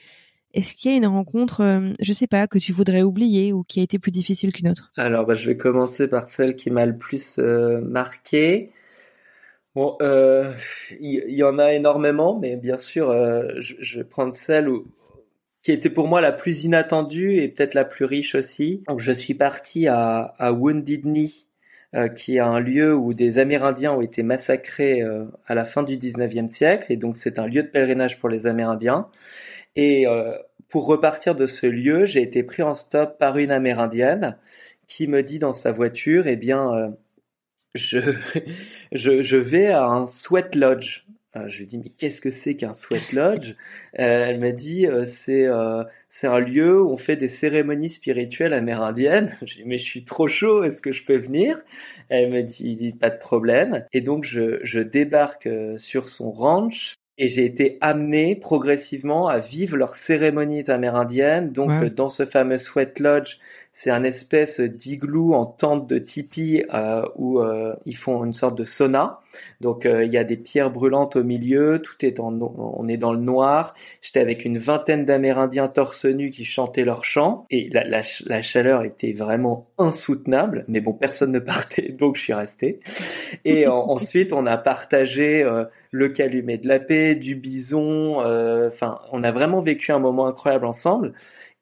est-ce 0.53 0.73
qu'il 0.75 0.91
y 0.91 0.93
a 0.93 0.97
une 0.97 1.05
rencontre, 1.05 1.61
euh, 1.61 1.91
je 2.01 2.13
sais 2.13 2.27
pas, 2.27 2.47
que 2.47 2.57
tu 2.57 2.73
voudrais 2.73 3.03
oublier 3.03 3.53
ou 3.53 3.63
qui 3.63 3.79
a 3.79 3.83
été 3.83 3.99
plus 3.99 4.11
difficile 4.11 4.51
qu'une 4.51 4.69
autre? 4.69 4.91
Alors, 4.97 5.25
bah, 5.25 5.35
je 5.35 5.47
vais 5.47 5.57
commencer 5.57 6.07
par 6.07 6.25
celle 6.25 6.55
qui 6.55 6.71
m'a 6.71 6.85
le 6.85 6.97
plus 6.97 7.39
euh, 7.39 7.79
marqué. 7.81 8.71
Bon, 9.77 9.95
euh, 10.01 10.53
il 10.99 11.35
y, 11.35 11.43
en 11.43 11.59
a 11.59 11.71
énormément, 11.71 12.39
mais 12.39 12.55
bien 12.55 12.79
sûr, 12.79 13.11
euh, 13.11 13.43
je, 13.59 13.99
vais 13.99 14.03
prendre 14.03 14.33
celle 14.33 14.69
où, 14.69 14.87
qui 15.61 15.71
était 15.71 15.91
pour 15.91 16.07
moi 16.07 16.19
la 16.19 16.31
plus 16.31 16.63
inattendue 16.63 17.37
et 17.37 17.47
peut-être 17.47 17.75
la 17.75 17.85
plus 17.85 18.05
riche 18.05 18.33
aussi. 18.33 18.81
Donc, 18.87 19.01
je 19.01 19.11
suis 19.11 19.35
parti 19.35 19.87
à, 19.87 20.33
Wounded 20.51 21.03
Knee, 21.03 21.31
euh, 21.31 21.46
qui 22.15 22.35
est 22.35 22.41
un 22.41 22.59
lieu 22.59 22.93
où 22.95 23.13
des 23.13 23.37
Amérindiens 23.39 23.93
ont 23.93 24.01
été 24.01 24.21
massacrés 24.21 25.01
à 25.45 25.55
la 25.55 25.65
fin 25.65 25.83
du 25.83 25.97
19e 25.97 26.49
siècle, 26.49 26.91
et 26.91 26.97
donc 26.97 27.17
c'est 27.17 27.39
un 27.39 27.47
lieu 27.47 27.63
de 27.63 27.67
pèlerinage 27.67 28.19
pour 28.19 28.29
les 28.29 28.45
Amérindiens. 28.45 29.07
Et 29.75 30.05
pour 30.69 30.85
repartir 30.85 31.33
de 31.33 31.47
ce 31.47 31.65
lieu, 31.65 32.05
j'ai 32.05 32.21
été 32.21 32.43
pris 32.43 32.61
en 32.61 32.73
stop 32.73 33.17
par 33.17 33.37
une 33.37 33.51
Amérindienne 33.51 34.37
qui 34.87 35.07
me 35.07 35.23
dit 35.23 35.39
dans 35.39 35.53
sa 35.53 35.71
voiture, 35.71 36.27
eh 36.27 36.35
bien 36.35 36.93
je, 37.77 37.99
je, 38.91 39.21
je 39.21 39.37
vais 39.37 39.67
à 39.67 39.85
un 39.85 40.07
sweat 40.07 40.55
lodge. 40.55 41.05
Euh, 41.37 41.47
je 41.47 41.59
lui 41.59 41.65
dis 41.65 41.77
mais 41.77 41.89
qu'est-ce 41.89 42.21
que 42.21 42.31
c'est 42.31 42.55
qu'un 42.55 42.73
sweat 42.73 43.13
lodge? 43.13 43.51
Euh, 43.99 44.25
Elle 44.27 44.39
m'a 44.39 44.51
dit 44.51 44.85
euh, 44.87 45.05
c'est 45.05 45.47
c'est 46.09 46.27
un 46.27 46.39
lieu 46.39 46.81
où 46.81 46.91
on 46.91 46.97
fait 46.97 47.15
des 47.15 47.27
cérémonies 47.27 47.89
spirituelles 47.89 48.53
amérindiennes. 48.53 49.37
Je 49.45 49.55
dis 49.55 49.63
mais 49.65 49.77
je 49.77 49.83
suis 49.83 50.03
trop 50.03 50.27
chaud, 50.27 50.63
est-ce 50.63 50.81
que 50.81 50.91
je 50.91 51.03
peux 51.03 51.17
venir? 51.17 51.61
Elle 52.09 52.31
me 52.31 52.41
dit, 52.43 52.75
dit 52.75 52.93
pas 52.93 53.09
de 53.09 53.19
problème. 53.19 53.85
Et 53.93 54.01
donc 54.01 54.23
je 54.23 54.59
je 54.63 54.79
débarque 54.79 55.49
sur 55.77 56.09
son 56.09 56.31
ranch 56.31 56.95
et 57.17 57.27
j'ai 57.27 57.45
été 57.45 57.77
amené 57.81 58.35
progressivement 58.35 59.27
à 59.27 59.39
vivre 59.39 59.75
leurs 59.75 59.95
cérémonies 59.95 60.69
amérindiennes. 60.69 61.51
Donc 61.51 61.83
dans 61.85 62.09
ce 62.09 62.25
fameux 62.25 62.57
sweat 62.57 62.99
lodge, 62.99 63.39
c'est 63.79 63.91
un 63.91 64.03
espèce 64.03 64.59
d'igloo 64.59 65.35
en 65.35 65.45
tente 65.45 65.85
de 65.85 65.99
tipi 65.99 66.63
euh, 66.73 67.03
où 67.15 67.39
euh, 67.41 67.75
ils 67.85 67.95
font 67.95 68.25
une 68.25 68.33
sorte 68.33 68.57
de 68.57 68.63
sauna. 68.63 69.19
Donc 69.61 69.85
euh, 69.85 70.03
il 70.03 70.11
y 70.11 70.17
a 70.17 70.23
des 70.23 70.35
pierres 70.35 70.71
brûlantes 70.71 71.15
au 71.15 71.23
milieu, 71.23 71.79
tout 71.79 72.03
est 72.03 72.19
en 72.19 72.33
on 72.41 72.87
est 72.87 72.97
dans 72.97 73.13
le 73.13 73.19
noir. 73.19 73.75
J'étais 74.01 74.19
avec 74.19 74.45
une 74.45 74.57
vingtaine 74.57 75.05
d'Amérindiens 75.05 75.67
torse 75.67 76.05
nu 76.05 76.31
qui 76.31 76.43
chantaient 76.43 76.85
leur 76.85 77.05
chant 77.05 77.45
et 77.51 77.69
la, 77.69 77.83
la, 77.83 78.01
la, 78.25 78.41
chaleur 78.41 78.83
était 78.83 79.13
vraiment 79.13 79.67
insoutenable. 79.77 80.65
Mais 80.67 80.81
bon, 80.81 80.93
personne 80.93 81.31
ne 81.31 81.39
partait, 81.39 81.91
donc 81.91 82.15
je 82.15 82.21
suis 82.23 82.33
resté. 82.33 82.79
Et 83.45 83.67
ensuite 83.67 84.33
on 84.33 84.47
a 84.47 84.57
partagé 84.57 85.43
euh, 85.43 85.65
le 85.91 86.09
calumet 86.09 86.57
de 86.57 86.67
la 86.67 86.79
paix, 86.79 87.13
du 87.13 87.35
bison. 87.35 88.21
Enfin, 88.65 89.01
on 89.11 89.23
a 89.23 89.31
vraiment 89.31 89.61
vécu 89.61 89.91
un 89.91 89.99
moment 89.99 90.25
incroyable 90.25 90.65
ensemble. 90.65 91.13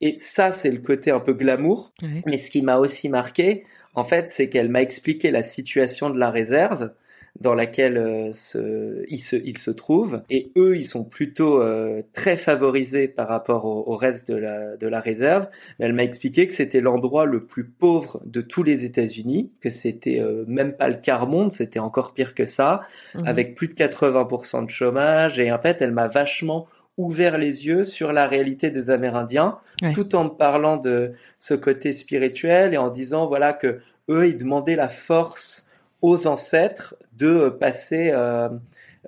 Et 0.02 0.18
ça, 0.20 0.52
c'est 0.52 0.72
le 0.72 0.80
côté 0.80 1.12
un 1.12 1.20
peu 1.20 1.34
glamour. 1.34 1.94
Mais 2.26 2.38
ce 2.38 2.52
qui 2.52 2.62
m'a 2.62 2.78
aussi 2.78 3.10
marqué, 3.10 3.66
en 3.94 4.04
fait, 4.04 4.30
c'est 4.30 4.50
qu'elle 4.50 4.70
m'a 4.70 4.82
expliqué 4.82 5.32
la 5.32 5.44
situation 5.44 6.10
de 6.10 6.20
la 6.20 6.30
réserve 6.30 6.92
dans 7.40 7.54
laquelle 7.54 7.98
euh, 7.98 8.32
se, 8.32 9.04
ils, 9.10 9.24
se, 9.24 9.36
ils 9.36 9.58
se 9.58 9.72
trouvent. 9.72 10.22
Et 10.30 10.52
eux, 10.56 10.78
ils 10.78 10.86
sont 10.86 11.04
plutôt 11.04 11.62
euh, 11.62 12.02
très 12.14 12.38
favorisés 12.38 13.08
par 13.08 13.28
rapport 13.28 13.66
au, 13.66 13.96
reste 13.98 14.30
de 14.30 14.36
la, 14.36 14.78
de 14.78 14.88
la 14.88 15.02
réserve. 15.02 15.48
Mais 15.78 15.86
elle 15.86 15.94
m'a 15.94 16.04
expliqué 16.04 16.48
que 16.48 16.54
c'était 16.54 16.80
l'endroit 16.80 17.26
le 17.26 17.46
plus 17.46 17.66
pauvre 17.66 18.22
de 18.26 18.42
tous 18.42 18.64
les 18.64 18.86
États-Unis, 18.86 19.52
que 19.60 19.70
c'était 19.70 20.20
euh, 20.20 20.46
même 20.48 20.74
pas 20.74 20.88
le 20.88 20.96
quart 20.96 21.28
monde, 21.28 21.52
c'était 21.52 21.80
encore 21.80 22.14
pire 22.14 22.36
que 22.36 22.46
ça, 22.46 22.82
mhm. 23.16 23.28
avec 23.28 23.56
plus 23.56 23.68
de 23.68 23.74
80% 23.74 24.66
de 24.66 24.70
chômage. 24.70 25.40
Et 25.40 25.52
en 25.52 25.60
fait, 25.60 25.82
elle 25.82 25.92
m'a 25.92 26.08
vachement 26.08 26.68
ouvert 26.98 27.38
les 27.38 27.68
yeux 27.68 27.84
sur 27.86 28.14
la 28.14 28.28
réalité 28.28 28.70
des 28.72 28.90
Amérindiens, 28.90 29.58
tout 29.94 30.16
en 30.16 30.30
parlant 30.30 30.78
de 30.78 31.14
ce 31.40 31.54
côté 31.54 31.94
spirituel 31.94 32.74
et 32.74 32.78
en 32.78 32.90
disant 32.90 33.26
voilà 33.26 33.54
que 33.54 33.80
eux 34.10 34.28
ils 34.28 34.38
demandaient 34.38 34.76
la 34.76 34.90
force 34.90 35.66
aux 36.02 36.28
ancêtres 36.28 36.96
de 37.14 37.50
passer 37.50 38.12
euh, 38.12 38.50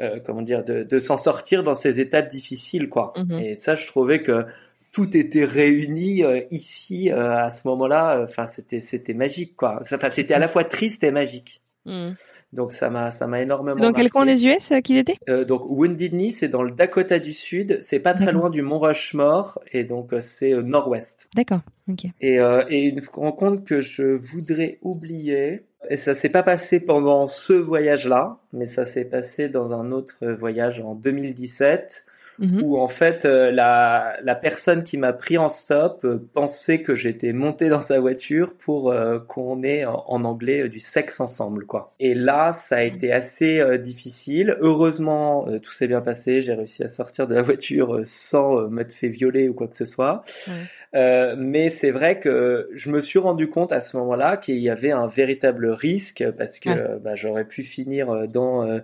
euh, 0.01 0.19
comment 0.25 0.41
dire 0.41 0.63
de, 0.63 0.83
de 0.83 0.99
s'en 0.99 1.17
sortir 1.17 1.63
dans 1.63 1.75
ces 1.75 1.99
étapes 1.99 2.27
difficiles 2.27 2.89
quoi. 2.89 3.13
Mhm. 3.15 3.39
Et 3.39 3.55
ça 3.55 3.75
je 3.75 3.87
trouvais 3.87 4.21
que 4.21 4.45
tout 4.91 5.15
était 5.15 5.45
réuni 5.45 6.23
euh, 6.23 6.41
ici 6.51 7.09
à 7.09 7.49
ce 7.49 7.67
moment-là. 7.67 8.21
Enfin 8.23 8.47
c'était 8.47 8.81
c'était 8.81 9.13
magique 9.13 9.55
quoi. 9.55 9.79
Enfin 9.81 10.09
c'était 10.11 10.33
à 10.33 10.39
la 10.39 10.47
fois 10.47 10.63
triste 10.65 11.03
et 11.03 11.11
magique. 11.11 11.61
Mhm. 11.85 12.15
Donc 12.53 12.71
ça 12.71 12.89
m'a 12.89 13.11
ça 13.11 13.27
m'a 13.27 13.41
énormément. 13.41 13.79
Dans 13.79 13.91
quel 13.91 14.09
coin 14.09 14.25
des 14.25 14.47
US 14.47 14.71
euh, 14.71 14.79
qu'il 14.79 14.97
était? 14.97 15.17
Euh, 15.29 15.43
Donc 15.43 15.69
Wounded 15.69 16.13
Knee, 16.13 16.31
c'est 16.31 16.47
dans 16.47 16.63
le 16.63 16.71
Dakota 16.71 17.19
du 17.19 17.33
Sud. 17.33 17.79
C'est 17.81 17.99
pas 17.99 18.13
très 18.13 18.31
loin 18.31 18.49
du 18.49 18.61
Mont 18.61 18.79
Rushmore 18.79 19.59
et 19.73 19.83
donc 19.83 20.13
euh, 20.13 20.21
c'est 20.21 20.53
au 20.53 20.61
nord-ouest. 20.61 21.27
D'accord. 21.35 21.61
Ok. 21.91 22.05
Et, 22.21 22.39
euh, 22.39 22.63
et 22.69 22.83
une 22.83 23.01
rencontre 23.13 23.65
que 23.65 23.81
je 23.81 24.03
voudrais 24.03 24.79
oublier. 24.81 25.63
Et 25.89 25.97
ça 25.97 26.15
s'est 26.15 26.29
pas 26.29 26.43
passé 26.43 26.79
pendant 26.79 27.27
ce 27.27 27.53
voyage-là, 27.53 28.39
mais 28.51 28.65
ça 28.65 28.85
s'est 28.85 29.05
passé 29.05 29.47
dans 29.47 29.73
un 29.73 29.91
autre 29.91 30.25
voyage 30.25 30.81
en 30.81 30.95
2017 30.95 32.05
Mhm. 32.39 32.61
où 32.63 32.77
en 32.77 32.87
fait 32.87 33.25
euh, 33.25 33.49
la, 33.51 34.15
la 34.23 34.35
personne 34.35 34.83
qui 34.83 34.97
m'a 34.97 35.11
pris 35.11 35.39
en 35.39 35.49
stop 35.49 36.01
euh, 36.05 36.19
pensait 36.33 36.83
que 36.83 36.95
j'étais 36.95 37.33
monté 37.33 37.67
dans 37.67 37.81
sa 37.81 37.99
voiture 37.99 38.53
pour 38.53 38.91
euh, 38.91 39.17
qu'on 39.17 39.63
ait 39.63 39.85
en, 39.85 40.23
anglais 40.23 40.69
du 40.69 40.79
sexe 40.79 41.19
ensemble 41.19 41.65
quoi. 41.65 41.91
Et 41.99 42.13
là 42.13 42.53
ça 42.53 42.77
a 42.77 42.83
été 42.83 43.11
assez 43.11 43.63
difficile. 43.79 44.55
Heureusement 44.59 45.47
tout 45.61 45.71
s'est 45.71 45.87
bien 45.87 46.01
passé, 46.01 46.41
j'ai 46.41 46.53
réussi 46.53 46.83
à 46.83 46.87
sortir 46.87 47.25
de 47.25 47.33
la 47.33 47.41
voiture 47.41 48.01
sans 48.03 48.67
m'être 48.69 48.93
fait 48.93 49.09
violer 49.09 49.49
ou 49.49 49.53
quoi 49.53 49.67
que 49.67 49.75
ce 49.75 49.85
soit. 49.85 50.23
mais 50.93 51.69
c'est 51.71 51.91
vrai 51.91 52.19
que 52.19 52.69
je 52.73 52.91
me 52.91 53.01
suis 53.01 53.19
rendu 53.19 53.49
compte 53.49 53.71
à 53.71 53.81
ce 53.81 53.97
moment-là 53.97 54.37
qu'il 54.37 54.59
y 54.59 54.69
avait 54.69 54.91
un 54.91 55.07
véritable 55.07 55.69
risque 55.69 56.23
parce 56.37 56.59
que 56.59 56.97
bah, 56.99 57.15
j'aurais 57.15 57.45
pu 57.45 57.63
finir 57.63 58.27
dans 58.27 58.79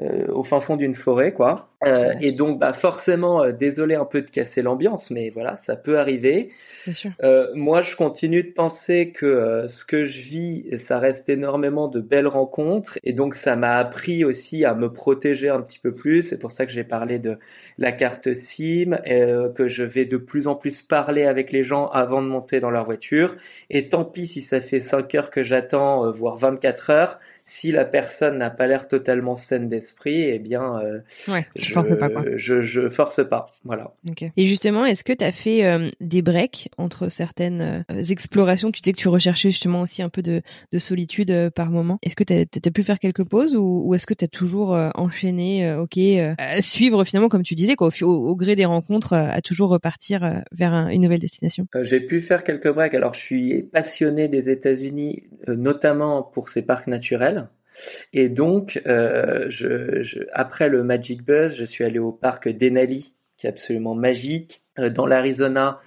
euh, 0.00 0.26
au 0.28 0.42
fin 0.42 0.58
fond 0.60 0.76
d'une 0.76 0.94
forêt, 0.94 1.32
quoi. 1.32 1.68
Euh, 1.84 2.14
et 2.20 2.32
donc, 2.32 2.58
bah, 2.58 2.72
forcément, 2.72 3.42
euh, 3.42 3.52
désolé 3.52 3.94
un 3.94 4.04
peu 4.04 4.22
de 4.22 4.30
casser 4.30 4.62
l'ambiance, 4.62 5.10
mais 5.10 5.30
voilà, 5.30 5.56
ça 5.56 5.76
peut 5.76 5.98
arriver. 5.98 6.50
Sûr. 6.90 7.12
moi, 7.54 7.82
je 7.82 7.94
continue 7.94 8.42
de 8.42 8.50
penser 8.50 9.12
que 9.12 9.66
ce 9.68 9.84
que 9.84 10.04
je 10.04 10.20
vis, 10.20 10.78
ça 10.78 10.98
reste 10.98 11.28
énormément 11.28 11.86
de 11.86 12.00
belles 12.00 12.26
rencontres, 12.26 12.98
et 13.04 13.12
donc 13.12 13.36
ça 13.36 13.54
m'a 13.54 13.76
appris 13.76 14.24
aussi 14.24 14.64
à 14.64 14.74
me 14.74 14.92
protéger 14.92 15.48
un 15.48 15.60
petit 15.60 15.78
peu 15.78 15.94
plus. 15.94 16.22
C'est 16.22 16.38
pour 16.38 16.50
ça 16.50 16.66
que 16.66 16.72
j'ai 16.72 16.82
parlé 16.82 17.20
de 17.20 17.38
la 17.78 17.92
carte 17.92 18.32
SIM, 18.32 18.98
que 19.54 19.68
je 19.68 19.84
vais 19.84 20.06
de 20.06 20.16
plus 20.16 20.48
en 20.48 20.56
plus 20.56 20.82
parler 20.82 21.24
avec 21.24 21.52
les 21.52 21.62
gens 21.62 21.86
avant 21.86 22.20
de 22.20 22.26
monter 22.26 22.58
dans 22.58 22.70
leur 22.70 22.84
voiture. 22.84 23.36
Et 23.70 23.88
tant 23.88 24.04
pis 24.04 24.26
si 24.26 24.40
ça 24.40 24.60
fait 24.60 24.80
5 24.80 25.14
heures 25.14 25.30
que 25.30 25.44
j'attends, 25.44 26.10
voire 26.10 26.36
24 26.36 26.90
heures 26.90 27.18
si 27.44 27.72
la 27.72 27.84
personne 27.84 28.38
n'a 28.38 28.50
pas 28.50 28.66
l'air 28.66 28.86
totalement 28.86 29.36
saine 29.36 29.68
d'esprit, 29.68 30.22
eh 30.22 30.38
bien, 30.38 30.78
euh, 30.80 31.00
je, 31.56 31.71
je, 31.72 31.80
force 31.80 31.98
pas, 31.98 32.08
quoi. 32.08 32.24
Je, 32.36 32.62
je 32.62 32.88
force 32.88 33.28
pas, 33.28 33.46
voilà. 33.64 33.94
Et 34.36 34.46
justement, 34.46 34.84
est-ce 34.84 35.04
que 35.04 35.12
tu 35.12 35.24
as 35.24 35.32
fait 35.32 35.64
euh, 35.64 35.90
des 36.00 36.22
breaks 36.22 36.68
entre 36.78 37.08
certaines 37.08 37.84
euh, 37.90 38.02
explorations? 38.10 38.70
Tu 38.70 38.80
sais 38.84 38.92
que 38.92 38.98
tu 38.98 39.08
recherchais 39.08 39.50
justement 39.50 39.82
aussi 39.82 40.02
un 40.02 40.08
peu 40.08 40.22
de, 40.22 40.42
de 40.72 40.78
solitude 40.78 41.30
euh, 41.30 41.50
par 41.50 41.70
moment. 41.70 41.98
Est-ce 42.02 42.16
que 42.16 42.24
tu 42.24 42.34
as, 42.34 42.70
pu 42.70 42.82
faire 42.82 42.98
quelques 42.98 43.24
pauses 43.24 43.54
ou, 43.56 43.82
ou 43.86 43.94
est-ce 43.94 44.06
que 44.06 44.14
tu 44.14 44.24
as 44.24 44.28
toujours 44.28 44.70
enchaîné, 44.94 45.74
ok, 45.74 45.98
à 46.38 46.60
suivre 46.62 47.04
finalement, 47.04 47.28
comme 47.28 47.42
tu 47.42 47.54
disais, 47.54 47.74
quoi, 47.74 47.88
au, 48.02 48.06
au, 48.06 48.36
gré 48.36 48.56
des 48.56 48.64
rencontres, 48.64 49.14
à 49.14 49.40
toujours 49.40 49.70
repartir 49.70 50.42
vers 50.52 50.72
une 50.88 51.02
nouvelle 51.02 51.18
destination? 51.18 51.66
J'ai 51.82 52.00
pu 52.00 52.20
faire 52.20 52.44
quelques 52.44 52.72
breaks. 52.72 52.94
Alors, 52.94 53.14
je 53.14 53.20
suis 53.20 53.62
passionné 53.62 54.28
des 54.28 54.50
États-Unis, 54.50 55.24
notamment 55.48 56.22
pour 56.22 56.48
ses 56.48 56.62
parcs 56.62 56.86
naturels. 56.86 57.48
Et 58.12 58.28
donc, 58.28 58.80
euh, 58.86 59.48
après 60.32 60.68
le 60.68 60.82
Magic 60.82 61.24
Buzz, 61.24 61.54
je 61.56 61.64
suis 61.64 61.84
allé 61.84 61.98
au 61.98 62.12
parc 62.12 62.48
Denali, 62.48 63.14
qui 63.36 63.46
est 63.46 63.50
absolument 63.50 63.94
magique. 63.94 64.62
Euh, 64.78 64.90
dans 64.90 65.06
l'Arizona, 65.06 65.80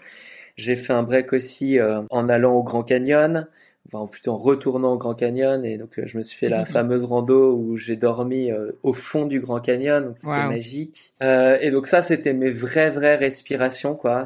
j'ai 0.57 0.75
fait 0.75 0.93
un 0.93 1.03
break 1.03 1.33
aussi 1.33 1.79
euh, 1.79 2.01
en 2.09 2.29
allant 2.29 2.53
au 2.53 2.63
Grand 2.63 2.83
Canyon 2.83 3.47
enfin 3.87 4.07
plutôt 4.07 4.31
en 4.31 4.37
retournant 4.37 4.93
au 4.93 4.97
Grand 4.97 5.13
Canyon 5.13 5.63
et 5.63 5.77
donc 5.77 5.99
euh, 5.99 6.03
je 6.05 6.17
me 6.17 6.23
suis 6.23 6.37
fait 6.37 6.49
la 6.49 6.65
fameuse 6.65 7.03
rando 7.03 7.53
où 7.53 7.77
j'ai 7.77 7.95
dormi 7.95 8.51
euh, 8.51 8.71
au 8.83 8.93
fond 8.93 9.25
du 9.25 9.39
Grand 9.39 9.59
Canyon 9.59 10.05
donc 10.05 10.17
c'était 10.17 10.47
magique. 10.47 11.13
Euh, 11.21 11.57
et 11.61 11.71
donc 11.71 11.87
ça 11.87 12.01
c'était 12.01 12.33
mes 12.33 12.49
vraies 12.49 12.89
vraies 12.89 13.15
respirations 13.15 13.95
quoi. 13.95 14.23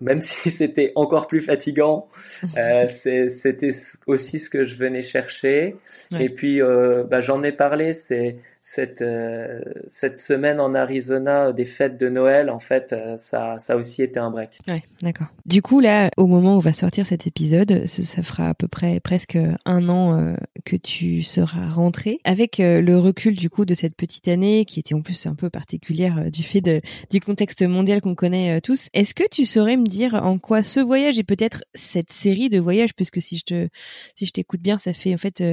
Même 0.00 0.20
si 0.22 0.50
c'était 0.50 0.92
encore 0.94 1.26
plus 1.26 1.40
fatigant 1.40 2.08
euh, 2.56 2.88
c'était 2.90 3.72
aussi 4.06 4.38
ce 4.38 4.50
que 4.50 4.64
je 4.64 4.76
venais 4.76 5.02
chercher. 5.02 5.76
Et 6.18 6.28
puis 6.28 6.60
bah, 6.60 7.20
j'en 7.20 7.42
ai 7.42 7.52
parlé 7.52 7.94
c'est 7.94 8.36
cette 8.68 9.00
euh, 9.00 9.60
cette 9.86 10.18
semaine 10.18 10.58
en 10.58 10.74
Arizona 10.74 11.52
des 11.52 11.64
fêtes 11.64 11.98
de 11.98 12.08
Noël, 12.08 12.50
en 12.50 12.58
fait, 12.58 12.92
euh, 12.92 13.16
ça 13.16 13.60
ça 13.60 13.74
a 13.74 13.76
aussi 13.76 14.02
été 14.02 14.18
un 14.18 14.32
break. 14.32 14.58
Ouais, 14.66 14.82
d'accord. 15.02 15.28
Du 15.46 15.62
coup, 15.62 15.78
là, 15.78 16.10
au 16.16 16.26
moment 16.26 16.56
où 16.56 16.60
va 16.60 16.72
sortir 16.72 17.06
cet 17.06 17.28
épisode, 17.28 17.86
ça 17.86 18.24
fera 18.24 18.48
à 18.48 18.54
peu 18.54 18.66
près 18.66 18.98
presque 18.98 19.38
un 19.64 19.88
an 19.88 20.18
euh, 20.18 20.34
que 20.64 20.74
tu 20.74 21.22
seras 21.22 21.68
rentré. 21.68 22.18
Avec 22.24 22.58
le 22.58 22.98
recul 22.98 23.36
du 23.36 23.50
coup 23.50 23.64
de 23.66 23.74
cette 23.74 23.94
petite 23.94 24.26
année 24.26 24.64
qui 24.64 24.80
était 24.80 24.96
en 24.96 25.00
plus 25.00 25.26
un 25.26 25.36
peu 25.36 25.48
particulière 25.48 26.28
du 26.32 26.42
fait 26.42 26.60
de, 26.60 26.80
du 27.10 27.20
contexte 27.20 27.62
mondial 27.62 28.00
qu'on 28.00 28.16
connaît 28.16 28.60
tous, 28.60 28.88
est-ce 28.94 29.14
que 29.14 29.28
tu 29.30 29.44
saurais 29.44 29.76
me 29.76 29.86
dire 29.86 30.14
en 30.14 30.38
quoi 30.38 30.64
ce 30.64 30.80
voyage 30.80 31.20
et 31.20 31.24
peut-être 31.24 31.62
cette 31.74 32.10
série 32.10 32.48
de 32.48 32.58
voyages, 32.58 32.96
puisque 32.96 33.22
si 33.22 33.38
je 33.38 33.44
te 33.44 33.68
si 34.16 34.26
je 34.26 34.32
t'écoute 34.32 34.60
bien, 34.60 34.76
ça 34.76 34.92
fait 34.92 35.14
en 35.14 35.18
fait 35.18 35.44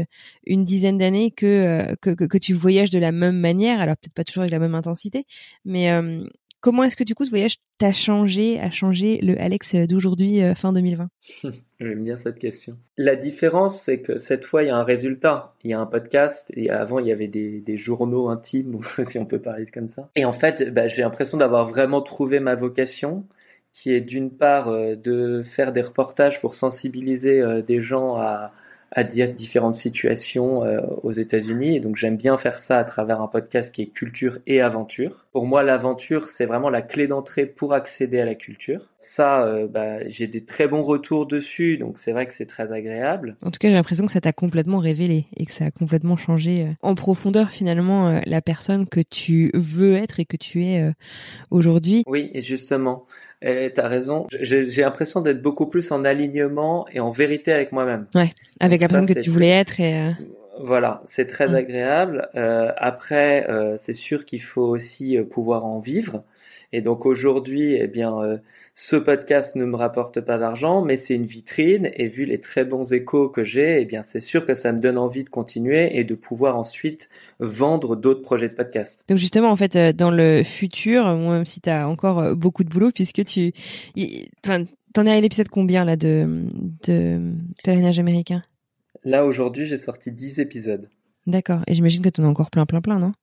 une 0.47 0.63
dizaine 0.63 0.97
d'années 0.97 1.29
que, 1.29 1.95
que 2.01 2.09
que 2.09 2.37
tu 2.39 2.53
voyages 2.53 2.89
de 2.89 3.02
la 3.03 3.11
même 3.11 3.37
manière, 3.37 3.79
alors 3.81 3.95
peut-être 3.97 4.13
pas 4.13 4.23
toujours 4.23 4.41
avec 4.41 4.51
la 4.51 4.59
même 4.59 4.75
intensité, 4.75 5.25
mais 5.65 5.91
euh, 5.91 6.23
comment 6.61 6.83
est-ce 6.83 6.95
que 6.95 7.03
du 7.03 7.13
coup 7.13 7.25
ce 7.25 7.29
voyage 7.29 7.57
t'a 7.77 7.91
changé, 7.91 8.59
a 8.59 8.71
changé 8.71 9.19
le 9.21 9.39
Alex 9.39 9.75
d'aujourd'hui, 9.75 10.41
euh, 10.41 10.55
fin 10.55 10.73
2020 10.73 11.09
J'aime 11.79 12.03
bien 12.03 12.15
cette 12.15 12.39
question. 12.39 12.77
La 12.97 13.17
différence, 13.17 13.81
c'est 13.81 13.99
que 13.99 14.17
cette 14.17 14.45
fois, 14.45 14.63
il 14.63 14.67
y 14.67 14.69
a 14.69 14.77
un 14.77 14.85
résultat. 14.85 15.53
Il 15.65 15.71
y 15.71 15.73
a 15.73 15.79
un 15.81 15.85
podcast, 15.85 16.49
et 16.55 16.69
avant, 16.69 16.99
il 16.99 17.07
y 17.07 17.11
avait 17.11 17.27
des, 17.27 17.77
journaux 17.77 18.29
intimes, 18.29 18.79
si 19.03 19.19
on 19.19 19.25
peut 19.25 19.41
parler 19.41 19.65
comme 19.65 19.89
ça. 19.89 20.09
Et 20.15 20.23
en 20.23 20.31
fait, 20.31 20.73
bah, 20.73 20.87
j'ai 20.87 21.01
l'impression 21.01 21.37
d'avoir 21.37 21.67
vraiment 21.67 22.01
trouvé 22.01 22.39
ma 22.39 22.55
vocation, 22.55 23.25
qui 23.73 23.91
est 23.91 23.99
d'une 23.99 24.31
part 24.31 24.69
euh, 24.69 24.95
de 24.95 25.41
faire 25.41 25.73
des 25.73 25.81
reportages 25.81 26.39
pour 26.39 26.55
sensibiliser 26.55 27.43
des 27.63 27.81
gens 27.81 28.15
à, 28.15 28.53
à 28.93 29.03
différentes 29.03 29.75
situations 29.75 30.63
euh, 30.63 30.81
aux 31.01 31.11
États-Unis. 31.11 31.75
Et 31.75 31.79
donc 31.79 31.95
j'aime 31.95 32.15
bien 32.15 32.37
faire 32.37 32.59
ça 32.59 32.77
à 32.77 32.83
travers 32.83 33.21
un 33.21 33.27
podcast 33.27 33.73
qui 33.73 33.81
est 33.81 33.87
culture 33.87 34.37
et 34.47 34.61
aventure. 34.61 35.25
Pour 35.31 35.47
moi, 35.47 35.63
l'aventure, 35.63 36.27
c'est 36.27 36.45
vraiment 36.45 36.69
la 36.69 36.83
clé 36.83 37.07
d'entrée 37.07 37.47
pour 37.47 37.73
accéder 37.73 38.19
à 38.19 38.25
la 38.25 38.35
culture. 38.35 38.81
Ça, 38.97 39.45
euh, 39.45 39.67
bah, 39.67 40.07
j'ai 40.07 40.27
des 40.27 40.45
très 40.45 40.67
bons 40.67 40.83
retours 40.83 41.25
dessus, 41.25 41.77
donc 41.77 41.97
c'est 41.97 42.11
vrai 42.11 42.27
que 42.27 42.33
c'est 42.33 42.45
très 42.45 42.71
agréable. 42.71 43.35
En 43.43 43.49
tout 43.49 43.57
cas, 43.57 43.67
j'ai 43.67 43.73
l'impression 43.73 44.05
que 44.05 44.11
ça 44.11 44.21
t'a 44.21 44.33
complètement 44.33 44.77
révélé 44.77 45.25
et 45.35 45.45
que 45.45 45.51
ça 45.51 45.65
a 45.65 45.71
complètement 45.71 46.17
changé 46.17 46.61
euh, 46.61 46.71
en 46.81 46.93
profondeur 46.93 47.49
finalement 47.49 48.21
la 48.25 48.41
personne 48.41 48.87
que 48.87 48.99
tu 48.99 49.49
veux 49.53 49.95
être 49.95 50.19
et 50.19 50.25
que 50.25 50.37
tu 50.37 50.65
es 50.65 50.93
aujourd'hui. 51.49 52.03
Oui, 52.07 52.29
et 52.33 52.41
justement, 52.41 53.05
tu 53.43 53.73
t'as 53.73 53.87
raison. 53.87 54.27
J'ai 54.39 54.81
l'impression 54.81 55.21
d'être 55.21 55.41
beaucoup 55.41 55.67
plus 55.67 55.91
en 55.91 56.05
alignement 56.05 56.85
et 56.91 56.99
en 56.99 57.11
vérité 57.11 57.51
avec 57.51 57.71
moi-même. 57.71 58.07
Ouais, 58.15 58.33
avec 58.59 58.81
la 58.81 58.87
personne 58.87 59.07
que 59.07 59.19
tu 59.19 59.29
voulais 59.29 59.49
être 59.49 59.79
et. 59.79 59.99
Euh, 59.99 60.11
voilà, 60.59 61.01
c'est 61.05 61.25
très 61.25 61.55
agréable. 61.55 62.29
Euh, 62.35 62.71
après, 62.77 63.49
euh, 63.49 63.75
c'est 63.77 63.93
sûr 63.93 64.25
qu'il 64.25 64.41
faut 64.41 64.61
aussi 64.61 65.17
euh, 65.17 65.23
pouvoir 65.23 65.65
en 65.65 65.79
vivre. 65.79 66.23
Et 66.73 66.81
donc 66.81 67.05
aujourd'hui, 67.05 67.75
eh 67.75 67.87
bien, 67.87 68.19
euh, 68.19 68.37
ce 68.73 68.95
podcast 68.95 69.55
ne 69.55 69.63
me 69.63 69.75
rapporte 69.75 70.19
pas 70.21 70.39
d'argent, 70.39 70.81
mais 70.81 70.97
c'est 70.97 71.13
une 71.13 71.25
vitrine. 71.25 71.91
Et 71.93 72.07
vu 72.07 72.25
les 72.25 72.39
très 72.39 72.65
bons 72.65 72.91
échos 72.93 73.29
que 73.29 73.43
j'ai, 73.43 73.79
eh 73.79 73.85
bien, 73.85 74.01
c'est 74.01 74.19
sûr 74.19 74.47
que 74.47 74.55
ça 74.55 74.73
me 74.73 74.79
donne 74.79 74.97
envie 74.97 75.23
de 75.23 75.29
continuer 75.29 75.95
et 75.95 76.03
de 76.03 76.15
pouvoir 76.15 76.57
ensuite 76.57 77.09
vendre 77.39 77.95
d'autres 77.95 78.23
projets 78.23 78.49
de 78.49 78.55
podcast. 78.55 79.05
Donc 79.07 79.19
justement, 79.19 79.51
en 79.51 79.55
fait, 79.55 79.75
euh, 79.75 79.93
dans 79.93 80.09
le 80.09 80.41
futur, 80.43 81.05
même 81.15 81.45
si 81.45 81.61
tu 81.61 81.69
as 81.69 81.87
encore 81.87 82.17
euh, 82.17 82.33
beaucoup 82.33 82.63
de 82.63 82.69
boulot, 82.69 82.89
puisque 82.89 83.23
tu, 83.23 83.53
enfin, 84.43 84.65
t'en 84.95 85.05
es 85.05 85.11
à 85.11 85.21
l'épisode 85.21 85.49
combien 85.49 85.85
là 85.85 85.95
de 85.95 86.47
de 86.87 87.33
pèlerinage 87.63 87.99
américain? 87.99 88.41
Là 89.03 89.27
aujourd'hui, 89.27 89.67
j'ai 89.67 89.77
sorti 89.77 90.11
10 90.11 90.39
épisodes. 90.39 90.89
D'accord. 91.27 91.61
Et 91.67 91.75
j'imagine 91.75 92.01
que 92.01 92.09
t'en 92.09 92.23
as 92.23 92.27
encore 92.27 92.49
plein, 92.49 92.65
plein, 92.65 92.81
plein, 92.81 92.97
non? 92.97 93.13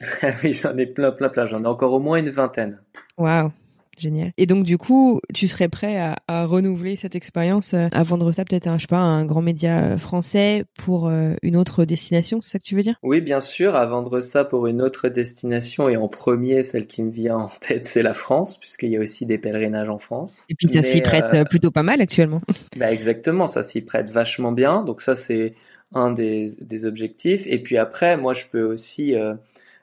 oui, 0.42 0.52
j'en 0.52 0.76
ai 0.76 0.86
plein, 0.86 1.12
plein, 1.12 1.28
plein. 1.28 1.46
J'en 1.46 1.62
ai 1.64 1.66
encore 1.66 1.92
au 1.92 2.00
moins 2.00 2.18
une 2.18 2.30
vingtaine. 2.30 2.80
Waouh. 3.16 3.50
Génial. 3.98 4.32
Et 4.36 4.46
donc 4.46 4.64
du 4.64 4.76
coup, 4.76 5.20
tu 5.32 5.48
serais 5.48 5.68
prêt 5.68 5.96
à, 5.96 6.16
à 6.28 6.44
renouveler 6.44 6.96
cette 6.96 7.14
expérience, 7.14 7.72
euh, 7.72 7.88
à 7.92 8.02
vendre 8.02 8.30
ça 8.32 8.44
peut-être, 8.44 8.70
je 8.74 8.82
sais 8.82 8.86
pas, 8.86 8.98
un 8.98 9.24
grand 9.24 9.40
média 9.40 9.84
euh, 9.84 9.98
français 9.98 10.64
pour 10.76 11.08
euh, 11.08 11.34
une 11.42 11.56
autre 11.56 11.84
destination, 11.84 12.42
c'est 12.42 12.50
ça 12.50 12.58
que 12.58 12.64
tu 12.64 12.76
veux 12.76 12.82
dire? 12.82 12.96
Oui, 13.02 13.22
bien 13.22 13.40
sûr, 13.40 13.74
à 13.74 13.86
vendre 13.86 14.20
ça 14.20 14.44
pour 14.44 14.66
une 14.66 14.82
autre 14.82 15.08
destination 15.08 15.88
et 15.88 15.96
en 15.96 16.08
premier, 16.08 16.62
celle 16.62 16.86
qui 16.86 17.02
me 17.02 17.10
vient 17.10 17.38
en 17.38 17.48
tête, 17.48 17.86
c'est 17.86 18.02
la 18.02 18.12
France, 18.12 18.58
puisqu'il 18.58 18.90
y 18.90 18.96
a 18.96 19.00
aussi 19.00 19.24
des 19.24 19.38
pèlerinages 19.38 19.88
en 19.88 19.98
France. 19.98 20.44
Et 20.50 20.54
puis 20.54 20.68
ça 20.68 20.82
s'y 20.82 21.00
prête 21.00 21.48
plutôt 21.48 21.70
pas 21.70 21.82
mal 21.82 22.00
actuellement. 22.00 22.42
Bah 22.76 22.92
exactement, 22.92 23.46
ça 23.46 23.62
s'y 23.62 23.80
prête 23.80 24.10
vachement 24.10 24.52
bien. 24.52 24.82
Donc 24.82 25.00
ça 25.00 25.16
c'est 25.16 25.54
un 25.94 26.10
des, 26.10 26.50
des 26.60 26.84
objectifs. 26.84 27.46
Et 27.46 27.62
puis 27.62 27.78
après, 27.78 28.18
moi 28.18 28.34
je 28.34 28.44
peux 28.50 28.62
aussi 28.62 29.14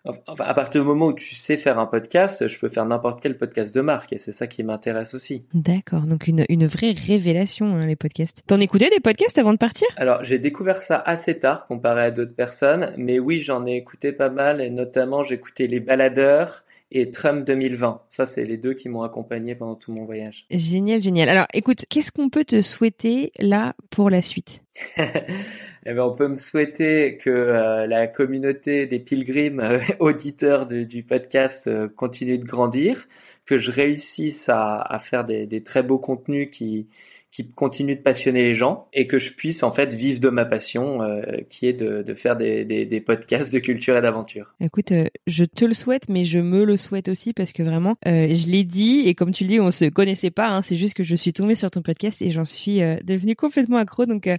Enfin, 0.05 0.43
à 0.43 0.53
partir 0.53 0.81
du 0.81 0.87
moment 0.87 1.07
où 1.07 1.13
tu 1.13 1.33
sais 1.35 1.57
faire 1.57 1.79
un 1.79 1.85
podcast, 1.85 2.47
je 2.47 2.59
peux 2.59 2.69
faire 2.69 2.85
n'importe 2.85 3.21
quel 3.21 3.37
podcast 3.37 3.73
de 3.73 3.81
marque 3.81 4.13
et 4.13 4.17
c'est 4.17 4.31
ça 4.31 4.47
qui 4.47 4.63
m'intéresse 4.63 5.13
aussi. 5.13 5.45
D'accord, 5.53 6.01
donc 6.01 6.27
une, 6.27 6.45
une 6.49 6.67
vraie 6.67 6.91
révélation 6.91 7.75
hein, 7.75 7.85
les 7.85 7.95
podcasts. 7.95 8.43
T'en 8.47 8.59
écoutais 8.59 8.89
des 8.89 8.99
podcasts 8.99 9.37
avant 9.37 9.53
de 9.53 9.57
partir? 9.57 9.87
Alors 9.97 10.23
j'ai 10.23 10.39
découvert 10.39 10.81
ça 10.81 10.97
assez 10.97 11.39
tard 11.39 11.67
comparé 11.67 12.03
à 12.03 12.11
d'autres 12.11 12.35
personnes, 12.35 12.93
mais 12.97 13.19
oui 13.19 13.39
j'en 13.39 13.65
ai 13.65 13.75
écouté 13.75 14.11
pas 14.11 14.29
mal 14.29 14.61
et 14.61 14.69
notamment 14.69 15.23
écouté 15.33 15.67
les 15.67 15.79
baladeurs 15.79 16.63
et 16.91 17.09
Trump 17.09 17.45
2020. 17.45 18.01
Ça, 18.11 18.25
c'est 18.25 18.45
les 18.45 18.57
deux 18.57 18.73
qui 18.73 18.87
m'ont 18.87 19.01
accompagné 19.01 19.55
pendant 19.55 19.75
tout 19.75 19.91
mon 19.91 20.05
voyage. 20.05 20.45
Génial, 20.51 21.01
génial. 21.01 21.27
Alors, 21.27 21.47
écoute, 21.53 21.85
qu'est-ce 21.89 22.11
qu'on 22.11 22.29
peut 22.29 22.45
te 22.45 22.61
souhaiter 22.61 23.31
là 23.39 23.73
pour 23.89 24.09
la 24.09 24.21
suite? 24.21 24.63
eh 25.85 25.93
ben, 25.93 26.03
on 26.03 26.15
peut 26.15 26.27
me 26.27 26.35
souhaiter 26.35 27.17
que 27.17 27.29
euh, 27.29 27.87
la 27.87 28.07
communauté 28.07 28.87
des 28.87 28.99
pilgrims 28.99 29.59
euh, 29.59 29.79
auditeurs 29.99 30.65
du 30.65 31.03
podcast 31.03 31.67
euh, 31.67 31.89
continue 31.89 32.37
de 32.37 32.45
grandir, 32.45 33.07
que 33.45 33.57
je 33.57 33.69
réussisse 33.71 34.47
à, 34.47 34.79
à 34.81 34.99
faire 34.99 35.25
des, 35.25 35.45
des, 35.45 35.61
très 35.61 35.83
beaux 35.83 35.99
contenus 35.99 36.49
qui 36.51 36.87
qui 37.33 37.49
continue 37.49 37.95
de 37.95 38.01
passionner 38.01 38.43
les 38.43 38.53
gens 38.53 38.87
et 38.93 39.07
que 39.07 39.17
je 39.17 39.33
puisse 39.33 39.63
en 39.63 39.71
fait 39.71 39.91
vivre 39.91 40.19
de 40.19 40.29
ma 40.29 40.45
passion 40.45 41.01
euh, 41.01 41.23
qui 41.49 41.65
est 41.65 41.73
de, 41.73 42.03
de 42.03 42.13
faire 42.13 42.35
des, 42.35 42.63
des, 42.63 42.85
des, 42.85 43.01
podcasts 43.01 43.51
de 43.51 43.57
culture 43.57 43.97
et 43.97 44.01
d'aventure. 44.01 44.53
Écoute, 44.61 44.91
euh, 44.91 45.07
je 45.25 45.43
te 45.43 45.65
le 45.65 45.73
souhaite, 45.73 46.09
mais 46.09 46.25
je 46.25 46.37
me 46.37 46.63
le 46.63 46.77
souhaite 46.77 47.09
aussi 47.09 47.33
parce 47.33 47.51
que 47.51 47.63
vraiment, 47.63 47.95
euh, 48.05 48.33
je 48.35 48.51
l'ai 48.51 48.63
dit 48.63 49.07
et 49.07 49.15
comme 49.15 49.31
tu 49.31 49.45
le 49.45 49.49
dis, 49.49 49.59
on 49.59 49.71
se 49.71 49.85
connaissait 49.85 50.29
pas. 50.29 50.47
Hein, 50.47 50.61
c'est 50.61 50.75
juste 50.75 50.93
que 50.93 51.03
je 51.03 51.15
suis 51.15 51.33
tombée 51.33 51.55
sur 51.55 51.71
ton 51.71 51.81
podcast 51.81 52.21
et 52.21 52.29
j'en 52.29 52.45
suis 52.45 52.81
devenue 53.03 53.35
complètement 53.35 53.77
accro. 53.77 54.05
Donc, 54.05 54.29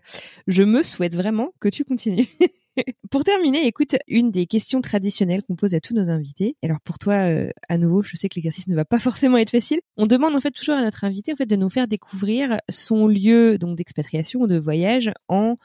je 0.47 0.63
me 0.63 0.85
souhaite 0.85 1.15
vraiment 1.15 1.53
que 1.59 1.69
tu 1.69 1.85
continues. 1.85 2.29
pour 3.11 3.25
terminer, 3.25 3.67
écoute, 3.67 3.97
une 4.09 4.31
des 4.31 4.47
questions 4.47 4.81
traditionnelles 4.81 5.43
qu'on 5.43 5.57
pose 5.57 5.75
à 5.75 5.81
tous 5.81 5.95
nos 5.95 6.11
invités. 6.11 6.57
Alors 6.63 6.81
pour 6.83 6.99
toi, 6.99 7.15
euh, 7.15 7.51
à 7.69 7.79
nouveau, 7.79 8.03
je 8.03 8.17
sais 8.17 8.29
que 8.29 8.35
l'exercice 8.37 8.67
ne 8.69 8.75
va 8.75 8.85
pas 8.85 8.99
forcément 9.01 9.37
être 9.37 9.51
facile. 9.51 9.81
On 9.97 10.07
demande 10.07 10.35
en 10.35 10.41
fait 10.41 10.51
toujours 10.51 10.75
à 10.75 10.83
notre 10.83 11.05
invité 11.05 11.33
en 11.33 11.37
fait 11.37 11.47
de 11.47 11.57
nous 11.57 11.71
faire 11.71 11.89
découvrir 11.89 12.59
son 12.69 13.07
lieu 13.07 13.59
donc 13.59 13.77
d'expatriation 13.77 14.41
ou 14.41 14.47
de 14.47 14.59
voyage 14.59 15.13
en 15.29 15.57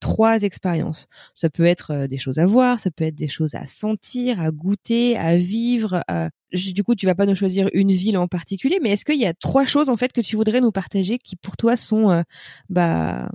trois 0.00 0.42
expériences. 0.42 1.06
Ça 1.32 1.48
peut 1.48 1.64
être 1.64 1.92
euh, 1.92 2.06
des 2.06 2.18
choses 2.18 2.38
à 2.38 2.46
voir, 2.46 2.78
ça 2.78 2.90
peut 2.90 3.04
être 3.04 3.14
des 3.14 3.28
choses 3.28 3.54
à 3.54 3.64
sentir, 3.64 4.40
à 4.40 4.50
goûter, 4.50 5.16
à 5.16 5.36
vivre. 5.36 6.04
Du 6.52 6.84
coup, 6.84 6.94
tu 6.94 7.06
vas 7.06 7.14
pas 7.14 7.26
nous 7.26 7.34
choisir 7.34 7.68
une 7.72 7.90
ville 7.90 8.18
en 8.18 8.28
particulier, 8.28 8.78
mais 8.82 8.90
est-ce 8.90 9.04
qu'il 9.04 9.18
y 9.18 9.26
a 9.26 9.34
trois 9.34 9.64
choses 9.64 9.88
en 9.88 9.96
fait 9.96 10.12
que 10.12 10.20
tu 10.20 10.36
voudrais 10.36 10.60
nous 10.60 10.72
partager 10.72 11.18
qui 11.18 11.36
pour 11.36 11.56
toi 11.56 11.76
sont 11.76 12.10
euh, 12.10 12.22
bah 12.68 13.28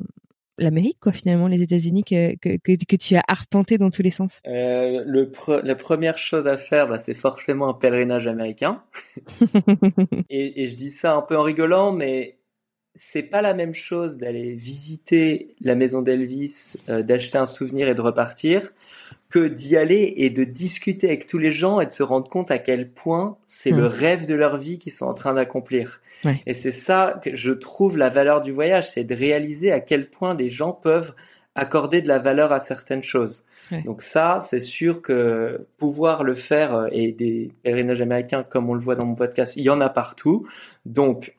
l'Amérique, 0.59 0.97
quoi, 0.99 1.11
finalement, 1.11 1.47
les 1.47 1.61
États-Unis 1.61 2.03
que, 2.03 2.35
que, 2.35 2.57
que, 2.57 2.95
tu 2.95 3.15
as 3.15 3.23
arpenté 3.27 3.77
dans 3.77 3.89
tous 3.89 4.01
les 4.01 4.11
sens 4.11 4.41
euh, 4.47 5.03
le 5.05 5.31
La 5.63 5.75
première 5.75 6.17
chose 6.17 6.47
à 6.47 6.57
faire, 6.57 6.87
bah, 6.87 6.99
c'est 6.99 7.13
forcément 7.13 7.69
un 7.69 7.73
pèlerinage 7.73 8.27
américain. 8.27 8.83
et, 10.29 10.63
et 10.63 10.67
je 10.67 10.75
dis 10.75 10.91
ça 10.91 11.13
un 11.13 11.21
peu 11.21 11.37
en 11.37 11.43
rigolant, 11.43 11.91
mais 11.91 12.39
c'est 12.95 13.23
pas 13.23 13.41
la 13.41 13.53
même 13.53 13.73
chose 13.73 14.17
d'aller 14.17 14.53
visiter 14.53 15.55
la 15.61 15.75
maison 15.75 16.01
d'Elvis, 16.01 16.75
euh, 16.89 17.01
d'acheter 17.01 17.37
un 17.37 17.45
souvenir 17.45 17.87
et 17.87 17.95
de 17.95 18.01
repartir, 18.01 18.71
que 19.29 19.47
d'y 19.47 19.77
aller 19.77 20.13
et 20.17 20.29
de 20.29 20.43
discuter 20.43 21.07
avec 21.07 21.27
tous 21.27 21.37
les 21.37 21.51
gens 21.51 21.79
et 21.79 21.85
de 21.85 21.91
se 21.91 22.03
rendre 22.03 22.29
compte 22.29 22.49
à 22.49 22.57
quel 22.57 22.89
point 22.89 23.37
c'est 23.45 23.69
le 23.69 23.83
hmm. 23.83 23.91
rêve 23.91 24.25
de 24.27 24.33
leur 24.33 24.57
vie 24.57 24.79
qu'ils 24.79 24.91
sont 24.91 25.05
en 25.05 25.13
train 25.13 25.33
d'accomplir. 25.33 26.01
Et 26.45 26.53
c'est 26.53 26.73
ça 26.73 27.21
que 27.23 27.33
je 27.33 27.53
trouve 27.53 27.97
la 27.97 28.09
valeur 28.09 28.41
du 28.41 28.51
voyage, 28.51 28.89
c'est 28.89 29.05
de 29.05 29.15
réaliser 29.15 29.71
à 29.71 29.79
quel 29.79 30.09
point 30.09 30.35
des 30.35 30.49
gens 30.49 30.73
peuvent 30.73 31.13
accorder 31.55 32.01
de 32.01 32.09
la 32.09 32.19
valeur 32.19 32.51
à 32.51 32.59
certaines 32.59 33.03
choses. 33.03 33.45
Donc 33.85 34.01
ça, 34.01 34.39
c'est 34.41 34.59
sûr 34.59 35.01
que 35.01 35.67
pouvoir 35.77 36.23
le 36.23 36.33
faire 36.33 36.73
euh, 36.73 36.87
et 36.91 37.11
des 37.11 37.51
pèlerinages 37.61 38.01
américains, 38.01 38.43
comme 38.43 38.69
on 38.69 38.73
le 38.73 38.79
voit 38.79 38.95
dans 38.95 39.05
mon 39.05 39.15
podcast, 39.15 39.55
il 39.57 39.63
y 39.63 39.69
en 39.69 39.79
a 39.79 39.89
partout. 39.89 40.47
Donc 40.85 41.35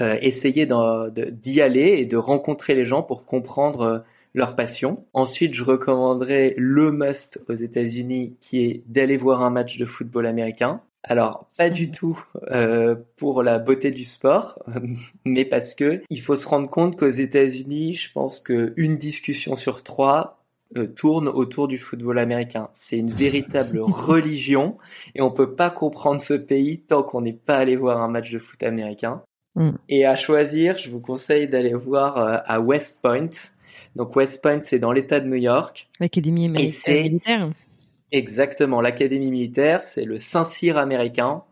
euh, 0.00 0.16
essayer 0.22 0.66
d'y 0.66 1.60
aller 1.60 1.98
et 1.98 2.06
de 2.06 2.16
rencontrer 2.16 2.74
les 2.74 2.86
gens 2.86 3.02
pour 3.02 3.26
comprendre 3.26 3.80
euh, 3.82 3.98
leur 4.34 4.56
passion. 4.56 5.04
Ensuite, 5.12 5.54
je 5.54 5.64
recommanderais 5.64 6.54
le 6.56 6.92
must 6.92 7.40
aux 7.48 7.54
États-Unis 7.54 8.36
qui 8.40 8.64
est 8.64 8.82
d'aller 8.86 9.16
voir 9.16 9.42
un 9.42 9.50
match 9.50 9.76
de 9.76 9.84
football 9.84 10.26
américain. 10.26 10.80
Alors, 11.02 11.48
pas 11.58 11.70
du 11.70 11.90
tout 11.92 12.22
euh, 12.50 12.94
pour 13.16 13.42
la 13.42 13.58
beauté 13.58 13.90
du 13.90 14.04
sport, 14.04 14.58
mais 15.24 15.44
parce 15.44 15.74
que 15.74 16.02
il 16.10 16.20
faut 16.20 16.36
se 16.36 16.46
rendre 16.46 16.70
compte 16.70 16.96
qu'aux 16.96 17.08
États-Unis, 17.08 17.94
je 17.94 18.12
pense 18.12 18.38
qu'une 18.38 18.96
discussion 18.96 19.56
sur 19.56 19.82
trois 19.82 20.42
euh, 20.76 20.86
tourne 20.86 21.28
autour 21.28 21.68
du 21.68 21.76
football 21.76 22.18
américain. 22.18 22.70
C'est 22.72 22.96
une 22.96 23.10
véritable 23.10 23.80
religion 23.82 24.78
et 25.14 25.20
on 25.20 25.30
peut 25.30 25.54
pas 25.54 25.70
comprendre 25.70 26.22
ce 26.22 26.34
pays 26.34 26.80
tant 26.80 27.02
qu'on 27.02 27.20
n'est 27.20 27.34
pas 27.34 27.56
allé 27.56 27.76
voir 27.76 28.00
un 28.00 28.08
match 28.08 28.30
de 28.30 28.38
foot 28.38 28.62
américain. 28.62 29.22
Mm. 29.54 29.72
Et 29.90 30.06
à 30.06 30.16
choisir, 30.16 30.78
je 30.78 30.88
vous 30.88 31.00
conseille 31.00 31.46
d'aller 31.46 31.74
voir 31.74 32.16
euh, 32.16 32.38
à 32.46 32.60
West 32.60 33.00
Point. 33.02 33.28
Donc 33.96 34.16
West 34.16 34.42
Point, 34.42 34.60
c'est 34.62 34.78
dans 34.78 34.92
l'État 34.92 35.20
de 35.20 35.26
New 35.26 35.36
York. 35.36 35.88
L'académie 36.00 36.48
militaire. 36.48 37.50
Exactement, 38.10 38.80
l'académie 38.80 39.30
militaire, 39.30 39.82
c'est 39.82 40.04
le 40.04 40.18
Saint-Cyr 40.18 40.76
américain. 40.76 41.42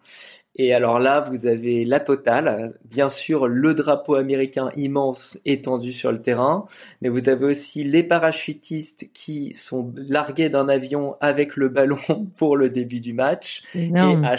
Et 0.57 0.75
alors 0.75 0.99
là, 0.99 1.21
vous 1.21 1.47
avez 1.47 1.85
la 1.85 2.01
totale. 2.01 2.75
Bien 2.85 3.09
sûr, 3.09 3.47
le 3.47 3.73
drapeau 3.73 4.17
américain 4.17 4.71
immense 4.77 5.39
étendu 5.47 5.93
sur 5.93 6.13
le 6.13 6.21
terrain, 6.21 6.67
mais 7.01 7.09
vous 7.09 7.29
avez 7.29 7.47
aussi 7.47 7.85
les 7.85 8.03
parachutistes 8.03 9.11
qui 9.15 9.55
sont 9.55 9.93
largués 9.97 10.51
d'un 10.51 10.69
avion 10.69 11.17
avec 11.21 11.57
le 11.57 11.69
ballon 11.69 11.99
pour 12.37 12.57
le 12.57 12.69
début 12.69 13.01
du 13.01 13.15
match. 13.15 13.63
Et 13.75 13.91
à, 13.97 14.37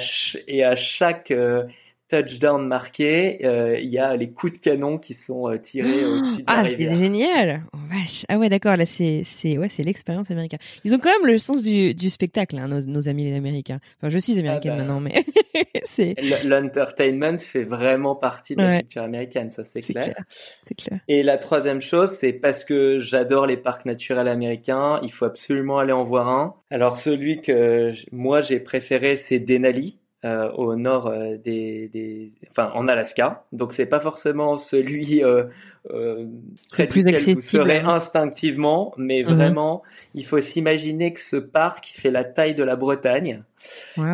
et 0.47 0.63
à, 0.63 0.75
chaque 0.75 1.31
euh, 1.31 1.63
touchdown 2.11 2.67
marqué, 2.67 3.45
euh, 3.45 3.79
il 3.79 3.89
y 3.89 3.97
a 3.97 4.15
les 4.15 4.31
coups 4.31 4.53
de 4.53 4.57
canon 4.57 4.97
qui 4.97 5.13
sont 5.13 5.49
euh, 5.49 5.57
tirés 5.57 6.05
au-dessus 6.05 6.37
de 6.37 6.43
Ah, 6.45 6.63
c'est 6.65 6.95
génial. 6.95 7.63
Oh, 7.73 7.77
vache. 7.89 8.25
Ah 8.27 8.37
ouais, 8.37 8.49
d'accord, 8.49 8.75
là 8.75 8.85
c'est 8.85 9.23
c'est 9.25 9.57
ouais, 9.57 9.69
c'est 9.69 9.83
l'expérience 9.83 10.29
américaine. 10.29 10.59
Ils 10.83 10.93
ont 10.93 10.99
quand 10.99 11.09
même 11.09 11.31
le 11.31 11.37
sens 11.37 11.63
du, 11.63 11.93
du 11.93 12.09
spectacle 12.09 12.57
hein, 12.57 12.67
nos, 12.67 12.81
nos, 12.81 13.07
amis 13.07 13.23
les 13.23 13.35
américains. 13.35 13.79
Enfin, 13.97 14.09
je 14.09 14.17
suis 14.17 14.37
américaine 14.37 14.73
ah 14.73 14.77
bah. 14.77 14.83
maintenant 14.83 14.99
mais 14.99 15.23
c'est 15.85 16.15
l'entertainment 16.43 17.37
fait 17.37 17.63
vraiment 17.63 18.15
partie 18.15 18.55
de 18.55 18.61
la 18.61 18.79
culture 18.79 19.03
américaine, 19.03 19.49
ça 19.49 19.63
c'est 19.63 19.81
clair. 19.81 20.13
C'est 20.67 20.75
clair. 20.75 20.99
Et 21.07 21.23
la 21.23 21.37
troisième 21.37 21.81
chose, 21.81 22.11
c'est 22.11 22.33
parce 22.33 22.63
que 22.65 22.99
j'adore 22.99 23.45
les 23.45 23.57
parcs 23.57 23.85
naturels 23.85 24.27
américains, 24.27 24.99
il 25.03 25.11
faut 25.11 25.25
absolument 25.25 25.79
aller 25.79 25.93
en 25.93 26.03
voir 26.03 26.27
un. 26.27 26.55
Alors 26.69 26.97
celui 26.97 27.41
que 27.41 27.93
moi 28.11 28.41
j'ai 28.41 28.59
préféré, 28.59 29.15
c'est 29.17 29.39
Denali 29.39 30.00
euh, 30.23 30.51
au 30.51 30.75
nord 30.75 31.07
euh, 31.07 31.37
des, 31.37 31.87
des, 31.89 32.29
enfin 32.49 32.71
en 32.75 32.87
Alaska. 32.87 33.43
Donc 33.51 33.73
c'est 33.73 33.87
pas 33.87 33.99
forcément 33.99 34.57
celui 34.57 35.23
euh, 35.23 35.45
euh 35.89 36.25
près 36.71 36.87
plus 36.87 37.03
vous 37.33 37.41
serez 37.41 37.79
hein. 37.79 37.89
instinctivement, 37.89 38.93
mais 38.97 39.23
mhm. 39.23 39.33
vraiment 39.33 39.81
il 40.13 40.25
faut 40.25 40.39
s'imaginer 40.39 41.13
que 41.13 41.19
ce 41.19 41.37
parc 41.37 41.91
fait 41.95 42.11
la 42.11 42.23
taille 42.23 42.55
de 42.55 42.63
la 42.63 42.75
Bretagne 42.75 43.43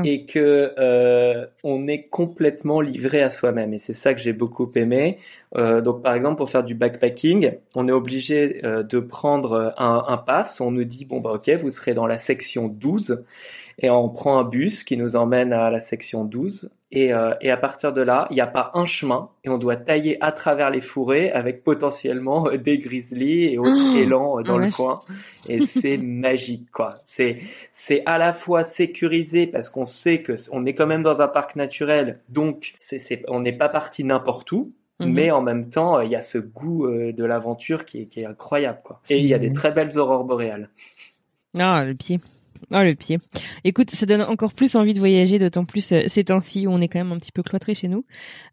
et 0.03 0.25
que 0.25 0.73
euh, 0.77 1.45
on 1.63 1.87
est 1.87 2.03
complètement 2.03 2.81
livré 2.81 3.21
à 3.21 3.29
soi-même. 3.29 3.73
Et 3.73 3.79
c'est 3.79 3.93
ça 3.93 4.13
que 4.13 4.19
j'ai 4.19 4.33
beaucoup 4.33 4.69
aimé. 4.75 5.19
donc 5.55 6.03
par 6.03 6.13
exemple 6.13 6.37
pour 6.37 6.49
faire 6.49 6.63
du 6.63 6.75
backpacking, 6.75 7.53
on 7.75 7.87
est 7.87 7.93
obligé 7.93 8.61
de 8.63 8.99
prendre 8.99 9.73
un, 9.77 10.03
un 10.07 10.17
pass. 10.17 10.59
On 10.61 10.71
nous 10.71 10.83
dit 10.83 11.05
bon 11.05 11.21
bah 11.21 11.31
ok 11.33 11.49
vous 11.61 11.69
serez 11.69 11.93
dans 11.93 12.07
la 12.07 12.17
section 12.17 12.67
12 12.67 13.23
et 13.79 13.89
on 13.89 14.09
prend 14.09 14.39
un 14.39 14.43
bus 14.43 14.83
qui 14.83 14.97
nous 14.97 15.15
emmène 15.15 15.53
à 15.53 15.69
la 15.69 15.79
section 15.79 16.25
12 16.25 16.69
et, 16.89 17.13
euh, 17.13 17.33
et 17.41 17.51
à 17.51 17.57
partir 17.57 17.91
de 17.91 18.01
là, 18.01 18.27
il 18.29 18.35
n'y 18.35 18.41
a 18.41 18.47
pas 18.47 18.71
un 18.73 18.85
chemin 18.85 19.29
et 19.43 19.49
on 19.49 19.57
doit 19.57 19.75
tailler 19.75 20.17
à 20.23 20.31
travers 20.31 20.69
les 20.69 20.79
fourrés 20.79 21.29
avec 21.31 21.63
potentiellement 21.63 22.47
euh, 22.47 22.57
des 22.57 22.77
grizzlies 22.79 23.45
et 23.45 23.57
autres 23.57 23.93
oh, 23.93 23.97
élans 23.97 24.39
euh, 24.39 24.43
dans 24.43 24.57
le 24.57 24.71
coin 24.71 24.99
et 25.49 25.65
c'est 25.65 25.97
magique 26.01 26.71
quoi. 26.71 26.93
C'est 27.03 27.39
c'est 27.73 28.03
à 28.05 28.17
la 28.17 28.31
fois 28.31 28.63
sécurisé 28.63 29.47
parce 29.47 29.69
qu'on 29.69 29.85
sait 29.85 30.21
que 30.21 30.35
on 30.53 30.65
est 30.65 30.75
quand 30.75 30.87
même 30.87 31.03
dans 31.03 31.21
un 31.21 31.27
parc 31.27 31.57
naturel 31.57 32.19
donc 32.29 32.73
c'est 32.77 32.99
c'est 32.99 33.21
on 33.27 33.41
n'est 33.41 33.57
pas 33.57 33.67
parti 33.67 34.05
n'importe 34.05 34.49
où 34.53 34.71
mhm. 35.01 35.11
mais 35.11 35.29
en 35.29 35.41
même 35.41 35.69
temps, 35.69 35.99
il 35.99 36.09
y 36.09 36.15
a 36.15 36.21
ce 36.21 36.37
goût 36.37 36.87
de 36.87 37.23
l'aventure 37.25 37.83
qui 37.83 38.03
est, 38.03 38.05
qui 38.05 38.21
est 38.21 38.25
incroyable, 38.25 38.79
quoi. 38.83 39.01
Et 39.09 39.17
il 39.17 39.25
y 39.25 39.33
a 39.33 39.39
des 39.39 39.51
très 39.51 39.71
belles 39.71 39.97
aurores 39.97 40.23
boréales. 40.23 40.69
Ah, 41.57 41.83
le 41.83 41.95
pied. 41.95 42.19
Oh 42.71 42.81
le 42.81 42.95
pied. 42.95 43.19
Écoute, 43.63 43.91
ça 43.91 44.05
donne 44.05 44.21
encore 44.21 44.53
plus 44.53 44.75
envie 44.75 44.93
de 44.93 44.99
voyager, 44.99 45.39
d'autant 45.39 45.65
plus 45.65 45.91
euh, 45.91 46.03
ces 46.07 46.25
temps-ci 46.25 46.67
où 46.67 46.71
on 46.71 46.81
est 46.81 46.87
quand 46.87 46.99
même 46.99 47.11
un 47.11 47.17
petit 47.19 47.31
peu 47.31 47.43
cloîtré 47.43 47.75
chez 47.75 47.87
nous. 47.87 48.05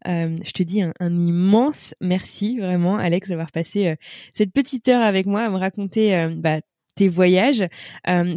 Euh, 0.07 0.35
je 0.43 0.51
te 0.51 0.63
dis 0.63 0.81
un, 0.81 0.93
immense 1.01 1.95
merci 2.01 2.59
vraiment, 2.59 2.97
Alex, 2.97 3.29
d'avoir 3.29 3.51
passé 3.51 3.87
euh, 3.87 3.95
cette 4.33 4.53
petite 4.53 4.87
heure 4.87 5.03
avec 5.03 5.25
moi 5.25 5.41
à 5.41 5.49
me 5.49 5.57
raconter 5.57 6.29
bah, 6.37 6.59
tes 6.95 7.07
voyages. 7.07 7.65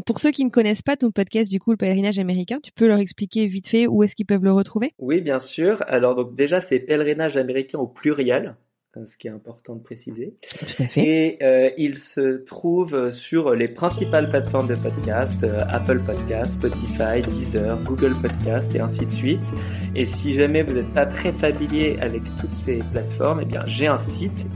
pour 0.07 0.19
ceux 0.19 0.31
qui 0.31 0.45
ne 0.45 0.51
connaissent 0.51 0.83
pas 0.83 0.97
ton 0.97 1.11
podcast, 1.11 1.51
du 1.51 1.61
coup, 1.61 1.71
le 1.71 1.77
pèlerinage 1.77 2.19
américain, 2.19 2.59
tu 2.63 2.73
peux 2.73 2.87
leur 2.87 2.99
expliquer 2.99 3.47
vite 3.47 3.69
fait 3.69 3.87
où 3.87 4.03
est-ce 4.03 4.15
qu'ils 4.15 4.27
peuvent 4.27 4.45
le 4.45 4.53
retrouver? 4.53 4.93
Oui, 4.99 5.21
bien 5.21 5.39
sûr. 5.39 5.83
Alors 5.87 6.15
donc 6.15 6.35
déjà, 6.35 6.61
c'est 6.61 6.81
pèlerinage 6.81 7.37
américain 7.37 7.79
au 7.79 7.87
pluriel 7.87 8.57
ce 9.05 9.17
qui 9.17 9.29
est 9.29 9.31
important 9.31 9.77
de 9.77 9.83
préciser. 9.83 10.35
Et 10.97 11.39
euh, 11.43 11.71
il 11.77 11.99
se 11.99 12.39
trouve 12.39 13.13
sur 13.13 13.55
les 13.55 13.69
principales 13.69 14.29
plateformes 14.29 14.67
de 14.67 14.75
podcast, 14.75 15.45
euh, 15.45 15.61
Apple 15.69 16.01
Podcast, 16.01 16.53
Spotify, 16.53 17.23
Deezer, 17.23 17.79
Google 17.85 18.15
Podcast 18.21 18.75
et 18.75 18.81
ainsi 18.81 19.07
de 19.07 19.13
suite. 19.13 19.47
Et 19.95 20.07
si 20.07 20.35
jamais 20.35 20.63
vous 20.63 20.73
n'êtes 20.73 20.93
pas 20.93 21.07
très 21.07 21.33
familier 21.33 21.97
avec 22.01 22.23
toutes 22.41 22.55
ces 22.55 22.79
plateformes, 22.93 23.41
eh 23.43 23.47
bien 23.47 23.65
j'ai 23.67 23.87
un 23.87 23.99
site, 23.99 24.47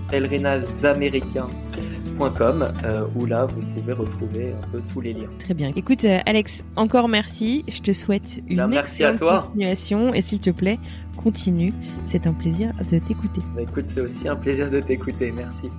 euh, 2.21 3.05
où 3.17 3.27
là 3.27 3.47
vous 3.47 3.61
pouvez 3.75 3.93
retrouver 3.93 4.53
un 4.53 4.69
peu 4.69 4.81
tous 4.93 5.01
les 5.01 5.13
liens. 5.13 5.29
Très 5.39 5.55
bien. 5.55 5.73
Écoute 5.75 6.05
Alex, 6.27 6.65
encore 6.77 7.09
merci. 7.09 7.65
Je 7.69 7.81
te 7.81 7.93
souhaite 7.93 8.43
une 8.49 8.59
ben, 8.59 8.69
merci 8.69 9.05
à 9.05 9.13
toi. 9.13 9.41
continuation 9.41 10.15
et 10.15 10.23
s'il 10.23 10.41
te 10.41 10.51
plaît, 10.51 10.79
continue. 11.17 11.73
C'est 12.07 12.27
un 12.27 12.33
plaisir 12.33 12.73
de 12.91 12.99
t'écouter. 12.99 13.41
Bah, 13.55 13.63
écoute, 13.63 13.87
c'est 13.93 14.01
aussi 14.01 14.29
un 14.29 14.37
plaisir 14.37 14.71
de 14.71 14.81
t'écouter. 14.81 15.33
Merci. 15.33 15.71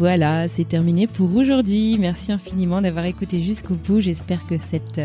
Voilà, 0.00 0.48
c'est 0.48 0.66
terminé 0.66 1.06
pour 1.06 1.36
aujourd'hui. 1.36 1.98
Merci 1.98 2.32
infiniment 2.32 2.80
d'avoir 2.80 3.04
écouté 3.04 3.42
jusqu'au 3.42 3.74
bout. 3.74 4.00
J'espère 4.00 4.46
que 4.46 4.54
cette 4.58 4.98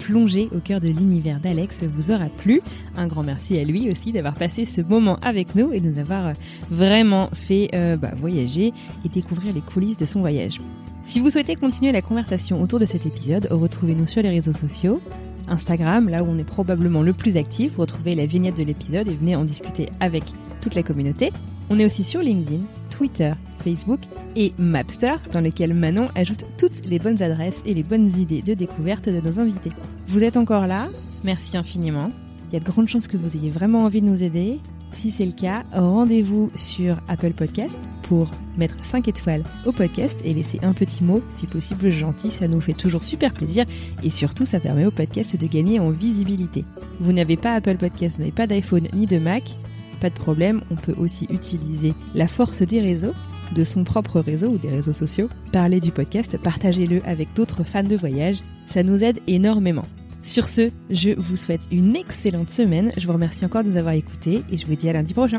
plongée 0.00 0.48
au 0.52 0.58
cœur 0.58 0.80
de 0.80 0.88
l'univers 0.88 1.38
d'Alex 1.38 1.84
vous 1.84 2.10
aura 2.10 2.26
plu. 2.26 2.60
Un 2.96 3.06
grand 3.06 3.22
merci 3.22 3.56
à 3.60 3.62
lui 3.62 3.88
aussi 3.88 4.10
d'avoir 4.10 4.34
passé 4.34 4.64
ce 4.64 4.80
moment 4.80 5.20
avec 5.22 5.54
nous 5.54 5.72
et 5.72 5.78
de 5.78 5.88
nous 5.88 6.00
avoir 6.00 6.32
vraiment 6.68 7.30
fait 7.32 7.70
euh, 7.74 7.96
bah, 7.96 8.10
voyager 8.16 8.72
et 9.04 9.08
découvrir 9.08 9.54
les 9.54 9.60
coulisses 9.60 9.98
de 9.98 10.04
son 10.04 10.18
voyage. 10.18 10.60
Si 11.04 11.20
vous 11.20 11.30
souhaitez 11.30 11.54
continuer 11.54 11.92
la 11.92 12.02
conversation 12.02 12.60
autour 12.60 12.80
de 12.80 12.86
cet 12.86 13.06
épisode, 13.06 13.46
retrouvez-nous 13.52 14.08
sur 14.08 14.20
les 14.20 14.30
réseaux 14.30 14.52
sociaux. 14.52 15.00
Instagram, 15.46 16.08
là 16.08 16.24
où 16.24 16.26
on 16.28 16.38
est 16.38 16.44
probablement 16.44 17.02
le 17.02 17.12
plus 17.12 17.36
actif, 17.36 17.76
retrouvez 17.76 18.16
la 18.16 18.26
vignette 18.26 18.56
de 18.56 18.64
l'épisode 18.64 19.06
et 19.06 19.14
venez 19.14 19.36
en 19.36 19.44
discuter 19.44 19.88
avec 20.00 20.24
toute 20.60 20.74
la 20.74 20.82
communauté. 20.82 21.30
On 21.68 21.78
est 21.78 21.84
aussi 21.84 22.02
sur 22.02 22.20
LinkedIn, 22.20 22.64
Twitter, 22.90 23.32
Facebook 23.60 24.00
et 24.36 24.52
Mapster, 24.58 25.16
dans 25.32 25.40
lequel 25.40 25.74
Manon 25.74 26.08
ajoute 26.14 26.44
toutes 26.58 26.86
les 26.86 26.98
bonnes 26.98 27.22
adresses 27.22 27.60
et 27.64 27.74
les 27.74 27.82
bonnes 27.82 28.10
idées 28.18 28.42
de 28.42 28.54
découverte 28.54 29.08
de 29.08 29.20
nos 29.20 29.38
invités. 29.38 29.70
Vous 30.08 30.24
êtes 30.24 30.36
encore 30.36 30.66
là? 30.66 30.88
Merci 31.24 31.56
infiniment. 31.56 32.10
Il 32.50 32.54
y 32.54 32.56
a 32.56 32.60
de 32.60 32.64
grandes 32.64 32.88
chances 32.88 33.06
que 33.06 33.16
vous 33.16 33.36
ayez 33.36 33.50
vraiment 33.50 33.84
envie 33.84 34.00
de 34.00 34.06
nous 34.06 34.24
aider. 34.24 34.58
Si 34.92 35.10
c'est 35.10 35.26
le 35.26 35.32
cas, 35.32 35.62
rendez-vous 35.72 36.50
sur 36.56 36.96
Apple 37.06 37.32
Podcast 37.32 37.80
pour 38.02 38.28
mettre 38.58 38.84
5 38.84 39.06
étoiles 39.06 39.44
au 39.64 39.70
podcast 39.70 40.18
et 40.24 40.34
laisser 40.34 40.58
un 40.62 40.72
petit 40.72 41.04
mot, 41.04 41.22
si 41.30 41.46
possible 41.46 41.90
gentil, 41.90 42.32
ça 42.32 42.48
nous 42.48 42.60
fait 42.60 42.72
toujours 42.72 43.04
super 43.04 43.32
plaisir 43.32 43.66
et 44.02 44.10
surtout 44.10 44.44
ça 44.44 44.58
permet 44.58 44.86
au 44.86 44.90
podcast 44.90 45.36
de 45.36 45.46
gagner 45.46 45.78
en 45.78 45.90
visibilité. 45.90 46.64
Vous 46.98 47.12
n'avez 47.12 47.36
pas 47.36 47.54
Apple 47.54 47.76
Podcast, 47.76 48.16
vous 48.16 48.22
n'avez 48.22 48.32
pas 48.32 48.48
d'iPhone 48.48 48.88
ni 48.92 49.06
de 49.06 49.18
Mac, 49.18 49.56
pas 50.00 50.10
de 50.10 50.14
problème, 50.14 50.62
on 50.72 50.74
peut 50.74 50.94
aussi 50.98 51.28
utiliser 51.30 51.94
la 52.14 52.26
force 52.26 52.62
des 52.62 52.80
réseaux 52.80 53.14
de 53.52 53.64
son 53.64 53.84
propre 53.84 54.20
réseau 54.20 54.48
ou 54.48 54.58
des 54.58 54.70
réseaux 54.70 54.92
sociaux. 54.92 55.28
Parlez 55.52 55.80
du 55.80 55.92
podcast, 55.92 56.38
partagez-le 56.38 57.02
avec 57.06 57.34
d'autres 57.34 57.64
fans 57.64 57.82
de 57.82 57.96
voyage, 57.96 58.38
ça 58.66 58.82
nous 58.82 59.04
aide 59.04 59.20
énormément. 59.26 59.84
Sur 60.22 60.48
ce, 60.48 60.70
je 60.90 61.10
vous 61.16 61.36
souhaite 61.36 61.62
une 61.72 61.96
excellente 61.96 62.50
semaine, 62.50 62.92
je 62.96 63.06
vous 63.06 63.12
remercie 63.12 63.44
encore 63.44 63.62
de 63.62 63.68
nous 63.68 63.76
avoir 63.78 63.94
écoutés 63.94 64.42
et 64.50 64.58
je 64.58 64.66
vous 64.66 64.74
dis 64.74 64.88
à 64.88 64.92
lundi 64.92 65.14
prochain. 65.14 65.38